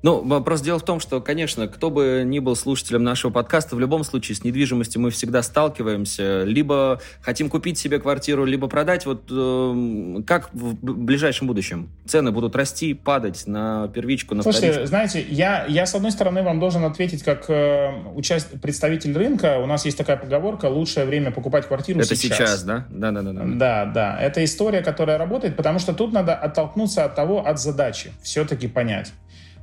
Ну, 0.05 0.20
вопрос 0.22 0.61
дело 0.61 0.78
в 0.78 0.82
том, 0.82 1.00
что, 1.00 1.22
конечно, 1.22 1.66
кто 1.66 1.88
бы 1.88 2.24
ни 2.26 2.38
был 2.38 2.57
слушателем 2.57 3.02
нашего 3.05 3.32
подкаста, 3.32 3.74
в 3.74 3.80
любом 3.80 4.05
случае 4.05 4.36
с 4.36 4.44
недвижимостью 4.44 5.00
мы 5.00 5.11
всегда 5.11 5.42
сталкиваемся. 5.42 6.44
Либо 6.44 7.00
хотим 7.22 7.48
купить 7.48 7.78
себе 7.78 7.98
квартиру, 7.98 8.44
либо 8.44 8.68
продать. 8.68 9.07
Вот 9.07 9.22
э, 9.30 10.22
как 10.26 10.52
в 10.52 10.74
ближайшем 10.82 11.46
будущем? 11.46 11.88
Цены 12.05 12.32
будут 12.32 12.55
расти, 12.55 12.92
падать 12.92 13.46
на 13.46 13.88
первичку, 13.94 14.34
на 14.34 14.42
Слушайте, 14.42 14.72
вторичку? 14.72 14.88
знаете, 14.88 15.24
я, 15.26 15.64
я 15.68 15.86
с 15.86 15.94
одной 15.94 16.11
стороны 16.11 16.42
вам 16.42 16.61
должен 16.61 16.84
ответить 16.84 17.22
как 17.22 17.48
э, 17.48 17.90
участ... 18.14 18.61
представитель 18.61 19.16
рынка. 19.16 19.59
У 19.59 19.64
нас 19.64 19.86
есть 19.86 19.96
такая 19.96 20.18
поговорка 20.18 20.66
«лучшее 20.66 21.07
время 21.07 21.30
покупать 21.30 21.66
квартиру 21.66 22.00
Это 22.00 22.14
сейчас». 22.14 22.36
сейчас, 22.36 22.62
да? 22.64 22.86
Да, 22.90 23.11
да, 23.11 23.22
да. 23.22 23.32
Да, 23.32 23.42
да. 23.46 23.86
да. 23.86 24.20
Это 24.20 24.44
история, 24.44 24.82
которая 24.82 25.16
работает, 25.16 25.57
потому 25.57 25.78
что 25.78 25.94
тут 25.94 26.12
надо 26.12 26.34
оттолкнуться 26.34 27.07
от 27.07 27.14
того, 27.14 27.46
от 27.46 27.59
задачи. 27.59 28.12
Все-таки 28.22 28.68
понять. 28.68 29.14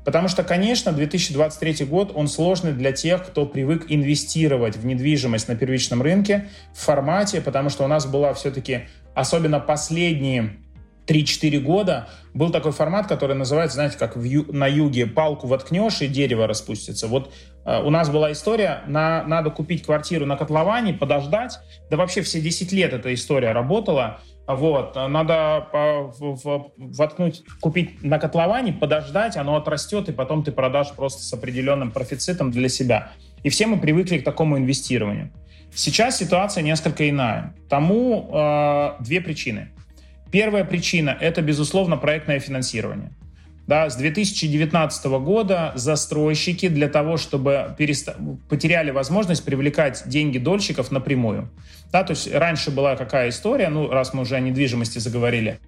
Потому 0.04 0.28
что, 0.28 0.44
конечно, 0.44 0.92
2023 0.92 1.86
год, 1.86 2.12
он 2.16 2.28
сложный 2.28 2.74
для 2.74 2.92
тех, 2.92 3.26
кто 3.26 3.46
привык 3.46 3.86
инвестировать 3.90 4.76
в 4.76 4.86
недвижимость 4.86 5.48
на 5.48 5.56
первичном 5.56 6.02
рынке 6.02 6.50
в 6.74 6.80
формате, 6.80 7.42
потому 7.42 7.70
что 7.70 7.84
у 7.84 7.88
нас 7.88 8.06
была 8.06 8.34
все-таки, 8.34 8.88
особенно 9.14 9.60
последние 9.60 10.58
3-4 11.08 11.60
года, 11.60 12.08
был 12.34 12.52
такой 12.52 12.72
формат, 12.72 13.08
который 13.08 13.36
называется, 13.36 13.76
знаете, 13.76 13.98
как 13.98 14.16
в 14.16 14.24
ю, 14.24 14.46
на 14.52 14.68
юге 14.68 15.06
палку 15.06 15.48
воткнешь 15.48 16.02
и 16.02 16.08
дерево 16.08 16.48
распустится. 16.48 17.08
Вот 17.08 17.34
э, 17.66 17.82
у 17.82 17.90
нас 17.90 18.10
была 18.10 18.32
история, 18.32 18.84
на, 18.88 19.24
надо 19.24 19.50
купить 19.50 19.84
квартиру 19.84 20.26
на 20.26 20.38
котловане, 20.38 20.94
подождать. 20.94 21.60
Да 21.90 21.98
вообще 21.98 22.22
все 22.22 22.40
10 22.40 22.72
лет 22.72 22.94
эта 22.94 23.14
история 23.14 23.52
работала. 23.52 24.22
Вот, 24.48 24.96
надо 24.96 25.68
воткнуть, 26.78 27.44
купить 27.62 28.04
на 28.04 28.20
котловане, 28.20 28.74
подождать, 28.74 29.38
оно 29.38 29.56
отрастет, 29.56 30.10
и 30.10 30.12
потом 30.12 30.44
ты 30.44 30.52
продашь 30.52 30.92
просто 30.92 31.24
с 31.24 31.32
определенным 31.34 31.92
профицитом 31.92 32.52
для 32.52 32.68
себя. 32.68 33.12
И 33.44 33.50
все 33.50 33.68
мы 33.68 33.80
привыкли 33.80 34.18
к 34.18 34.24
такому 34.24 34.58
инвестированию. 34.58 35.32
Сейчас 35.74 36.18
ситуация 36.18 36.64
несколько 36.64 37.10
иная. 37.10 37.56
Тому 37.70 38.30
э, 38.34 39.04
две 39.04 39.22
причины. 39.22 39.70
Первая 40.32 40.66
причина– 40.66 41.16
это, 41.20 41.42
безусловно, 41.42 41.98
проектное 41.98 42.40
финансирование. 42.40 43.12
Да, 43.68 43.90
с 43.90 43.96
2019 43.96 45.06
года 45.06 45.72
застройщики 45.76 46.68
для 46.68 46.90
того, 46.90 47.18
чтобы 47.18 47.76
переста... 47.78 48.16
потеряли 48.50 48.92
возможность 48.92 49.46
привлекать 49.46 50.04
деньги 50.08 50.38
дольщиков 50.38 50.92
напрямую. 50.92 51.50
Да, 51.92 52.04
то 52.04 52.12
есть 52.12 52.34
раньше 52.34 52.72
была 52.72 52.96
какая 52.96 53.30
история, 53.30 53.70
ну, 53.70 53.90
раз 53.90 54.14
мы 54.14 54.22
уже 54.22 54.36
о 54.36 54.40
недвижимости 54.40 55.00
заговорили, 55.00 55.60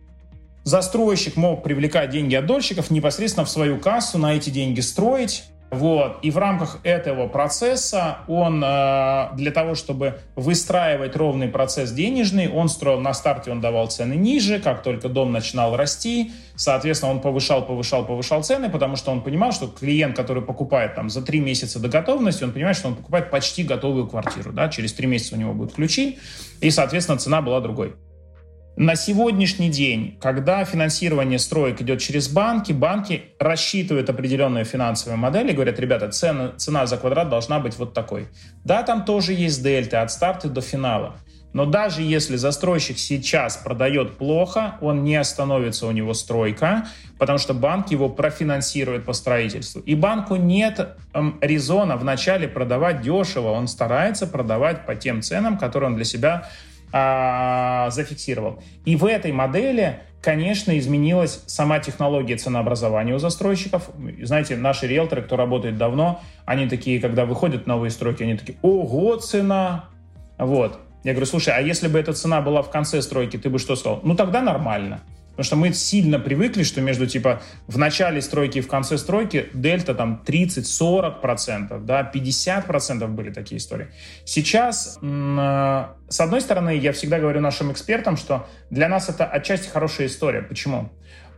застройщик 0.63 1.35
мог 1.35 1.63
привлекать 1.63 2.11
деньги 2.11 2.35
от 2.35 2.45
дольщиков 2.45 2.91
непосредственно 2.91 3.45
в 3.45 3.49
свою 3.49 3.77
кассу, 3.77 4.17
на 4.17 4.35
эти 4.35 4.49
деньги 4.49 4.79
строить, 4.79 5.43
вот. 5.73 6.19
И 6.21 6.31
в 6.31 6.37
рамках 6.37 6.79
этого 6.83 7.27
процесса 7.27 8.19
он 8.27 8.63
э, 8.63 9.29
для 9.33 9.51
того, 9.51 9.75
чтобы 9.75 10.19
выстраивать 10.35 11.15
ровный 11.15 11.47
процесс 11.47 11.91
денежный, 11.91 12.47
он 12.47 12.69
строил 12.69 12.99
на 12.99 13.13
старте, 13.13 13.51
он 13.51 13.59
давал 13.59 13.87
цены 13.87 14.13
ниже, 14.13 14.59
как 14.59 14.83
только 14.83 15.09
дом 15.09 15.31
начинал 15.31 15.75
расти, 15.75 16.31
соответственно, 16.55 17.11
он 17.11 17.21
повышал, 17.21 17.65
повышал, 17.65 18.05
повышал 18.05 18.43
цены, 18.43 18.69
потому 18.69 18.95
что 18.95 19.11
он 19.11 19.21
понимал, 19.21 19.51
что 19.51 19.67
клиент, 19.67 20.15
который 20.15 20.43
покупает 20.43 20.95
там 20.95 21.09
за 21.09 21.21
три 21.23 21.39
месяца 21.39 21.79
до 21.79 21.89
готовности, 21.89 22.43
он 22.43 22.51
понимает, 22.51 22.77
что 22.77 22.89
он 22.89 22.95
покупает 22.95 23.31
почти 23.31 23.63
готовую 23.63 24.07
квартиру, 24.07 24.53
да, 24.53 24.69
через 24.69 24.93
три 24.93 25.07
месяца 25.07 25.35
у 25.35 25.39
него 25.39 25.53
будут 25.53 25.73
ключи, 25.73 26.19
и, 26.61 26.69
соответственно, 26.69 27.17
цена 27.17 27.41
была 27.41 27.59
другой. 27.61 27.95
На 28.75 28.95
сегодняшний 28.95 29.69
день, 29.69 30.17
когда 30.19 30.65
финансирование 30.65 31.37
строек 31.37 31.79
идет 31.81 32.01
через 32.01 32.27
банки, 32.27 32.71
банки 32.71 33.25
рассчитывают 33.37 34.09
определенную 34.09 34.65
финансовую 34.65 35.19
модель 35.19 35.51
и 35.51 35.53
говорят, 35.53 35.79
ребята, 35.79 36.09
цена, 36.09 36.53
цена 36.57 36.87
за 36.87 36.97
квадрат 36.97 37.29
должна 37.29 37.59
быть 37.59 37.77
вот 37.77 37.93
такой. 37.93 38.29
Да, 38.63 38.81
там 38.81 39.05
тоже 39.05 39.33
есть 39.33 39.61
дельта 39.61 40.01
от 40.01 40.11
старта 40.11 40.49
до 40.49 40.61
финала. 40.61 41.17
Но 41.53 41.67
даже 41.67 42.01
если 42.01 42.35
застройщик 42.35 42.97
сейчас 42.97 43.57
продает 43.57 44.17
плохо, 44.17 44.77
он 44.81 45.03
не 45.03 45.17
остановится 45.17 45.85
у 45.85 45.91
него 45.91 46.15
стройка, 46.15 46.87
потому 47.19 47.37
что 47.37 47.53
банк 47.53 47.91
его 47.91 48.09
профинансирует 48.09 49.05
по 49.05 49.13
строительству. 49.13 49.81
И 49.81 49.93
банку 49.93 50.35
нет 50.35 50.97
эм, 51.13 51.37
резона 51.41 51.95
вначале 51.95 52.47
продавать 52.47 53.01
дешево, 53.01 53.51
он 53.51 53.67
старается 53.67 54.25
продавать 54.25 54.87
по 54.87 54.95
тем 54.95 55.21
ценам, 55.21 55.59
которые 55.59 55.91
он 55.91 55.95
для 55.95 56.05
себя 56.05 56.49
а, 56.95 57.89
зафиксировал. 57.89 58.61
И 58.85 58.95
в 58.95 59.05
этой 59.05 59.31
модели, 59.31 60.01
конечно, 60.21 60.77
изменилась 60.77 61.43
сама 61.47 61.79
технология 61.79 62.37
ценообразования 62.37 63.15
у 63.15 63.17
застройщиков. 63.17 63.89
Знаете, 64.21 64.55
наши 64.55 64.85
риэлторы, 64.87 65.23
кто 65.23 65.35
работает 65.35 65.75
давно, 65.75 66.21
они 66.45 66.69
такие, 66.69 67.01
когда 67.01 67.25
выходят 67.25 67.65
новые 67.65 67.89
стройки, 67.89 68.21
они 68.21 68.37
такие, 68.37 68.59
ого, 68.61 69.15
цена! 69.15 69.85
Вот. 70.37 70.79
Я 71.03 71.13
говорю, 71.13 71.25
слушай, 71.25 71.51
а 71.55 71.59
если 71.61 71.87
бы 71.87 71.99
эта 71.99 72.13
цена 72.13 72.41
была 72.41 72.61
в 72.61 72.69
конце 72.69 73.01
стройки, 73.01 73.37
ты 73.37 73.49
бы 73.49 73.57
что 73.57 73.75
сказал? 73.75 73.99
Ну, 74.03 74.15
тогда 74.15 74.41
нормально. 74.41 75.01
Потому 75.35 75.45
что 75.45 75.55
мы 75.55 75.73
сильно 75.73 76.19
привыкли, 76.19 76.61
что 76.61 76.79
между 76.81 77.07
типа 77.07 77.41
в 77.65 77.79
начале 77.79 78.21
стройки 78.21 78.59
и 78.59 78.61
в 78.61 78.67
конце 78.67 78.99
стройки 78.99 79.47
дельта 79.53 79.95
там 79.95 80.21
30-40 80.25 81.21
процентов, 81.21 81.85
да, 81.85 82.03
50 82.03 82.67
процентов 82.67 83.09
были 83.09 83.31
такие 83.31 83.57
истории. 83.57 83.87
Сейчас, 84.25 84.99
э, 85.01 85.85
с 86.07 86.19
одной 86.19 86.39
стороны, 86.39 86.77
я 86.77 86.91
всегда 86.93 87.19
говорю 87.19 87.41
нашим 87.41 87.71
экспертам, 87.71 88.15
что 88.15 88.47
для 88.69 88.87
нас 88.87 89.09
это 89.09 89.25
отчасти 89.25 89.69
хорошая 89.69 90.05
история. 90.05 90.43
Почему? 90.43 90.91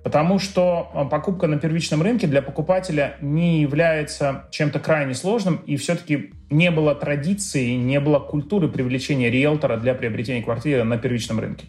Потому 0.04 0.40
что 0.40 0.92
э, 0.94 1.10
покупка 1.10 1.48
на 1.48 1.58
первичном 1.58 2.04
рынке 2.04 2.28
для 2.28 2.42
покупателя 2.42 3.16
не 3.22 3.62
является 3.62 4.50
чем-то 4.52 4.80
крайне 4.80 5.16
сложным, 5.16 5.62
и 5.66 5.78
все-таки 5.78 6.34
не 6.50 6.70
было 6.70 6.94
традиции, 6.96 7.72
не 7.72 8.02
было 8.02 8.20
культуры 8.20 8.68
привлечения 8.68 9.32
риэлтора 9.32 9.78
для 9.78 9.96
приобретения 9.96 10.44
квартиры 10.44 10.84
на 10.84 10.98
первичном 10.98 11.40
рынке. 11.40 11.68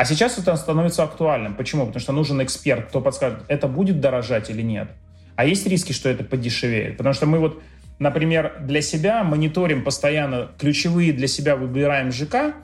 А 0.00 0.06
сейчас 0.06 0.38
это 0.38 0.56
становится 0.56 1.02
актуальным. 1.02 1.54
Почему? 1.54 1.84
Потому 1.84 2.00
что 2.00 2.12
нужен 2.12 2.42
эксперт, 2.42 2.88
кто 2.88 3.02
подскажет, 3.02 3.40
это 3.48 3.68
будет 3.68 4.00
дорожать 4.00 4.48
или 4.48 4.62
нет. 4.62 4.88
А 5.36 5.44
есть 5.44 5.66
риски, 5.66 5.92
что 5.92 6.08
это 6.08 6.24
подешевеет. 6.24 6.96
Потому 6.96 7.12
что 7.12 7.26
мы 7.26 7.38
вот, 7.38 7.62
например, 7.98 8.62
для 8.62 8.80
себя 8.80 9.22
мониторим 9.24 9.84
постоянно 9.84 10.52
ключевые 10.58 11.12
для 11.12 11.28
себя 11.28 11.54
выбираем 11.54 12.12
ЖК, 12.12 12.54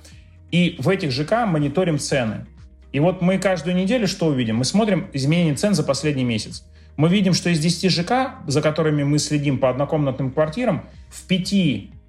и 0.51 0.77
в 0.79 0.89
этих 0.89 1.11
ЖК 1.11 1.45
мониторим 1.47 1.99
цены. 1.99 2.47
И 2.93 3.01
вот 3.01 3.21
мы 3.21 3.37
каждую 3.37 3.77
неделю 3.77 4.09
что 4.09 4.29
увидим? 4.29 4.57
Мы 4.57 4.65
смотрим 4.65 5.11
изменение 5.13 5.57
цен 5.57 5.75
за 5.75 5.83
последний 5.83 6.25
месяц. 6.25 6.65
Мы 6.97 7.11
видим, 7.11 7.35
что 7.35 7.51
из 7.51 7.59
10 7.59 7.91
ЖК, 7.91 8.37
за 8.47 8.63
которыми 8.63 9.05
мы 9.05 9.19
следим 9.19 9.59
по 9.59 9.69
однокомнатным 9.69 10.31
квартирам, 10.31 10.87
в 11.11 11.27
5, 11.27 11.53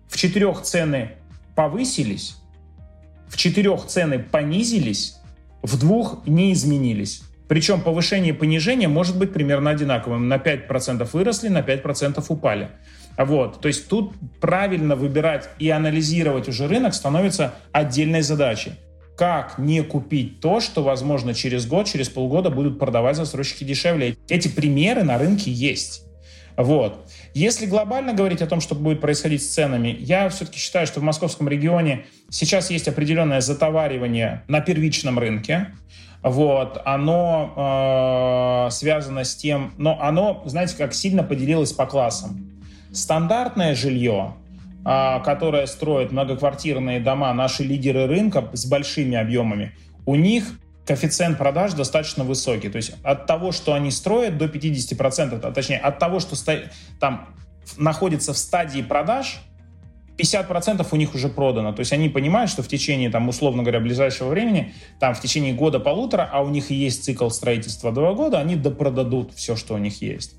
в 0.07 0.15
4 0.15 0.53
цены 0.63 1.11
повысились, 1.53 2.37
в 3.27 3.37
4 3.37 3.77
цены 3.87 4.19
понизились, 4.19 5.17
в 5.61 5.79
двух 5.79 6.25
не 6.25 6.53
изменились. 6.53 7.21
Причем 7.47 7.81
повышение 7.81 8.33
и 8.33 8.37
понижение 8.37 8.87
может 8.87 9.17
быть 9.17 9.31
примерно 9.31 9.69
одинаковым. 9.71 10.27
На 10.27 10.35
5% 10.35 11.07
выросли, 11.13 11.47
на 11.47 11.59
5% 11.59 12.23
упали. 12.27 12.69
Вот. 13.17 13.61
То 13.61 13.67
есть 13.67 13.87
тут 13.87 14.13
правильно 14.39 14.95
выбирать 14.95 15.49
и 15.59 15.69
анализировать 15.69 16.47
уже 16.47 16.67
рынок 16.67 16.93
становится 16.93 17.55
отдельной 17.71 18.21
задачей. 18.21 18.73
Как 19.17 19.57
не 19.57 19.81
купить 19.81 20.41
то, 20.41 20.59
что, 20.59 20.83
возможно, 20.83 21.33
через 21.33 21.65
год, 21.65 21.87
через 21.87 22.07
полгода 22.09 22.51
будут 22.51 22.77
продавать 22.77 23.15
застройщики 23.15 23.63
дешевле? 23.63 24.15
Эти 24.29 24.47
примеры 24.47 25.03
на 25.03 25.17
рынке 25.17 25.49
есть. 25.49 26.03
Вот. 26.57 27.07
Если 27.35 27.67
глобально 27.67 28.13
говорить 28.13 28.41
о 28.41 28.47
том, 28.47 28.61
что 28.61 28.73
будет 28.73 28.99
происходить 28.99 29.43
с 29.43 29.47
ценами, 29.47 29.95
я 29.99 30.27
все-таки 30.29 30.57
считаю, 30.57 30.87
что 30.87 30.99
в 30.99 31.03
московском 31.03 31.47
регионе 31.47 32.07
сейчас 32.31 32.71
есть 32.71 32.87
определенное 32.87 33.41
затоваривание 33.41 34.43
на 34.47 34.59
первичном 34.59 35.19
рынке. 35.19 35.67
Вот, 36.23 36.81
оно 36.83 38.65
э, 38.67 38.71
связано 38.71 39.23
с 39.23 39.35
тем, 39.35 39.73
но 39.77 40.01
оно, 40.01 40.41
знаете, 40.45 40.75
как 40.75 40.95
сильно 40.95 41.23
поделилось 41.23 41.73
по 41.73 41.85
классам. 41.85 42.59
Стандартное 42.91 43.75
жилье, 43.75 44.33
э, 44.83 45.19
которое 45.23 45.67
строят 45.67 46.11
многоквартирные 46.11 46.99
дома, 46.99 47.31
наши 47.33 47.63
лидеры 47.63 48.07
рынка 48.07 48.49
с 48.53 48.65
большими 48.65 49.15
объемами, 49.15 49.73
у 50.07 50.15
них 50.15 50.59
коэффициент 50.87 51.37
продаж 51.37 51.73
достаточно 51.73 52.23
высокий. 52.23 52.69
То 52.69 52.77
есть 52.77 52.93
от 53.03 53.27
того, 53.27 53.51
что 53.51 53.73
они 53.73 53.91
строят, 53.91 54.37
до 54.37 54.45
50%, 54.45 55.39
а 55.43 55.51
точнее 55.51 55.77
от 55.77 55.99
того, 55.99 56.19
что 56.19 56.35
там 56.99 57.27
находится 57.77 58.33
в 58.33 58.37
стадии 58.37 58.81
продаж, 58.81 59.39
50% 60.17 60.87
у 60.89 60.95
них 60.95 61.13
уже 61.13 61.29
продано. 61.29 61.73
То 61.73 61.81
есть 61.81 61.93
они 61.93 62.09
понимают, 62.09 62.49
что 62.49 62.63
в 62.63 62.67
течение, 62.67 63.09
там, 63.09 63.27
условно 63.29 63.61
говоря, 63.63 63.79
ближайшего 63.79 64.29
времени, 64.29 64.73
там, 64.99 65.13
в 65.13 65.21
течение 65.21 65.53
года-полутора, 65.53 66.27
а 66.31 66.41
у 66.41 66.49
них 66.49 66.71
есть 66.71 67.03
цикл 67.03 67.29
строительства 67.29 67.91
два 67.91 68.13
года, 68.13 68.39
они 68.39 68.55
допродадут 68.55 69.33
все, 69.35 69.55
что 69.55 69.75
у 69.75 69.77
них 69.77 70.01
есть. 70.01 70.35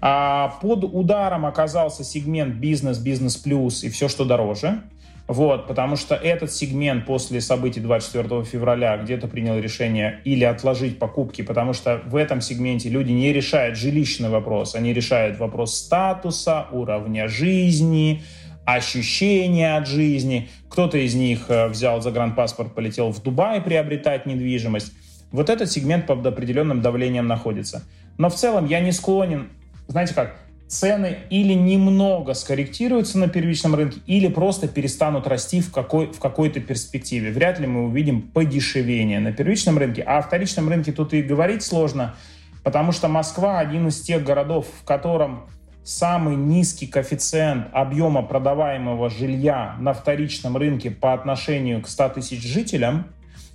А 0.00 0.58
под 0.60 0.84
ударом 0.84 1.46
оказался 1.46 2.04
сегмент 2.04 2.56
бизнес, 2.56 2.98
бизнес 2.98 3.36
плюс 3.36 3.82
и 3.82 3.88
все, 3.88 4.08
что 4.08 4.24
дороже. 4.24 4.82
Вот, 5.28 5.66
потому 5.66 5.96
что 5.96 6.14
этот 6.14 6.52
сегмент 6.52 7.04
после 7.04 7.40
событий 7.40 7.80
24 7.80 8.44
февраля 8.44 8.96
где-то 8.96 9.26
принял 9.26 9.58
решение 9.58 10.20
или 10.24 10.44
отложить 10.44 11.00
покупки, 11.00 11.42
потому 11.42 11.72
что 11.72 12.00
в 12.06 12.14
этом 12.14 12.40
сегменте 12.40 12.88
люди 12.88 13.10
не 13.10 13.32
решают 13.32 13.76
жилищный 13.76 14.28
вопрос, 14.28 14.76
они 14.76 14.92
решают 14.92 15.38
вопрос 15.38 15.74
статуса, 15.74 16.68
уровня 16.70 17.26
жизни, 17.26 18.22
ощущения 18.64 19.76
от 19.76 19.88
жизни. 19.88 20.48
Кто-то 20.68 20.98
из 20.98 21.14
них 21.14 21.46
э, 21.48 21.68
взял 21.68 22.00
загранпаспорт, 22.00 22.74
полетел 22.74 23.10
в 23.10 23.20
Дубай 23.20 23.60
приобретать 23.60 24.26
недвижимость. 24.26 24.92
Вот 25.32 25.50
этот 25.50 25.70
сегмент 25.70 26.06
под 26.06 26.24
определенным 26.24 26.82
давлением 26.82 27.26
находится. 27.26 27.82
Но 28.16 28.28
в 28.28 28.34
целом 28.34 28.66
я 28.66 28.78
не 28.80 28.92
склонен, 28.92 29.50
знаете 29.88 30.14
как, 30.14 30.36
цены 30.68 31.18
или 31.30 31.52
немного 31.52 32.34
скорректируются 32.34 33.18
на 33.18 33.28
первичном 33.28 33.74
рынке, 33.74 34.00
или 34.06 34.28
просто 34.28 34.66
перестанут 34.66 35.26
расти 35.26 35.60
в, 35.60 35.70
какой, 35.70 36.06
в 36.12 36.18
какой-то 36.18 36.60
перспективе. 36.60 37.30
Вряд 37.30 37.60
ли 37.60 37.66
мы 37.66 37.84
увидим 37.84 38.22
подешевение 38.22 39.20
на 39.20 39.32
первичном 39.32 39.78
рынке. 39.78 40.02
А 40.02 40.18
о 40.18 40.22
вторичном 40.22 40.68
рынке 40.68 40.92
тут 40.92 41.14
и 41.14 41.22
говорить 41.22 41.62
сложно, 41.62 42.16
потому 42.64 42.92
что 42.92 43.08
Москва 43.08 43.60
один 43.60 43.88
из 43.88 44.00
тех 44.00 44.24
городов, 44.24 44.66
в 44.80 44.84
котором 44.84 45.48
самый 45.84 46.34
низкий 46.34 46.88
коэффициент 46.88 47.68
объема 47.72 48.22
продаваемого 48.22 49.08
жилья 49.08 49.76
на 49.78 49.92
вторичном 49.92 50.56
рынке 50.56 50.90
по 50.90 51.12
отношению 51.12 51.80
к 51.80 51.88
100 51.88 52.08
тысяч 52.10 52.42
жителям. 52.42 53.06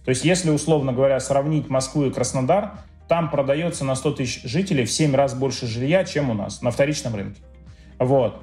То 0.05 0.09
есть 0.09 0.23
если, 0.23 0.49
условно 0.49 0.93
говоря, 0.93 1.19
сравнить 1.19 1.69
Москву 1.69 2.05
и 2.05 2.11
Краснодар, 2.11 2.71
там 3.11 3.29
продается 3.29 3.83
на 3.83 3.95
100 3.95 4.11
тысяч 4.11 4.41
жителей 4.43 4.85
в 4.85 4.89
7 4.89 5.13
раз 5.13 5.33
больше 5.33 5.67
жилья, 5.67 6.05
чем 6.05 6.29
у 6.29 6.33
нас 6.33 6.61
на 6.61 6.71
вторичном 6.71 7.13
рынке. 7.13 7.41
Вот. 7.99 8.41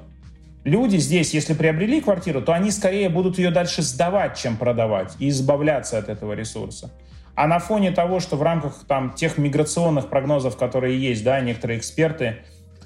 Люди 0.63 0.97
здесь, 0.97 1.33
если 1.33 1.55
приобрели 1.55 1.99
квартиру, 1.99 2.39
то 2.43 2.53
они 2.53 2.69
скорее 2.69 3.09
будут 3.09 3.39
ее 3.39 3.49
дальше 3.49 3.81
сдавать, 3.81 4.37
чем 4.37 4.57
продавать, 4.57 5.15
и 5.17 5.29
избавляться 5.29 5.97
от 5.97 6.07
этого 6.07 6.33
ресурса. 6.33 6.91
А 7.33 7.47
на 7.47 7.57
фоне 7.57 7.89
того, 7.89 8.19
что 8.19 8.35
в 8.35 8.43
рамках 8.43 8.85
там, 8.87 9.13
тех 9.13 9.39
миграционных 9.39 10.07
прогнозов, 10.07 10.55
которые 10.55 11.01
есть, 11.01 11.23
да, 11.23 11.41
некоторые 11.41 11.79
эксперты 11.79 12.37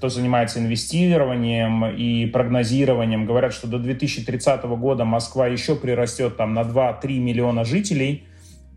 кто 0.03 0.09
занимается 0.09 0.59
инвестированием 0.59 1.85
и 1.85 2.25
прогнозированием, 2.25 3.25
говорят, 3.25 3.53
что 3.53 3.67
до 3.67 3.79
2030 3.79 4.63
года 4.63 5.05
Москва 5.05 5.47
еще 5.47 5.75
прирастет 5.75 6.35
там 6.35 6.53
на 6.53 6.63
2-3 6.63 7.19
миллиона 7.19 7.63
жителей, 7.63 8.27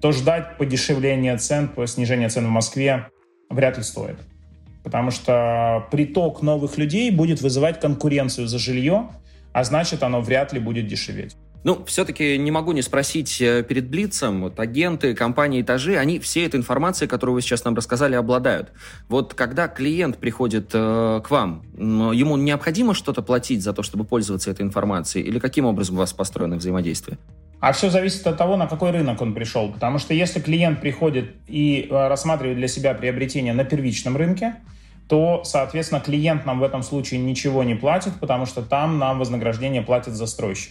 то 0.00 0.12
ждать 0.12 0.56
подешевления 0.58 1.36
цен, 1.38 1.70
снижения 1.86 2.28
цен 2.28 2.46
в 2.46 2.50
Москве 2.50 3.08
вряд 3.50 3.76
ли 3.78 3.82
стоит. 3.82 4.16
Потому 4.84 5.10
что 5.10 5.86
приток 5.90 6.42
новых 6.42 6.78
людей 6.78 7.10
будет 7.10 7.40
вызывать 7.40 7.80
конкуренцию 7.80 8.46
за 8.46 8.58
жилье, 8.58 9.08
а 9.52 9.64
значит, 9.64 10.02
оно 10.02 10.20
вряд 10.20 10.52
ли 10.52 10.60
будет 10.60 10.86
дешеветь. 10.86 11.36
Ну, 11.66 11.84
все-таки 11.84 12.38
не 12.38 12.52
могу 12.52 12.70
не 12.70 12.80
спросить 12.80 13.40
э, 13.40 13.64
перед 13.64 13.88
Блицем, 13.88 14.42
вот 14.42 14.60
агенты, 14.60 15.16
компании 15.16 15.62
«Этажи», 15.62 15.96
они 15.96 16.20
всей 16.20 16.46
этой 16.46 16.60
информацией, 16.60 17.08
которую 17.08 17.34
вы 17.34 17.42
сейчас 17.42 17.64
нам 17.64 17.74
рассказали, 17.74 18.14
обладают. 18.14 18.70
Вот 19.08 19.34
когда 19.34 19.66
клиент 19.66 20.18
приходит 20.18 20.70
э, 20.72 21.20
к 21.24 21.28
вам, 21.28 21.64
ему 21.76 22.36
необходимо 22.36 22.94
что-то 22.94 23.20
платить 23.20 23.64
за 23.64 23.72
то, 23.72 23.82
чтобы 23.82 24.04
пользоваться 24.04 24.48
этой 24.48 24.62
информацией? 24.62 25.24
Или 25.24 25.40
каким 25.40 25.64
образом 25.64 25.96
у 25.96 25.98
вас 25.98 26.12
построено 26.12 26.54
взаимодействие? 26.54 27.18
А 27.58 27.72
все 27.72 27.90
зависит 27.90 28.24
от 28.28 28.36
того, 28.36 28.56
на 28.56 28.68
какой 28.68 28.92
рынок 28.92 29.20
он 29.20 29.34
пришел. 29.34 29.72
Потому 29.72 29.98
что 29.98 30.14
если 30.14 30.38
клиент 30.38 30.80
приходит 30.80 31.34
и 31.48 31.88
э, 31.90 32.06
рассматривает 32.06 32.58
для 32.58 32.68
себя 32.68 32.94
приобретение 32.94 33.54
на 33.54 33.64
первичном 33.64 34.16
рынке, 34.16 34.54
то, 35.08 35.42
соответственно, 35.44 36.00
клиент 36.00 36.46
нам 36.46 36.60
в 36.60 36.62
этом 36.62 36.84
случае 36.84 37.18
ничего 37.18 37.64
не 37.64 37.74
платит, 37.74 38.12
потому 38.20 38.46
что 38.46 38.62
там 38.62 38.98
нам 39.00 39.18
вознаграждение 39.18 39.82
платит 39.82 40.12
застройщик. 40.12 40.70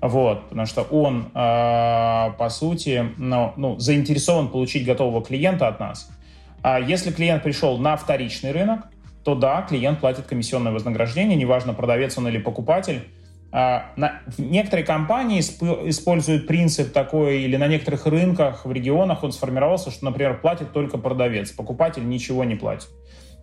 Вот, 0.00 0.48
потому 0.48 0.66
что 0.66 0.82
он, 0.82 1.26
э, 1.34 2.30
по 2.38 2.48
сути, 2.48 3.06
ну, 3.18 3.52
ну, 3.56 3.78
заинтересован 3.78 4.48
получить 4.48 4.86
готового 4.86 5.22
клиента 5.22 5.68
от 5.68 5.78
нас. 5.78 6.10
А 6.62 6.80
если 6.80 7.10
клиент 7.10 7.42
пришел 7.42 7.76
на 7.76 7.96
вторичный 7.96 8.52
рынок, 8.52 8.86
то 9.24 9.34
да, 9.34 9.62
клиент 9.62 10.00
платит 10.00 10.26
комиссионное 10.26 10.72
вознаграждение, 10.72 11.36
неважно, 11.36 11.74
продавец 11.74 12.16
он 12.16 12.28
или 12.28 12.38
покупатель. 12.38 13.02
А, 13.52 13.92
на, 13.96 14.20
некоторые 14.38 14.86
компании 14.86 15.40
используют 15.40 16.46
принцип 16.46 16.92
такой, 16.92 17.42
или 17.42 17.56
на 17.56 17.66
некоторых 17.66 18.06
рынках 18.06 18.64
в 18.64 18.72
регионах 18.72 19.22
он 19.24 19.32
сформировался, 19.32 19.90
что, 19.90 20.04
например, 20.04 20.40
платит 20.40 20.72
только 20.72 20.98
продавец, 20.98 21.50
покупатель 21.50 22.08
ничего 22.08 22.44
не 22.44 22.54
платит. 22.54 22.88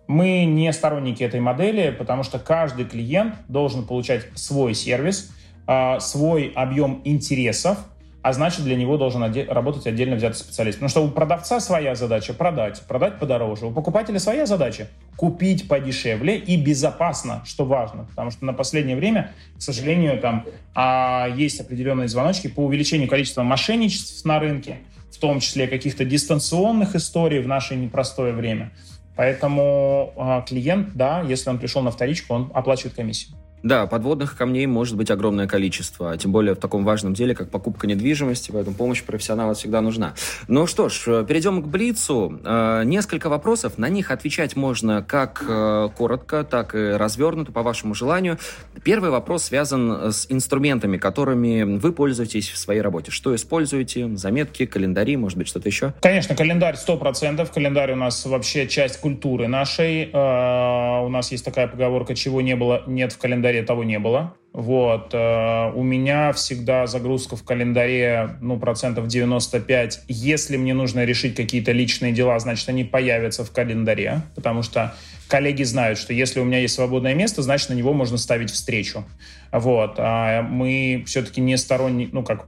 Мы 0.06 0.46
не 0.46 0.72
сторонники 0.72 1.22
этой 1.22 1.40
модели, 1.40 1.90
потому 1.90 2.22
что 2.22 2.38
каждый 2.38 2.86
клиент 2.86 3.34
должен 3.48 3.86
получать 3.86 4.22
свой 4.34 4.72
сервис, 4.74 5.30
э, 5.68 6.00
свой 6.00 6.52
объем 6.56 7.00
интересов, 7.04 7.78
а 8.20 8.32
значит, 8.32 8.64
для 8.64 8.74
него 8.74 8.96
должен 8.96 9.22
оде- 9.22 9.46
работать 9.46 9.86
отдельно 9.86 10.16
взятый 10.16 10.38
специалист. 10.38 10.78
Потому 10.78 10.88
что 10.88 11.04
у 11.04 11.08
продавца 11.08 11.60
своя 11.60 11.94
задача– 11.94 12.32
продать, 12.34 12.82
продать 12.82 13.18
подороже. 13.18 13.66
У 13.66 13.70
покупателя 13.70 14.18
своя 14.18 14.44
задача– 14.44 14.88
купить 15.16 15.68
подешевле 15.68 16.36
и 16.36 16.60
безопасно, 16.60 17.42
что 17.46 17.64
важно. 17.64 18.04
Потому 18.04 18.30
что 18.30 18.44
на 18.44 18.52
последнее 18.52 18.96
время, 18.96 19.32
к 19.56 19.62
сожалению, 19.62 20.18
там 20.20 20.44
а, 20.74 21.28
есть 21.36 21.60
определенные 21.60 22.08
звоночки 22.08 22.48
по 22.48 22.60
увеличению 22.60 23.08
количества 23.08 23.44
мошенничеств 23.44 24.24
на 24.24 24.40
рынке, 24.40 24.78
в 25.12 25.18
том 25.18 25.38
числе 25.38 25.68
каких-то 25.68 26.04
дистанционных 26.04 26.96
историй 26.96 27.38
в 27.40 27.46
наше 27.46 27.76
непростое 27.76 28.32
время. 28.32 28.72
Поэтому 29.16 30.12
а, 30.16 30.42
клиент, 30.42 30.94
да, 30.94 31.22
если 31.22 31.50
он 31.50 31.58
пришел 31.58 31.82
на 31.82 31.92
вторичку, 31.92 32.34
он 32.34 32.50
оплачивает 32.52 32.94
комиссию. 32.94 33.36
Да, 33.62 33.86
подводных 33.86 34.36
камней 34.36 34.66
может 34.66 34.96
быть 34.96 35.10
огромное 35.10 35.46
количество, 35.46 36.16
тем 36.16 36.32
более 36.32 36.54
в 36.54 36.58
таком 36.58 36.84
важном 36.84 37.14
деле, 37.14 37.34
как 37.34 37.50
покупка 37.50 37.86
недвижимости, 37.86 38.50
поэтому 38.52 38.76
помощь 38.76 39.02
профессионала 39.02 39.54
всегда 39.54 39.80
нужна. 39.80 40.14
Ну 40.46 40.66
что 40.66 40.88
ж, 40.88 41.24
перейдем 41.24 41.62
к 41.62 41.66
Блицу. 41.66 42.40
Э, 42.44 42.82
несколько 42.84 43.28
вопросов, 43.28 43.78
на 43.78 43.88
них 43.88 44.10
отвечать 44.10 44.54
можно 44.56 45.02
как 45.02 45.44
э, 45.46 45.88
коротко, 45.96 46.44
так 46.44 46.74
и 46.74 46.92
развернуто, 46.92 47.52
по 47.52 47.62
вашему 47.62 47.94
желанию. 47.94 48.38
Первый 48.84 49.10
вопрос 49.10 49.44
связан 49.44 50.12
с 50.12 50.26
инструментами, 50.28 50.96
которыми 50.96 51.78
вы 51.78 51.92
пользуетесь 51.92 52.50
в 52.50 52.58
своей 52.58 52.80
работе. 52.80 53.10
Что 53.10 53.34
используете? 53.34 54.16
Заметки, 54.16 54.66
календари, 54.66 55.16
может 55.16 55.36
быть, 55.36 55.48
что-то 55.48 55.68
еще? 55.68 55.94
Конечно, 56.00 56.36
календарь 56.36 56.76
100%. 56.76 57.52
Календарь 57.52 57.92
у 57.92 57.96
нас 57.96 58.24
вообще 58.24 58.68
часть 58.68 59.00
культуры 59.00 59.48
нашей. 59.48 60.10
Э, 60.12 61.04
у 61.04 61.08
нас 61.08 61.32
есть 61.32 61.44
такая 61.44 61.66
поговорка, 61.66 62.14
чего 62.14 62.40
не 62.40 62.54
было, 62.54 62.82
нет 62.86 63.12
в 63.12 63.18
календаре 63.18 63.47
календаре 63.48 63.62
того 63.62 63.84
не 63.84 63.98
было. 63.98 64.34
Вот. 64.52 65.14
Э, 65.14 65.70
у 65.74 65.82
меня 65.82 66.32
всегда 66.32 66.86
загрузка 66.86 67.36
в 67.36 67.44
календаре, 67.44 68.36
ну, 68.40 68.58
процентов 68.58 69.06
95. 69.06 70.04
Если 70.08 70.56
мне 70.56 70.74
нужно 70.74 71.04
решить 71.04 71.34
какие-то 71.34 71.72
личные 71.72 72.12
дела, 72.12 72.38
значит, 72.38 72.68
они 72.68 72.84
появятся 72.84 73.44
в 73.44 73.50
календаре, 73.50 74.22
потому 74.34 74.62
что 74.62 74.94
коллеги 75.28 75.62
знают, 75.64 75.98
что 75.98 76.12
если 76.12 76.40
у 76.40 76.44
меня 76.44 76.58
есть 76.58 76.74
свободное 76.74 77.14
место, 77.14 77.42
значит, 77.42 77.70
на 77.70 77.74
него 77.74 77.92
можно 77.92 78.18
ставить 78.18 78.50
встречу. 78.50 79.04
Вот. 79.52 79.94
А 79.98 80.42
мы 80.42 81.04
все-таки 81.06 81.40
не 81.40 81.56
сторонние, 81.56 82.08
ну, 82.12 82.22
как... 82.22 82.46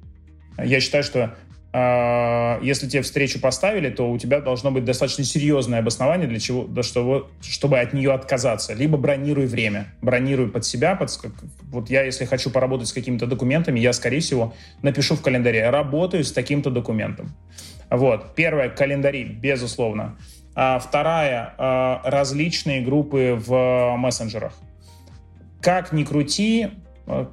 Я 0.63 0.81
считаю, 0.81 1.05
что 1.05 1.35
если 1.73 2.89
тебе 2.89 3.03
встречу 3.03 3.41
поставили, 3.41 3.91
то 3.91 4.11
у 4.11 4.19
тебя 4.19 4.41
должно 4.41 4.73
быть 4.73 4.85
достаточно 4.85 5.23
серьезное 5.23 5.79
обоснование 5.79 6.27
для 6.27 6.41
чего, 6.41 6.65
да, 6.65 6.83
чтобы, 6.83 7.29
чтобы 7.43 7.79
от 7.79 7.93
нее 7.93 8.13
отказаться. 8.13 8.75
Либо 8.75 8.99
бронируй 8.99 9.47
время, 9.47 9.95
бронируй 10.03 10.51
под 10.51 10.65
себя. 10.65 10.97
Под, 10.97 11.11
вот 11.71 11.89
я, 11.89 12.03
если 12.03 12.25
хочу 12.25 12.51
поработать 12.51 12.89
с 12.89 12.93
какими-то 12.93 13.27
документами, 13.27 13.79
я, 13.79 13.93
скорее 13.93 14.19
всего, 14.19 14.53
напишу 14.83 15.15
в 15.15 15.23
календаре 15.23 15.71
«работаю 15.71 16.25
с 16.25 16.33
таким-то 16.33 16.71
документом». 16.71 17.37
Вот. 17.89 18.35
Первое— 18.35 18.69
календари, 18.71 19.23
безусловно. 19.23 20.19
А 20.57 20.81
вторая— 20.81 21.55
различные 22.05 22.81
группы 22.81 23.41
в 23.47 23.95
мессенджерах. 23.97 24.55
Как 25.63 25.93
ни 25.93 26.03
крути, 26.03 26.71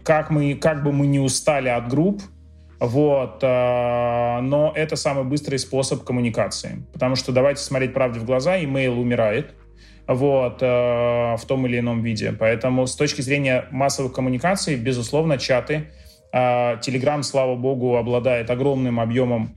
как, 0.03 0.29
мы, 0.29 0.53
как 0.53 0.83
бы 0.83 0.91
мы 0.91 1.07
не 1.07 1.19
устали 1.19 1.69
от 1.69 1.89
групп— 1.89 2.21
вот, 2.79 3.39
э, 3.41 4.39
но 4.41 4.71
это 4.75 4.95
самый 4.95 5.23
быстрый 5.23 5.57
способ 5.57 6.03
коммуникации, 6.03 6.83
потому 6.93 7.15
что 7.15 7.31
давайте 7.31 7.61
смотреть 7.61 7.93
правде 7.93 8.19
в 8.19 8.25
глаза, 8.25 8.63
имейл 8.63 8.99
умирает, 8.99 9.55
вот, 10.07 10.61
э, 10.61 10.65
в 10.65 11.41
том 11.47 11.65
или 11.65 11.79
ином 11.79 12.03
виде. 12.03 12.31
Поэтому 12.37 12.85
с 12.85 12.95
точки 12.95 13.21
зрения 13.21 13.65
массовых 13.71 14.13
коммуникаций, 14.13 14.75
безусловно, 14.75 15.37
чаты, 15.37 15.87
Telegram, 16.31 17.19
э, 17.19 17.23
слава 17.23 17.55
богу, 17.55 17.97
обладает 17.97 18.51
огромным 18.51 18.99
объемом 18.99 19.55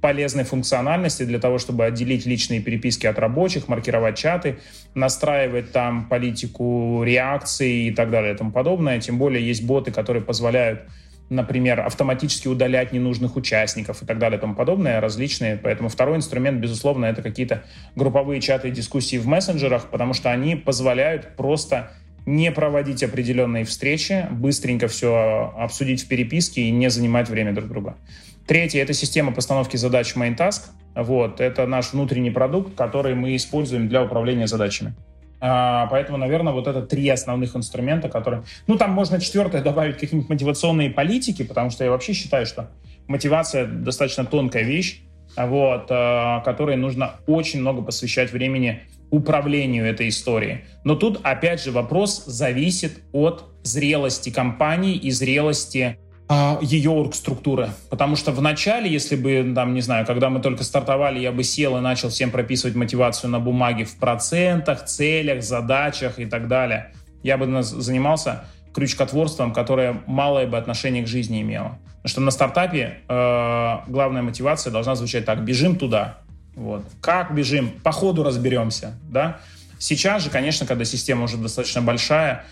полезной 0.00 0.42
функциональности 0.42 1.22
для 1.22 1.38
того, 1.38 1.58
чтобы 1.58 1.84
отделить 1.84 2.26
личные 2.26 2.60
переписки 2.60 3.06
от 3.06 3.20
рабочих, 3.20 3.68
маркировать 3.68 4.18
чаты, 4.18 4.58
настраивать 4.94 5.70
там 5.70 6.08
политику 6.08 7.04
реакции 7.04 7.86
и 7.86 7.90
так 7.92 8.10
далее 8.10 8.34
и 8.34 8.36
тому 8.36 8.50
подобное. 8.50 9.00
Тем 9.00 9.16
более 9.16 9.46
есть 9.46 9.64
боты, 9.64 9.92
которые 9.92 10.24
позволяют 10.24 10.80
например, 11.32 11.80
автоматически 11.80 12.46
удалять 12.48 12.92
ненужных 12.92 13.36
участников 13.36 14.02
и 14.02 14.06
так 14.06 14.18
далее 14.18 14.38
и 14.38 14.40
тому 14.40 14.54
подобное, 14.54 15.00
различные. 15.00 15.56
Поэтому 15.56 15.88
второй 15.88 16.16
инструмент, 16.16 16.60
безусловно, 16.60 17.06
это 17.06 17.22
какие-то 17.22 17.64
групповые 17.96 18.40
чаты 18.40 18.68
и 18.68 18.70
дискуссии 18.70 19.16
в 19.16 19.26
мессенджерах, 19.26 19.88
потому 19.90 20.12
что 20.12 20.30
они 20.30 20.56
позволяют 20.56 21.36
просто 21.36 21.92
не 22.26 22.52
проводить 22.52 23.02
определенные 23.02 23.64
встречи, 23.64 24.26
быстренько 24.30 24.86
все 24.86 25.52
обсудить 25.56 26.04
в 26.04 26.08
переписке 26.08 26.62
и 26.62 26.70
не 26.70 26.88
занимать 26.88 27.28
время 27.28 27.52
друг 27.52 27.68
друга. 27.68 27.96
Третье— 28.46 28.80
это 28.82 28.92
система 28.92 29.32
постановки 29.32 29.76
задач 29.76 30.14
Main 30.14 30.36
Task. 30.36 30.70
Вот, 30.94 31.40
это 31.40 31.66
наш 31.66 31.92
внутренний 31.92 32.30
продукт, 32.30 32.74
который 32.76 33.14
мы 33.14 33.34
используем 33.34 33.88
для 33.88 34.04
управления 34.04 34.46
задачами. 34.46 34.94
А, 35.44 35.88
поэтому, 35.88 36.18
наверное, 36.18 36.52
вот 36.52 36.68
это 36.68 36.82
три 36.82 37.08
основных 37.08 37.56
инструмента, 37.56 38.08
которые... 38.08 38.44
Ну, 38.68 38.76
там 38.78 38.92
можно 38.92 39.20
четвертое 39.20 39.60
добавить 39.62 39.98
какие-нибудь 39.98 40.30
мотивационные 40.30 40.88
политики, 40.88 41.42
потому 41.42 41.70
что 41.70 41.82
я 41.82 41.90
вообще 41.90 42.12
считаю, 42.12 42.46
что 42.46 42.70
мотивация 43.08 43.66
достаточно 43.66 44.24
тонкая 44.24 44.62
вещь, 44.62 45.02
вот, 45.36 45.86
а, 45.90 46.40
которой 46.40 46.76
нужно 46.76 47.16
очень 47.26 47.60
много 47.60 47.82
посвящать 47.82 48.32
времени 48.32 48.82
управлению 49.10 49.84
этой 49.84 50.08
историей. 50.08 50.60
Но 50.84 50.94
тут, 50.94 51.18
опять 51.24 51.60
же, 51.60 51.72
вопрос 51.72 52.24
зависит 52.24 53.02
от 53.12 53.44
зрелости 53.64 54.30
компании 54.30 54.94
и 54.94 55.10
зрелости 55.10 55.98
ее 56.60 56.90
оргструктуры. 56.90 57.70
Потому 57.90 58.16
что 58.16 58.32
в 58.32 58.40
начале, 58.42 58.90
если 58.90 59.16
бы, 59.16 59.52
там, 59.54 59.74
не 59.74 59.80
знаю, 59.80 60.06
когда 60.06 60.30
мы 60.30 60.40
только 60.40 60.64
стартовали, 60.64 61.18
я 61.18 61.32
бы 61.32 61.42
сел 61.44 61.76
и 61.76 61.80
начал 61.80 62.08
всем 62.08 62.30
прописывать 62.30 62.74
мотивацию 62.76 63.30
на 63.30 63.40
бумаге 63.40 63.84
в 63.84 63.96
процентах, 63.96 64.84
целях, 64.84 65.42
задачах 65.42 66.18
и 66.18 66.26
так 66.26 66.48
далее, 66.48 66.92
я 67.22 67.36
бы 67.36 67.62
занимался 67.62 68.44
крючкотворством, 68.74 69.52
которое 69.52 70.02
малое 70.06 70.46
бы 70.46 70.56
отношение 70.56 71.02
к 71.02 71.06
жизни 71.06 71.42
имело. 71.42 71.78
Потому 72.02 72.08
что 72.08 72.20
на 72.20 72.30
стартапе 72.30 72.98
э, 73.08 73.76
главная 73.86 74.22
мотивация 74.22 74.72
должна 74.72 74.94
звучать 74.94 75.24
так: 75.24 75.44
бежим 75.44 75.76
туда. 75.76 76.18
Вот. 76.56 76.84
Как 77.00 77.34
бежим? 77.34 77.70
По 77.82 77.92
ходу 77.92 78.22
разберемся. 78.22 78.98
Да? 79.08 79.38
Сейчас 79.78 80.22
же, 80.22 80.30
конечно, 80.30 80.66
когда 80.66 80.84
система 80.84 81.24
уже 81.24 81.36
достаточно 81.36 81.82
большая, 81.82 82.44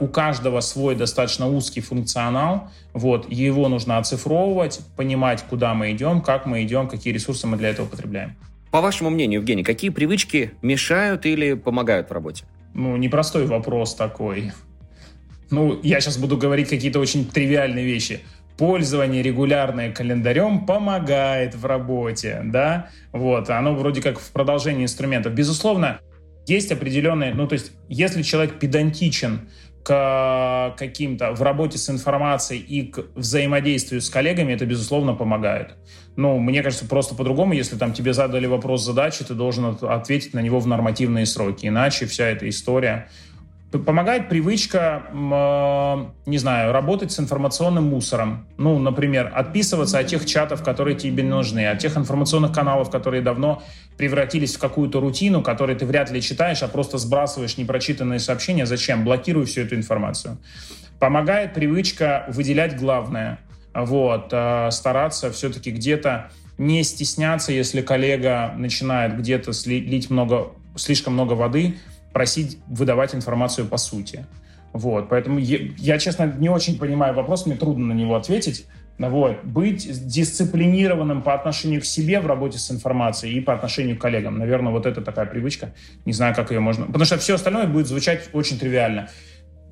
у 0.00 0.08
каждого 0.08 0.60
свой 0.60 0.96
достаточно 0.96 1.46
узкий 1.48 1.80
функционал, 1.80 2.70
вот, 2.92 3.30
его 3.30 3.68
нужно 3.68 3.98
оцифровывать, 3.98 4.80
понимать, 4.96 5.44
куда 5.48 5.74
мы 5.74 5.92
идем, 5.92 6.20
как 6.20 6.46
мы 6.46 6.64
идем, 6.64 6.88
какие 6.88 7.12
ресурсы 7.12 7.46
мы 7.46 7.56
для 7.56 7.68
этого 7.68 7.86
потребляем. 7.86 8.34
По 8.70 8.80
вашему 8.80 9.10
мнению, 9.10 9.40
Евгений, 9.40 9.64
какие 9.64 9.90
привычки 9.90 10.52
мешают 10.62 11.26
или 11.26 11.54
помогают 11.54 12.10
в 12.10 12.12
работе? 12.12 12.44
Ну, 12.74 12.96
непростой 12.96 13.46
вопрос 13.46 13.94
такой. 13.94 14.52
Ну, 15.50 15.80
я 15.82 16.00
сейчас 16.00 16.18
буду 16.18 16.36
говорить 16.36 16.68
какие-то 16.68 17.00
очень 17.00 17.26
тривиальные 17.26 17.84
вещи. 17.84 18.20
Пользование 18.56 19.22
регулярное 19.22 19.90
календарем 19.90 20.66
помогает 20.66 21.54
в 21.54 21.64
работе, 21.64 22.42
да? 22.44 22.90
Вот, 23.10 23.50
оно 23.50 23.74
вроде 23.74 24.02
как 24.02 24.20
в 24.20 24.30
продолжении 24.32 24.84
инструментов. 24.84 25.32
Безусловно, 25.32 26.00
есть 26.50 26.72
определенные, 26.72 27.32
ну 27.32 27.46
то 27.46 27.54
есть 27.54 27.72
если 27.88 28.22
человек 28.22 28.58
педантичен 28.58 29.48
к 29.82 30.74
каким-то 30.76 31.32
в 31.32 31.42
работе 31.42 31.78
с 31.78 31.88
информацией 31.88 32.60
и 32.60 32.90
к 32.90 33.06
взаимодействию 33.14 34.00
с 34.00 34.10
коллегами, 34.10 34.52
это, 34.52 34.66
безусловно, 34.66 35.14
помогает. 35.14 35.76
Ну, 36.16 36.38
мне 36.38 36.62
кажется, 36.62 36.86
просто 36.86 37.14
по-другому, 37.14 37.54
если 37.54 37.76
там 37.76 37.94
тебе 37.94 38.12
задали 38.12 38.46
вопрос 38.46 38.84
задачи, 38.84 39.24
ты 39.24 39.32
должен 39.34 39.78
ответить 39.80 40.34
на 40.34 40.40
него 40.40 40.60
в 40.60 40.66
нормативные 40.66 41.24
сроки, 41.24 41.66
иначе 41.66 42.04
вся 42.06 42.26
эта 42.26 42.46
история 42.48 43.08
Помогает 43.70 44.28
привычка, 44.28 45.04
не 46.26 46.38
знаю, 46.38 46.72
работать 46.72 47.12
с 47.12 47.20
информационным 47.20 47.84
мусором. 47.84 48.48
Ну, 48.56 48.80
например, 48.80 49.30
отписываться 49.32 50.00
от 50.00 50.08
тех 50.08 50.26
чатов, 50.26 50.64
которые 50.64 50.96
тебе 50.96 51.22
нужны, 51.22 51.68
от 51.68 51.78
тех 51.78 51.96
информационных 51.96 52.52
каналов, 52.52 52.90
которые 52.90 53.22
давно 53.22 53.62
превратились 53.96 54.56
в 54.56 54.58
какую-то 54.58 54.98
рутину, 54.98 55.40
которые 55.40 55.78
ты 55.78 55.86
вряд 55.86 56.10
ли 56.10 56.20
читаешь, 56.20 56.64
а 56.64 56.68
просто 56.68 56.98
сбрасываешь 56.98 57.58
непрочитанные 57.58 58.18
сообщения. 58.18 58.66
Зачем? 58.66 59.04
Блокируй 59.04 59.44
всю 59.44 59.60
эту 59.60 59.76
информацию. 59.76 60.38
Помогает 60.98 61.54
привычка 61.54 62.24
выделять 62.28 62.76
главное. 62.76 63.38
Вот, 63.72 64.30
э, 64.32 64.68
стараться 64.72 65.30
все-таки 65.30 65.70
где-то 65.70 66.30
не 66.58 66.82
стесняться, 66.82 67.52
если 67.52 67.82
коллега 67.82 68.52
начинает 68.56 69.16
где-то 69.16 69.52
слить 69.52 70.10
много, 70.10 70.48
слишком 70.74 71.12
много 71.12 71.34
воды, 71.34 71.76
просить 72.12 72.58
выдавать 72.66 73.14
информацию 73.14 73.66
по 73.66 73.76
сути. 73.76 74.26
Вот, 74.72 75.08
поэтому 75.08 75.38
я, 75.38 75.58
я, 75.78 75.98
честно, 75.98 76.32
не 76.38 76.48
очень 76.48 76.78
понимаю 76.78 77.14
вопрос, 77.14 77.46
мне 77.46 77.56
трудно 77.56 77.86
на 77.86 77.92
него 77.92 78.14
ответить. 78.14 78.66
Вот. 79.08 79.44
Быть 79.44 80.06
дисциплинированным 80.06 81.22
по 81.22 81.32
отношению 81.32 81.80
к 81.80 81.84
себе 81.86 82.20
в 82.20 82.26
работе 82.26 82.58
с 82.58 82.70
информацией 82.70 83.38
и 83.38 83.40
по 83.40 83.54
отношению 83.54 83.96
к 83.96 84.00
коллегам. 84.00 84.38
Наверное, 84.38 84.72
вот 84.72 84.84
это 84.84 85.00
такая 85.00 85.24
привычка. 85.24 85.72
Не 86.04 86.12
знаю, 86.12 86.34
как 86.34 86.50
ее 86.50 86.60
можно... 86.60 86.84
Потому 86.84 87.06
что 87.06 87.16
все 87.16 87.36
остальное 87.36 87.66
будет 87.66 87.86
звучать 87.86 88.28
очень 88.34 88.58
тривиально. 88.58 89.08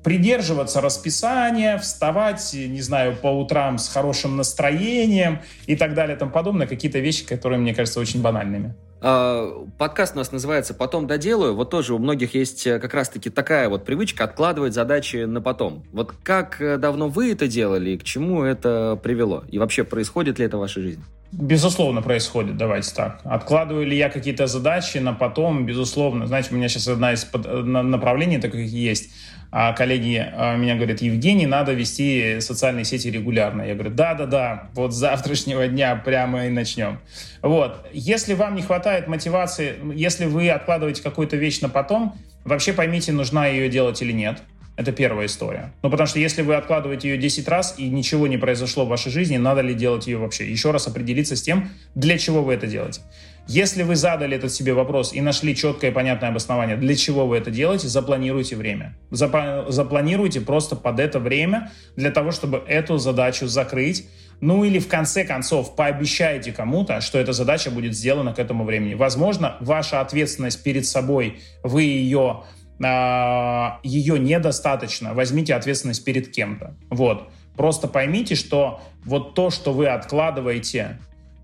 Придерживаться 0.03 0.81
расписания, 0.81 1.77
вставать, 1.77 2.53
не 2.53 2.81
знаю, 2.81 3.15
по 3.15 3.27
утрам 3.27 3.77
с 3.77 3.87
хорошим 3.89 4.35
настроением 4.35 5.41
и 5.67 5.75
так 5.75 5.93
далее 5.93 6.15
и 6.15 6.19
тому 6.19 6.31
подобное. 6.31 6.65
Какие-то 6.65 6.97
вещи, 6.97 7.23
которые, 7.23 7.59
мне 7.59 7.75
кажется, 7.75 7.99
очень 7.99 8.23
банальными. 8.23 8.73
А, 9.01 9.65
подкаст 9.77 10.15
у 10.15 10.17
нас 10.17 10.31
называется 10.31 10.73
«Потом 10.73 11.07
доделаю». 11.07 11.55
Вот 11.55 11.69
тоже 11.69 11.93
у 11.93 11.99
многих 11.99 12.35
есть 12.35 12.67
э, 12.67 12.79
как 12.79 12.93
раз-таки 12.93 13.29
такая 13.29 13.69
вот 13.69 13.85
привычка 13.85 14.25
откладывать 14.25 14.73
задачи 14.73 15.23
на 15.23 15.41
потом. 15.41 15.83
Вот 15.93 16.13
как 16.23 16.61
э, 16.61 16.77
давно 16.77 17.07
вы 17.07 17.31
это 17.31 17.47
делали 17.47 17.91
и 17.91 17.97
к 17.97 18.03
чему 18.03 18.43
это 18.43 18.99
привело? 19.01 19.43
И 19.49 19.57
вообще, 19.57 19.85
происходит 19.85 20.39
ли 20.39 20.45
это 20.45 20.57
в 20.57 20.59
вашей 20.59 20.83
жизни? 20.83 21.03
Безусловно, 21.31 22.01
происходит, 22.01 22.57
давайте 22.57 22.93
так. 22.93 23.21
Откладываю 23.23 23.85
ли 23.85 23.95
я 23.95 24.09
какие-то 24.09 24.47
задачи 24.47 24.97
на 24.97 25.13
потом? 25.13 25.65
Безусловно. 25.65 26.27
Знаете, 26.27 26.49
у 26.51 26.55
меня 26.55 26.67
сейчас 26.67 26.87
одна 26.87 27.13
из 27.13 27.25
направлений 27.33 28.39
таких 28.39 28.65
есть. 28.65 29.11
А 29.51 29.73
коллеги 29.73 30.23
а, 30.31 30.55
меня 30.57 30.75
говорят, 30.75 31.01
Евгений, 31.01 31.47
надо 31.47 31.73
вести 31.73 32.39
социальные 32.39 32.85
сети 32.85 33.09
регулярно. 33.09 33.63
Я 33.63 33.73
говорю, 33.73 33.89
да-да-да, 33.89 34.69
вот 34.75 34.93
с 34.93 34.97
завтрашнего 34.97 35.67
дня 35.67 35.95
прямо 35.95 36.45
и 36.45 36.49
начнем. 36.49 36.99
Вот. 37.41 37.87
Если 37.91 38.35
вам 38.35 38.55
не 38.55 38.61
хватает 38.61 39.07
мотивации, 39.07 39.75
если 39.95 40.25
вы 40.25 40.49
откладываете 40.49 41.01
какую-то 41.01 41.35
вещь 41.35 41.61
на 41.61 41.69
потом, 41.69 42.15
вообще 42.45 42.73
поймите, 42.73 43.11
нужна 43.11 43.47
ее 43.47 43.69
делать 43.69 44.01
или 44.01 44.11
нет. 44.11 44.43
Это 44.79 44.93
первая 44.93 45.25
история. 45.25 45.73
Ну, 45.83 45.89
потому 45.89 46.07
что 46.07 46.19
если 46.19 46.41
вы 46.41 46.55
откладываете 46.55 47.09
ее 47.09 47.17
10 47.17 47.47
раз 47.49 47.75
и 47.77 47.89
ничего 47.89 48.27
не 48.27 48.37
произошло 48.37 48.85
в 48.85 48.87
вашей 48.87 49.11
жизни, 49.11 49.35
надо 49.35 49.59
ли 49.59 49.73
делать 49.73 50.07
ее 50.07 50.17
вообще? 50.17 50.49
Еще 50.49 50.71
раз 50.71 50.87
определиться 50.87 51.35
с 51.35 51.41
тем, 51.41 51.71
для 51.95 52.17
чего 52.17 52.41
вы 52.43 52.53
это 52.53 52.65
делаете. 52.65 53.01
Если 53.49 53.81
вы 53.81 53.95
задали 53.95 54.37
этот 54.37 54.53
себе 54.53 54.73
вопрос 54.73 55.11
и 55.11 55.21
нашли 55.21 55.55
четкое 55.55 55.89
и 55.89 55.93
понятное 55.93 56.29
обоснование, 56.29 56.77
для 56.77 56.95
чего 56.95 57.25
вы 57.25 57.37
это 57.37 57.49
делаете, 57.49 57.87
запланируйте 57.87 58.55
время. 58.55 58.95
Запланируйте 59.09 60.39
просто 60.39 60.75
под 60.75 60.99
это 60.99 61.19
время 61.19 61.71
для 61.95 62.11
того, 62.11 62.29
чтобы 62.29 62.61
эту 62.67 62.99
задачу 62.99 63.47
закрыть. 63.47 64.07
Ну 64.39 64.63
или 64.63 64.77
в 64.77 64.87
конце 64.87 65.23
концов 65.23 65.75
пообещайте 65.75 66.51
кому-то, 66.51 67.01
что 67.01 67.17
эта 67.17 67.33
задача 67.33 67.71
будет 67.71 67.95
сделана 67.95 68.35
к 68.35 68.39
этому 68.39 68.65
времени. 68.65 68.93
Возможно, 68.93 69.57
ваша 69.61 69.99
ответственность 69.99 70.61
перед 70.61 70.85
собой, 70.85 71.39
вы 71.63 71.81
ее 71.81 72.43
а, 72.83 73.79
ее 73.81 74.19
недостаточно, 74.19 75.15
возьмите 75.15 75.55
ответственность 75.55 76.05
перед 76.05 76.31
кем-то. 76.31 76.75
Вот. 76.91 77.29
Просто 77.57 77.87
поймите, 77.87 78.35
что 78.35 78.79
вот 79.03 79.33
то, 79.33 79.49
что 79.49 79.73
вы 79.73 79.87
откладываете, 79.87 80.99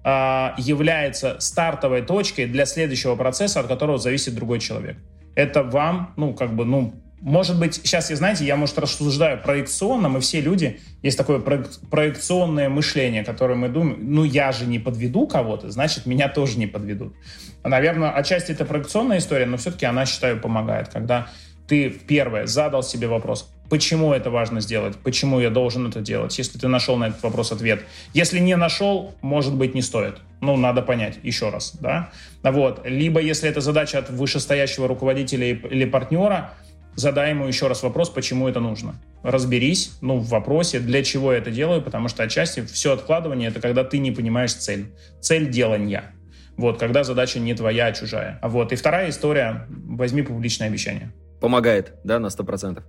является 0.05 1.39
стартовой 1.39 2.03
точкой 2.03 2.45
для 2.45 2.67
следующего 2.67 3.15
процесса, 3.15 3.59
от 3.59 3.67
которого 3.67 3.97
зависит 3.97 4.35
другой 4.35 4.59
человек. 4.59 4.97
Это 5.33 5.63
вам, 5.63 6.13
ну, 6.15 6.33
как 6.35 6.55
бы, 6.55 6.63
ну, 6.63 6.93
может 7.21 7.59
быть, 7.59 7.73
сейчас, 7.73 8.11
я, 8.11 8.15
знаете, 8.15 8.45
я, 8.45 8.55
может, 8.55 8.77
рассуждаю 8.77 9.41
проекционно, 9.41 10.09
мы 10.09 10.19
все 10.19 10.41
люди, 10.41 10.79
есть 11.01 11.17
такое 11.17 11.39
проекционное 11.39 12.69
мышление, 12.69 13.23
которое 13.23 13.55
мы 13.55 13.67
думаем, 13.67 13.97
ну, 13.99 14.23
я 14.23 14.51
же 14.51 14.67
не 14.67 14.77
подведу 14.77 15.25
кого-то, 15.25 15.71
значит, 15.71 16.05
меня 16.05 16.29
тоже 16.29 16.59
не 16.59 16.67
подведут. 16.67 17.15
Наверное, 17.63 18.11
отчасти 18.11 18.51
это 18.51 18.63
проекционная 18.63 19.17
история, 19.17 19.47
но 19.47 19.57
все-таки 19.57 19.87
она, 19.87 20.05
считаю, 20.05 20.39
помогает, 20.39 20.89
когда 20.89 21.29
ты, 21.67 21.89
первое, 21.89 22.45
задал 22.45 22.83
себе 22.83 23.07
вопрос, 23.07 23.51
почему 23.69 24.13
это 24.13 24.29
важно 24.29 24.61
сделать, 24.61 24.95
почему 24.97 25.39
я 25.39 25.49
должен 25.49 25.87
это 25.87 26.01
делать, 26.01 26.37
если 26.37 26.57
ты 26.57 26.67
нашел 26.67 26.97
на 26.97 27.07
этот 27.07 27.23
вопрос 27.23 27.51
ответ. 27.51 27.83
Если 28.13 28.39
не 28.39 28.55
нашел, 28.55 29.13
может 29.21 29.55
быть, 29.55 29.75
не 29.75 29.81
стоит. 29.81 30.17
Ну, 30.41 30.57
надо 30.57 30.81
понять 30.81 31.17
еще 31.23 31.49
раз, 31.49 31.75
да. 31.79 32.09
Вот. 32.43 32.81
Либо, 32.85 33.19
если 33.19 33.49
это 33.49 33.61
задача 33.61 33.99
от 33.99 34.09
вышестоящего 34.09 34.87
руководителя 34.87 35.47
или 35.47 35.85
партнера, 35.85 36.53
задай 36.95 37.31
ему 37.31 37.47
еще 37.47 37.67
раз 37.67 37.83
вопрос, 37.83 38.09
почему 38.09 38.47
это 38.47 38.59
нужно. 38.59 38.95
Разберись, 39.23 39.97
ну, 40.01 40.17
в 40.17 40.27
вопросе, 40.29 40.79
для 40.79 41.03
чего 41.03 41.33
я 41.33 41.39
это 41.39 41.51
делаю, 41.51 41.81
потому 41.81 42.07
что 42.07 42.23
отчасти 42.23 42.65
все 42.65 42.93
откладывание— 42.93 43.49
это 43.49 43.59
когда 43.59 43.83
ты 43.83 43.97
не 43.97 44.11
понимаешь 44.11 44.53
цель. 44.53 44.93
Цель 45.19 45.49
делания. 45.49 46.13
Вот, 46.57 46.79
когда 46.79 47.03
задача 47.03 47.39
не 47.39 47.53
твоя, 47.53 47.87
а 47.87 47.91
чужая. 47.91 48.39
Вот. 48.41 48.71
И 48.71 48.75
вторая 48.75 49.09
история— 49.09 49.65
возьми 49.69 50.21
публичное 50.21 50.67
обещание. 50.67 51.11
Помогает, 51.41 51.93
да, 52.03 52.19
на 52.19 52.27
100%? 52.27 52.81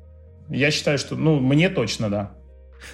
Я 0.48 0.70
считаю, 0.70 0.98
что, 0.98 1.16
ну, 1.16 1.40
мне 1.40 1.68
точно, 1.68 2.10
да. 2.10 2.32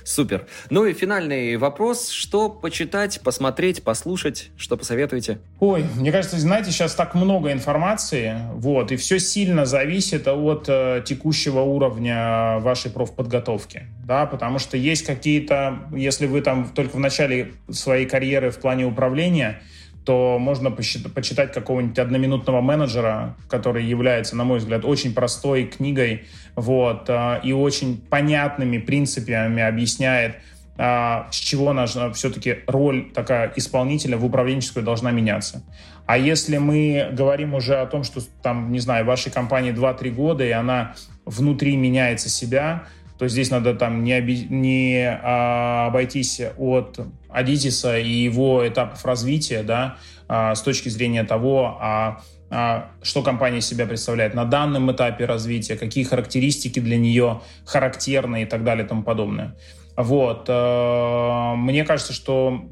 Супер. 0.04 0.46
Ну 0.70 0.84
и 0.84 0.92
финальный 0.92 1.56
вопрос. 1.56 2.10
Что 2.10 2.48
почитать, 2.48 3.20
посмотреть, 3.22 3.82
послушать? 3.82 4.50
Что 4.56 4.76
посоветуете? 4.76 5.38
Ой, 5.60 5.84
мне 5.96 6.12
кажется, 6.12 6.38
знаете, 6.38 6.70
сейчас 6.70 6.94
так 6.94 7.14
много 7.14 7.52
информации, 7.52 8.36
вот, 8.54 8.92
и 8.92 8.96
все 8.96 9.18
сильно 9.18 9.66
зависит 9.66 10.26
от 10.28 10.66
э, 10.68 11.02
текущего 11.04 11.60
уровня 11.60 12.58
вашей 12.60 12.90
профподготовки, 12.90 13.86
да, 14.04 14.26
потому 14.26 14.58
что 14.58 14.76
есть 14.76 15.04
какие-то, 15.04 15.80
если 15.94 16.26
вы 16.26 16.40
там 16.40 16.70
только 16.74 16.96
в 16.96 17.00
начале 17.00 17.52
своей 17.70 18.06
карьеры 18.06 18.50
в 18.50 18.58
плане 18.58 18.86
управления, 18.86 19.62
то 20.04 20.38
можно 20.38 20.70
почитать 20.70 21.52
какого-нибудь 21.52 21.98
одноминутного 21.98 22.60
менеджера, 22.60 23.36
который 23.48 23.84
является, 23.84 24.36
на 24.36 24.44
мой 24.44 24.58
взгляд, 24.58 24.84
очень 24.84 25.14
простой 25.14 25.64
книгой 25.64 26.24
вот, 26.56 27.08
а, 27.08 27.40
и 27.42 27.52
очень 27.52 28.00
понятными 28.10 28.78
принципами 28.78 29.62
объясняет, 29.62 30.36
а, 30.76 31.28
с 31.30 31.36
чего 31.36 31.72
нужна 31.72 32.12
все-таки 32.12 32.58
роль 32.66 33.10
такая 33.12 33.52
исполнителя 33.54 34.16
в 34.16 34.24
управленческую 34.24 34.84
должна 34.84 35.12
меняться. 35.12 35.62
А 36.06 36.18
если 36.18 36.58
мы 36.58 37.10
говорим 37.12 37.54
уже 37.54 37.76
о 37.76 37.86
том, 37.86 38.02
что 38.02 38.20
там, 38.42 38.72
не 38.72 38.80
знаю, 38.80 39.04
вашей 39.04 39.30
компании 39.30 39.72
2-3 39.72 40.10
года, 40.10 40.44
и 40.44 40.50
она 40.50 40.94
внутри 41.24 41.76
меняется 41.76 42.28
себя, 42.28 42.84
то 43.18 43.28
здесь 43.28 43.50
надо 43.50 43.74
там 43.74 44.02
не, 44.02 44.14
оби- 44.18 44.48
не 44.50 45.06
а, 45.22 45.86
обойтись 45.86 46.40
от 46.58 46.98
Адитиса 47.32 47.98
и 47.98 48.08
его 48.08 48.66
этапов 48.66 49.04
развития, 49.04 49.62
да, 49.62 49.96
а, 50.28 50.54
с 50.54 50.62
точки 50.62 50.88
зрения 50.88 51.24
того, 51.24 51.78
а, 51.80 52.20
а, 52.50 52.90
что 53.02 53.22
компания 53.22 53.60
себя 53.60 53.86
представляет 53.86 54.34
на 54.34 54.44
данном 54.44 54.92
этапе 54.92 55.24
развития, 55.24 55.76
какие 55.76 56.04
характеристики 56.04 56.80
для 56.80 56.98
нее 56.98 57.40
характерны 57.64 58.42
и 58.42 58.46
так 58.46 58.64
далее 58.64 58.84
и 58.84 58.88
тому 58.88 59.02
подобное. 59.02 59.56
Вот. 59.96 60.46
Э, 60.48 61.54
мне 61.56 61.84
кажется, 61.84 62.12
что, 62.12 62.62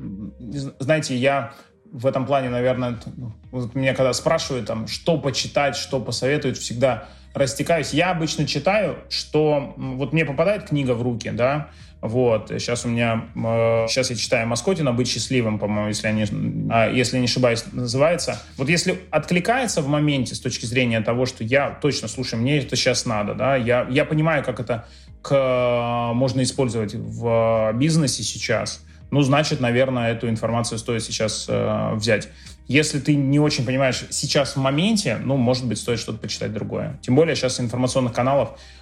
знаете, 0.79 1.17
я 1.17 1.53
в 1.93 2.07
этом 2.07 2.27
плане, 2.27 2.49
наверное, 2.51 2.99
вот 3.51 3.75
меня 3.75 3.95
когда 3.95 4.13
спрашивают, 4.13 4.67
там, 4.67 4.87
что 4.87 5.19
почитать, 5.19 5.77
что 5.77 6.01
посоветуют, 6.01 6.57
всегда 6.57 7.09
растекаюсь. 7.35 7.93
Я 7.93 8.11
обычно 8.11 8.47
читаю, 8.47 8.99
что 9.09 9.75
вот 9.77 10.13
мне 10.13 10.25
попадает 10.25 10.69
книга 10.69 10.93
в 10.93 11.03
руки, 11.03 11.31
да, 11.31 11.71
вот, 12.03 12.49
сейчас 12.49 12.87
у 12.87 12.89
меня, 12.89 13.27
э, 13.35 13.87
сейчас 13.89 14.11
я 14.11 14.17
читаю 14.17 14.47
Маскотина 14.49 14.93
«Быть 14.93 15.09
счастливым», 15.09 15.59
по-моему, 15.59 15.89
если 15.89 16.11
не, 16.11 16.25
э, 16.25 16.97
если 16.97 17.19
не 17.19 17.27
ошибаюсь, 17.27 17.65
называется. 17.73 18.41
Вот 18.57 18.71
если 18.71 19.01
откликается 19.11 19.83
в 19.83 19.89
моменте 19.89 20.35
с 20.35 20.41
точки 20.41 20.65
зрения 20.65 21.03
того, 21.03 21.27
что 21.27 21.45
я 21.45 21.71
точно, 21.71 22.09
слушай, 22.09 22.39
мне 22.39 22.59
это 22.59 22.75
сейчас 22.75 23.05
надо, 23.05 23.35
да, 23.35 23.57
я, 23.57 23.87
я 23.91 24.07
понимаю, 24.07 24.43
как 24.43 24.61
это 24.61 24.87
к, 25.21 26.13
можно 26.15 26.43
использовать 26.43 26.95
в 26.95 27.73
бизнесе 27.75 28.23
сейчас, 28.23 28.83
ну, 29.11 29.23
значит, 29.23 29.61
наверное, 29.61 30.13
эту 30.13 30.29
информацию 30.29 30.79
стоит 30.79 31.03
сейчас 31.03 31.47
э, 31.49 31.95
взять. 31.95 32.29
Если 32.69 33.01
ты 33.01 33.17
не 33.17 33.41
очень 33.41 33.67
понимаешь 33.67 34.05
сейчас 34.11 34.55
в 34.55 34.61
моменте, 34.61 35.19
ну, 35.23 35.37
может 35.37 35.67
быть, 35.67 35.79
стоит 35.79 35.99
что-то 35.99 36.19
почитать 36.19 36.53
другое. 36.53 36.99
Тем 37.03 37.17
более 37.17 37.35
сейчас 37.35 37.59
информационных 37.59 38.13
каналов 38.13 38.51
э, 38.51 38.80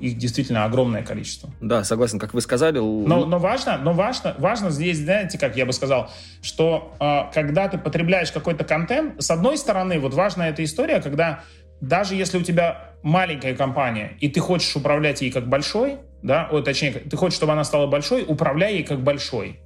их 0.00 0.16
действительно 0.16 0.64
огромное 0.64 1.02
количество. 1.02 1.50
Да, 1.60 1.84
согласен, 1.84 2.18
как 2.18 2.32
вы 2.32 2.40
сказали. 2.40 2.78
Но, 2.78 3.26
но 3.26 3.38
важно, 3.38 3.78
но 3.78 3.92
важно, 3.92 4.34
важно 4.38 4.70
здесь, 4.70 4.98
знаете, 4.98 5.38
как 5.38 5.56
я 5.56 5.66
бы 5.66 5.72
сказал, 5.72 6.10
что 6.40 6.94
э, 6.98 7.32
когда 7.34 7.68
ты 7.68 7.76
потребляешь 7.76 8.32
какой-то 8.32 8.64
контент, 8.64 9.22
с 9.22 9.30
одной 9.30 9.58
стороны, 9.58 9.98
вот 9.98 10.14
важна 10.14 10.48
эта 10.48 10.64
история, 10.64 11.00
когда 11.00 11.40
даже 11.80 12.14
если 12.14 12.38
у 12.38 12.42
тебя 12.42 12.94
маленькая 13.02 13.54
компания, 13.54 14.16
и 14.20 14.28
ты 14.28 14.40
хочешь 14.40 14.74
управлять 14.76 15.20
ей 15.22 15.30
как 15.30 15.48
большой, 15.48 15.98
да, 16.22 16.48
о, 16.50 16.60
точнее, 16.60 16.92
ты 16.92 17.16
хочешь, 17.16 17.36
чтобы 17.36 17.52
она 17.52 17.64
стала 17.64 17.86
большой, 17.86 18.24
управляй 18.26 18.74
ей 18.74 18.82
как 18.82 19.02
большой, 19.02 19.60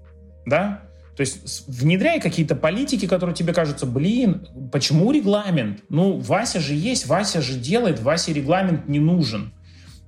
да, 0.46 0.82
то 1.16 1.20
есть 1.20 1.68
внедряй 1.68 2.20
какие-то 2.20 2.56
политики, 2.56 3.06
которые 3.06 3.34
тебе 3.34 3.52
кажутся, 3.52 3.86
блин, 3.86 4.48
почему 4.72 5.12
регламент? 5.12 5.80
Ну, 5.88 6.18
Вася 6.18 6.60
же 6.60 6.74
есть, 6.74 7.06
Вася 7.06 7.40
же 7.40 7.54
делает, 7.54 8.00
Васе 8.00 8.32
регламент 8.32 8.88
не 8.88 8.98
нужен. 8.98 9.52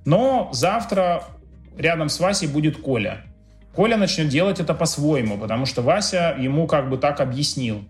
Но 0.07 0.49
завтра 0.53 1.25
рядом 1.77 2.07
с 2.07 2.21
Васей 2.21 2.47
будет 2.47 2.77
Коля. 2.77 3.25
Коля 3.75 3.97
начнет 3.97 4.29
делать 4.29 4.61
это 4.61 4.73
по-своему, 4.73 5.37
потому 5.37 5.65
что 5.65 5.81
Вася 5.81 6.33
ему 6.39 6.65
как 6.65 6.89
бы 6.89 6.97
так 6.97 7.19
объяснил 7.19 7.83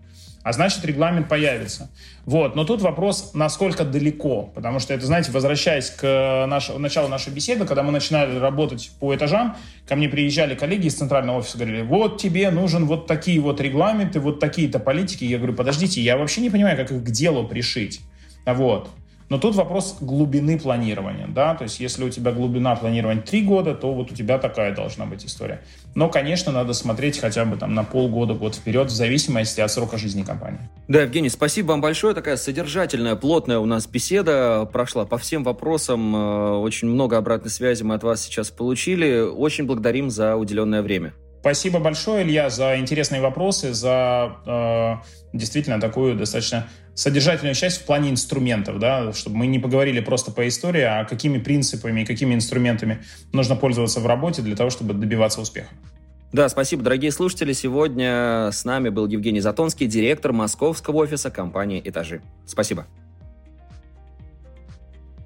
а 0.48 0.52
значит 0.52 0.82
регламент 0.86 1.28
появится. 1.28 1.90
Вот. 2.24 2.56
Но 2.56 2.64
тут 2.64 2.80
вопрос, 2.80 3.32
насколько 3.34 3.84
далеко, 3.84 4.50
потому 4.54 4.78
что 4.78 4.94
это, 4.94 5.04
знаете, 5.04 5.30
возвращаясь 5.30 5.90
к 5.90 6.46
наш, 6.48 6.70
началу 6.70 7.06
нашей 7.08 7.34
беседы, 7.34 7.66
когда 7.66 7.82
мы 7.82 7.92
начинали 7.92 8.38
работать 8.38 8.90
по 8.98 9.14
этажам, 9.14 9.58
ко 9.86 9.94
мне 9.94 10.08
приезжали 10.08 10.54
коллеги 10.54 10.86
из 10.86 10.94
центрального 10.94 11.40
офиса, 11.40 11.58
говорили, 11.58 11.82
вот 11.82 12.18
тебе 12.18 12.50
нужен 12.50 12.86
вот 12.86 13.06
такие 13.06 13.40
вот 13.40 13.60
регламенты, 13.60 14.20
вот 14.20 14.40
такие-то 14.40 14.78
политики. 14.78 15.24
Я 15.24 15.36
говорю, 15.36 15.52
подождите, 15.52 16.00
я 16.00 16.16
вообще 16.16 16.40
не 16.40 16.48
понимаю, 16.48 16.78
как 16.78 16.90
их 16.92 17.04
к 17.04 17.10
делу 17.10 17.46
пришить. 17.46 18.00
Вот. 18.46 18.88
Но 19.28 19.38
тут 19.38 19.54
вопрос 19.54 19.98
глубины 20.00 20.58
планирования, 20.58 21.26
да, 21.26 21.54
то 21.54 21.64
есть 21.64 21.80
если 21.80 22.04
у 22.04 22.08
тебя 22.08 22.32
глубина 22.32 22.74
планирования 22.76 23.22
3 23.22 23.42
года, 23.42 23.74
то 23.74 23.92
вот 23.92 24.10
у 24.10 24.14
тебя 24.14 24.38
такая 24.38 24.74
должна 24.74 25.04
быть 25.04 25.26
история. 25.26 25.62
Но, 25.94 26.08
конечно, 26.08 26.50
надо 26.50 26.72
смотреть 26.72 27.18
хотя 27.18 27.44
бы 27.44 27.56
там 27.56 27.74
на 27.74 27.84
полгода, 27.84 28.32
год 28.32 28.54
вперед, 28.54 28.88
в 28.88 28.94
зависимости 28.94 29.60
от 29.60 29.70
срока 29.70 29.98
жизни 29.98 30.22
компании. 30.22 30.60
Да, 30.88 31.02
Евгений, 31.02 31.28
спасибо 31.28 31.68
вам 31.68 31.80
большое. 31.80 32.14
Такая 32.14 32.36
содержательная, 32.36 33.16
плотная 33.16 33.58
у 33.58 33.66
нас 33.66 33.86
беседа 33.86 34.68
прошла 34.72 35.04
по 35.04 35.18
всем 35.18 35.44
вопросам. 35.44 36.16
Э, 36.16 36.50
очень 36.58 36.88
много 36.88 37.18
обратной 37.18 37.50
связи 37.50 37.82
мы 37.82 37.96
от 37.96 38.02
вас 38.02 38.22
сейчас 38.22 38.50
получили. 38.50 39.20
Очень 39.20 39.66
благодарим 39.66 40.08
за 40.08 40.36
уделенное 40.36 40.82
время. 40.82 41.12
Спасибо 41.40 41.78
большое, 41.78 42.24
Илья, 42.24 42.50
за 42.50 42.78
интересные 42.78 43.20
вопросы, 43.20 43.72
за 43.72 44.36
э, 44.44 45.36
действительно 45.36 45.80
такую 45.80 46.16
достаточно 46.16 46.68
содержательную 46.94 47.54
часть 47.54 47.82
в 47.82 47.84
плане 47.84 48.10
инструментов, 48.10 48.80
да, 48.80 49.12
чтобы 49.12 49.36
мы 49.36 49.46
не 49.46 49.60
поговорили 49.60 50.00
просто 50.00 50.32
по 50.32 50.48
истории, 50.48 50.82
а 50.82 51.04
какими 51.04 51.38
принципами 51.38 52.00
и 52.00 52.04
какими 52.04 52.34
инструментами 52.34 53.04
нужно 53.32 53.54
пользоваться 53.54 54.00
в 54.00 54.06
работе 54.06 54.42
для 54.42 54.56
того, 54.56 54.70
чтобы 54.70 54.94
добиваться 54.94 55.40
успеха. 55.40 55.68
Да, 56.32 56.48
спасибо, 56.48 56.82
дорогие 56.82 57.12
слушатели. 57.12 57.52
Сегодня 57.52 58.50
с 58.52 58.64
нами 58.64 58.88
был 58.88 59.06
Евгений 59.06 59.40
Затонский, 59.40 59.86
директор 59.86 60.32
московского 60.32 60.96
офиса 60.96 61.30
компании 61.30 61.80
«Этажи». 61.84 62.20
Спасибо. 62.46 62.86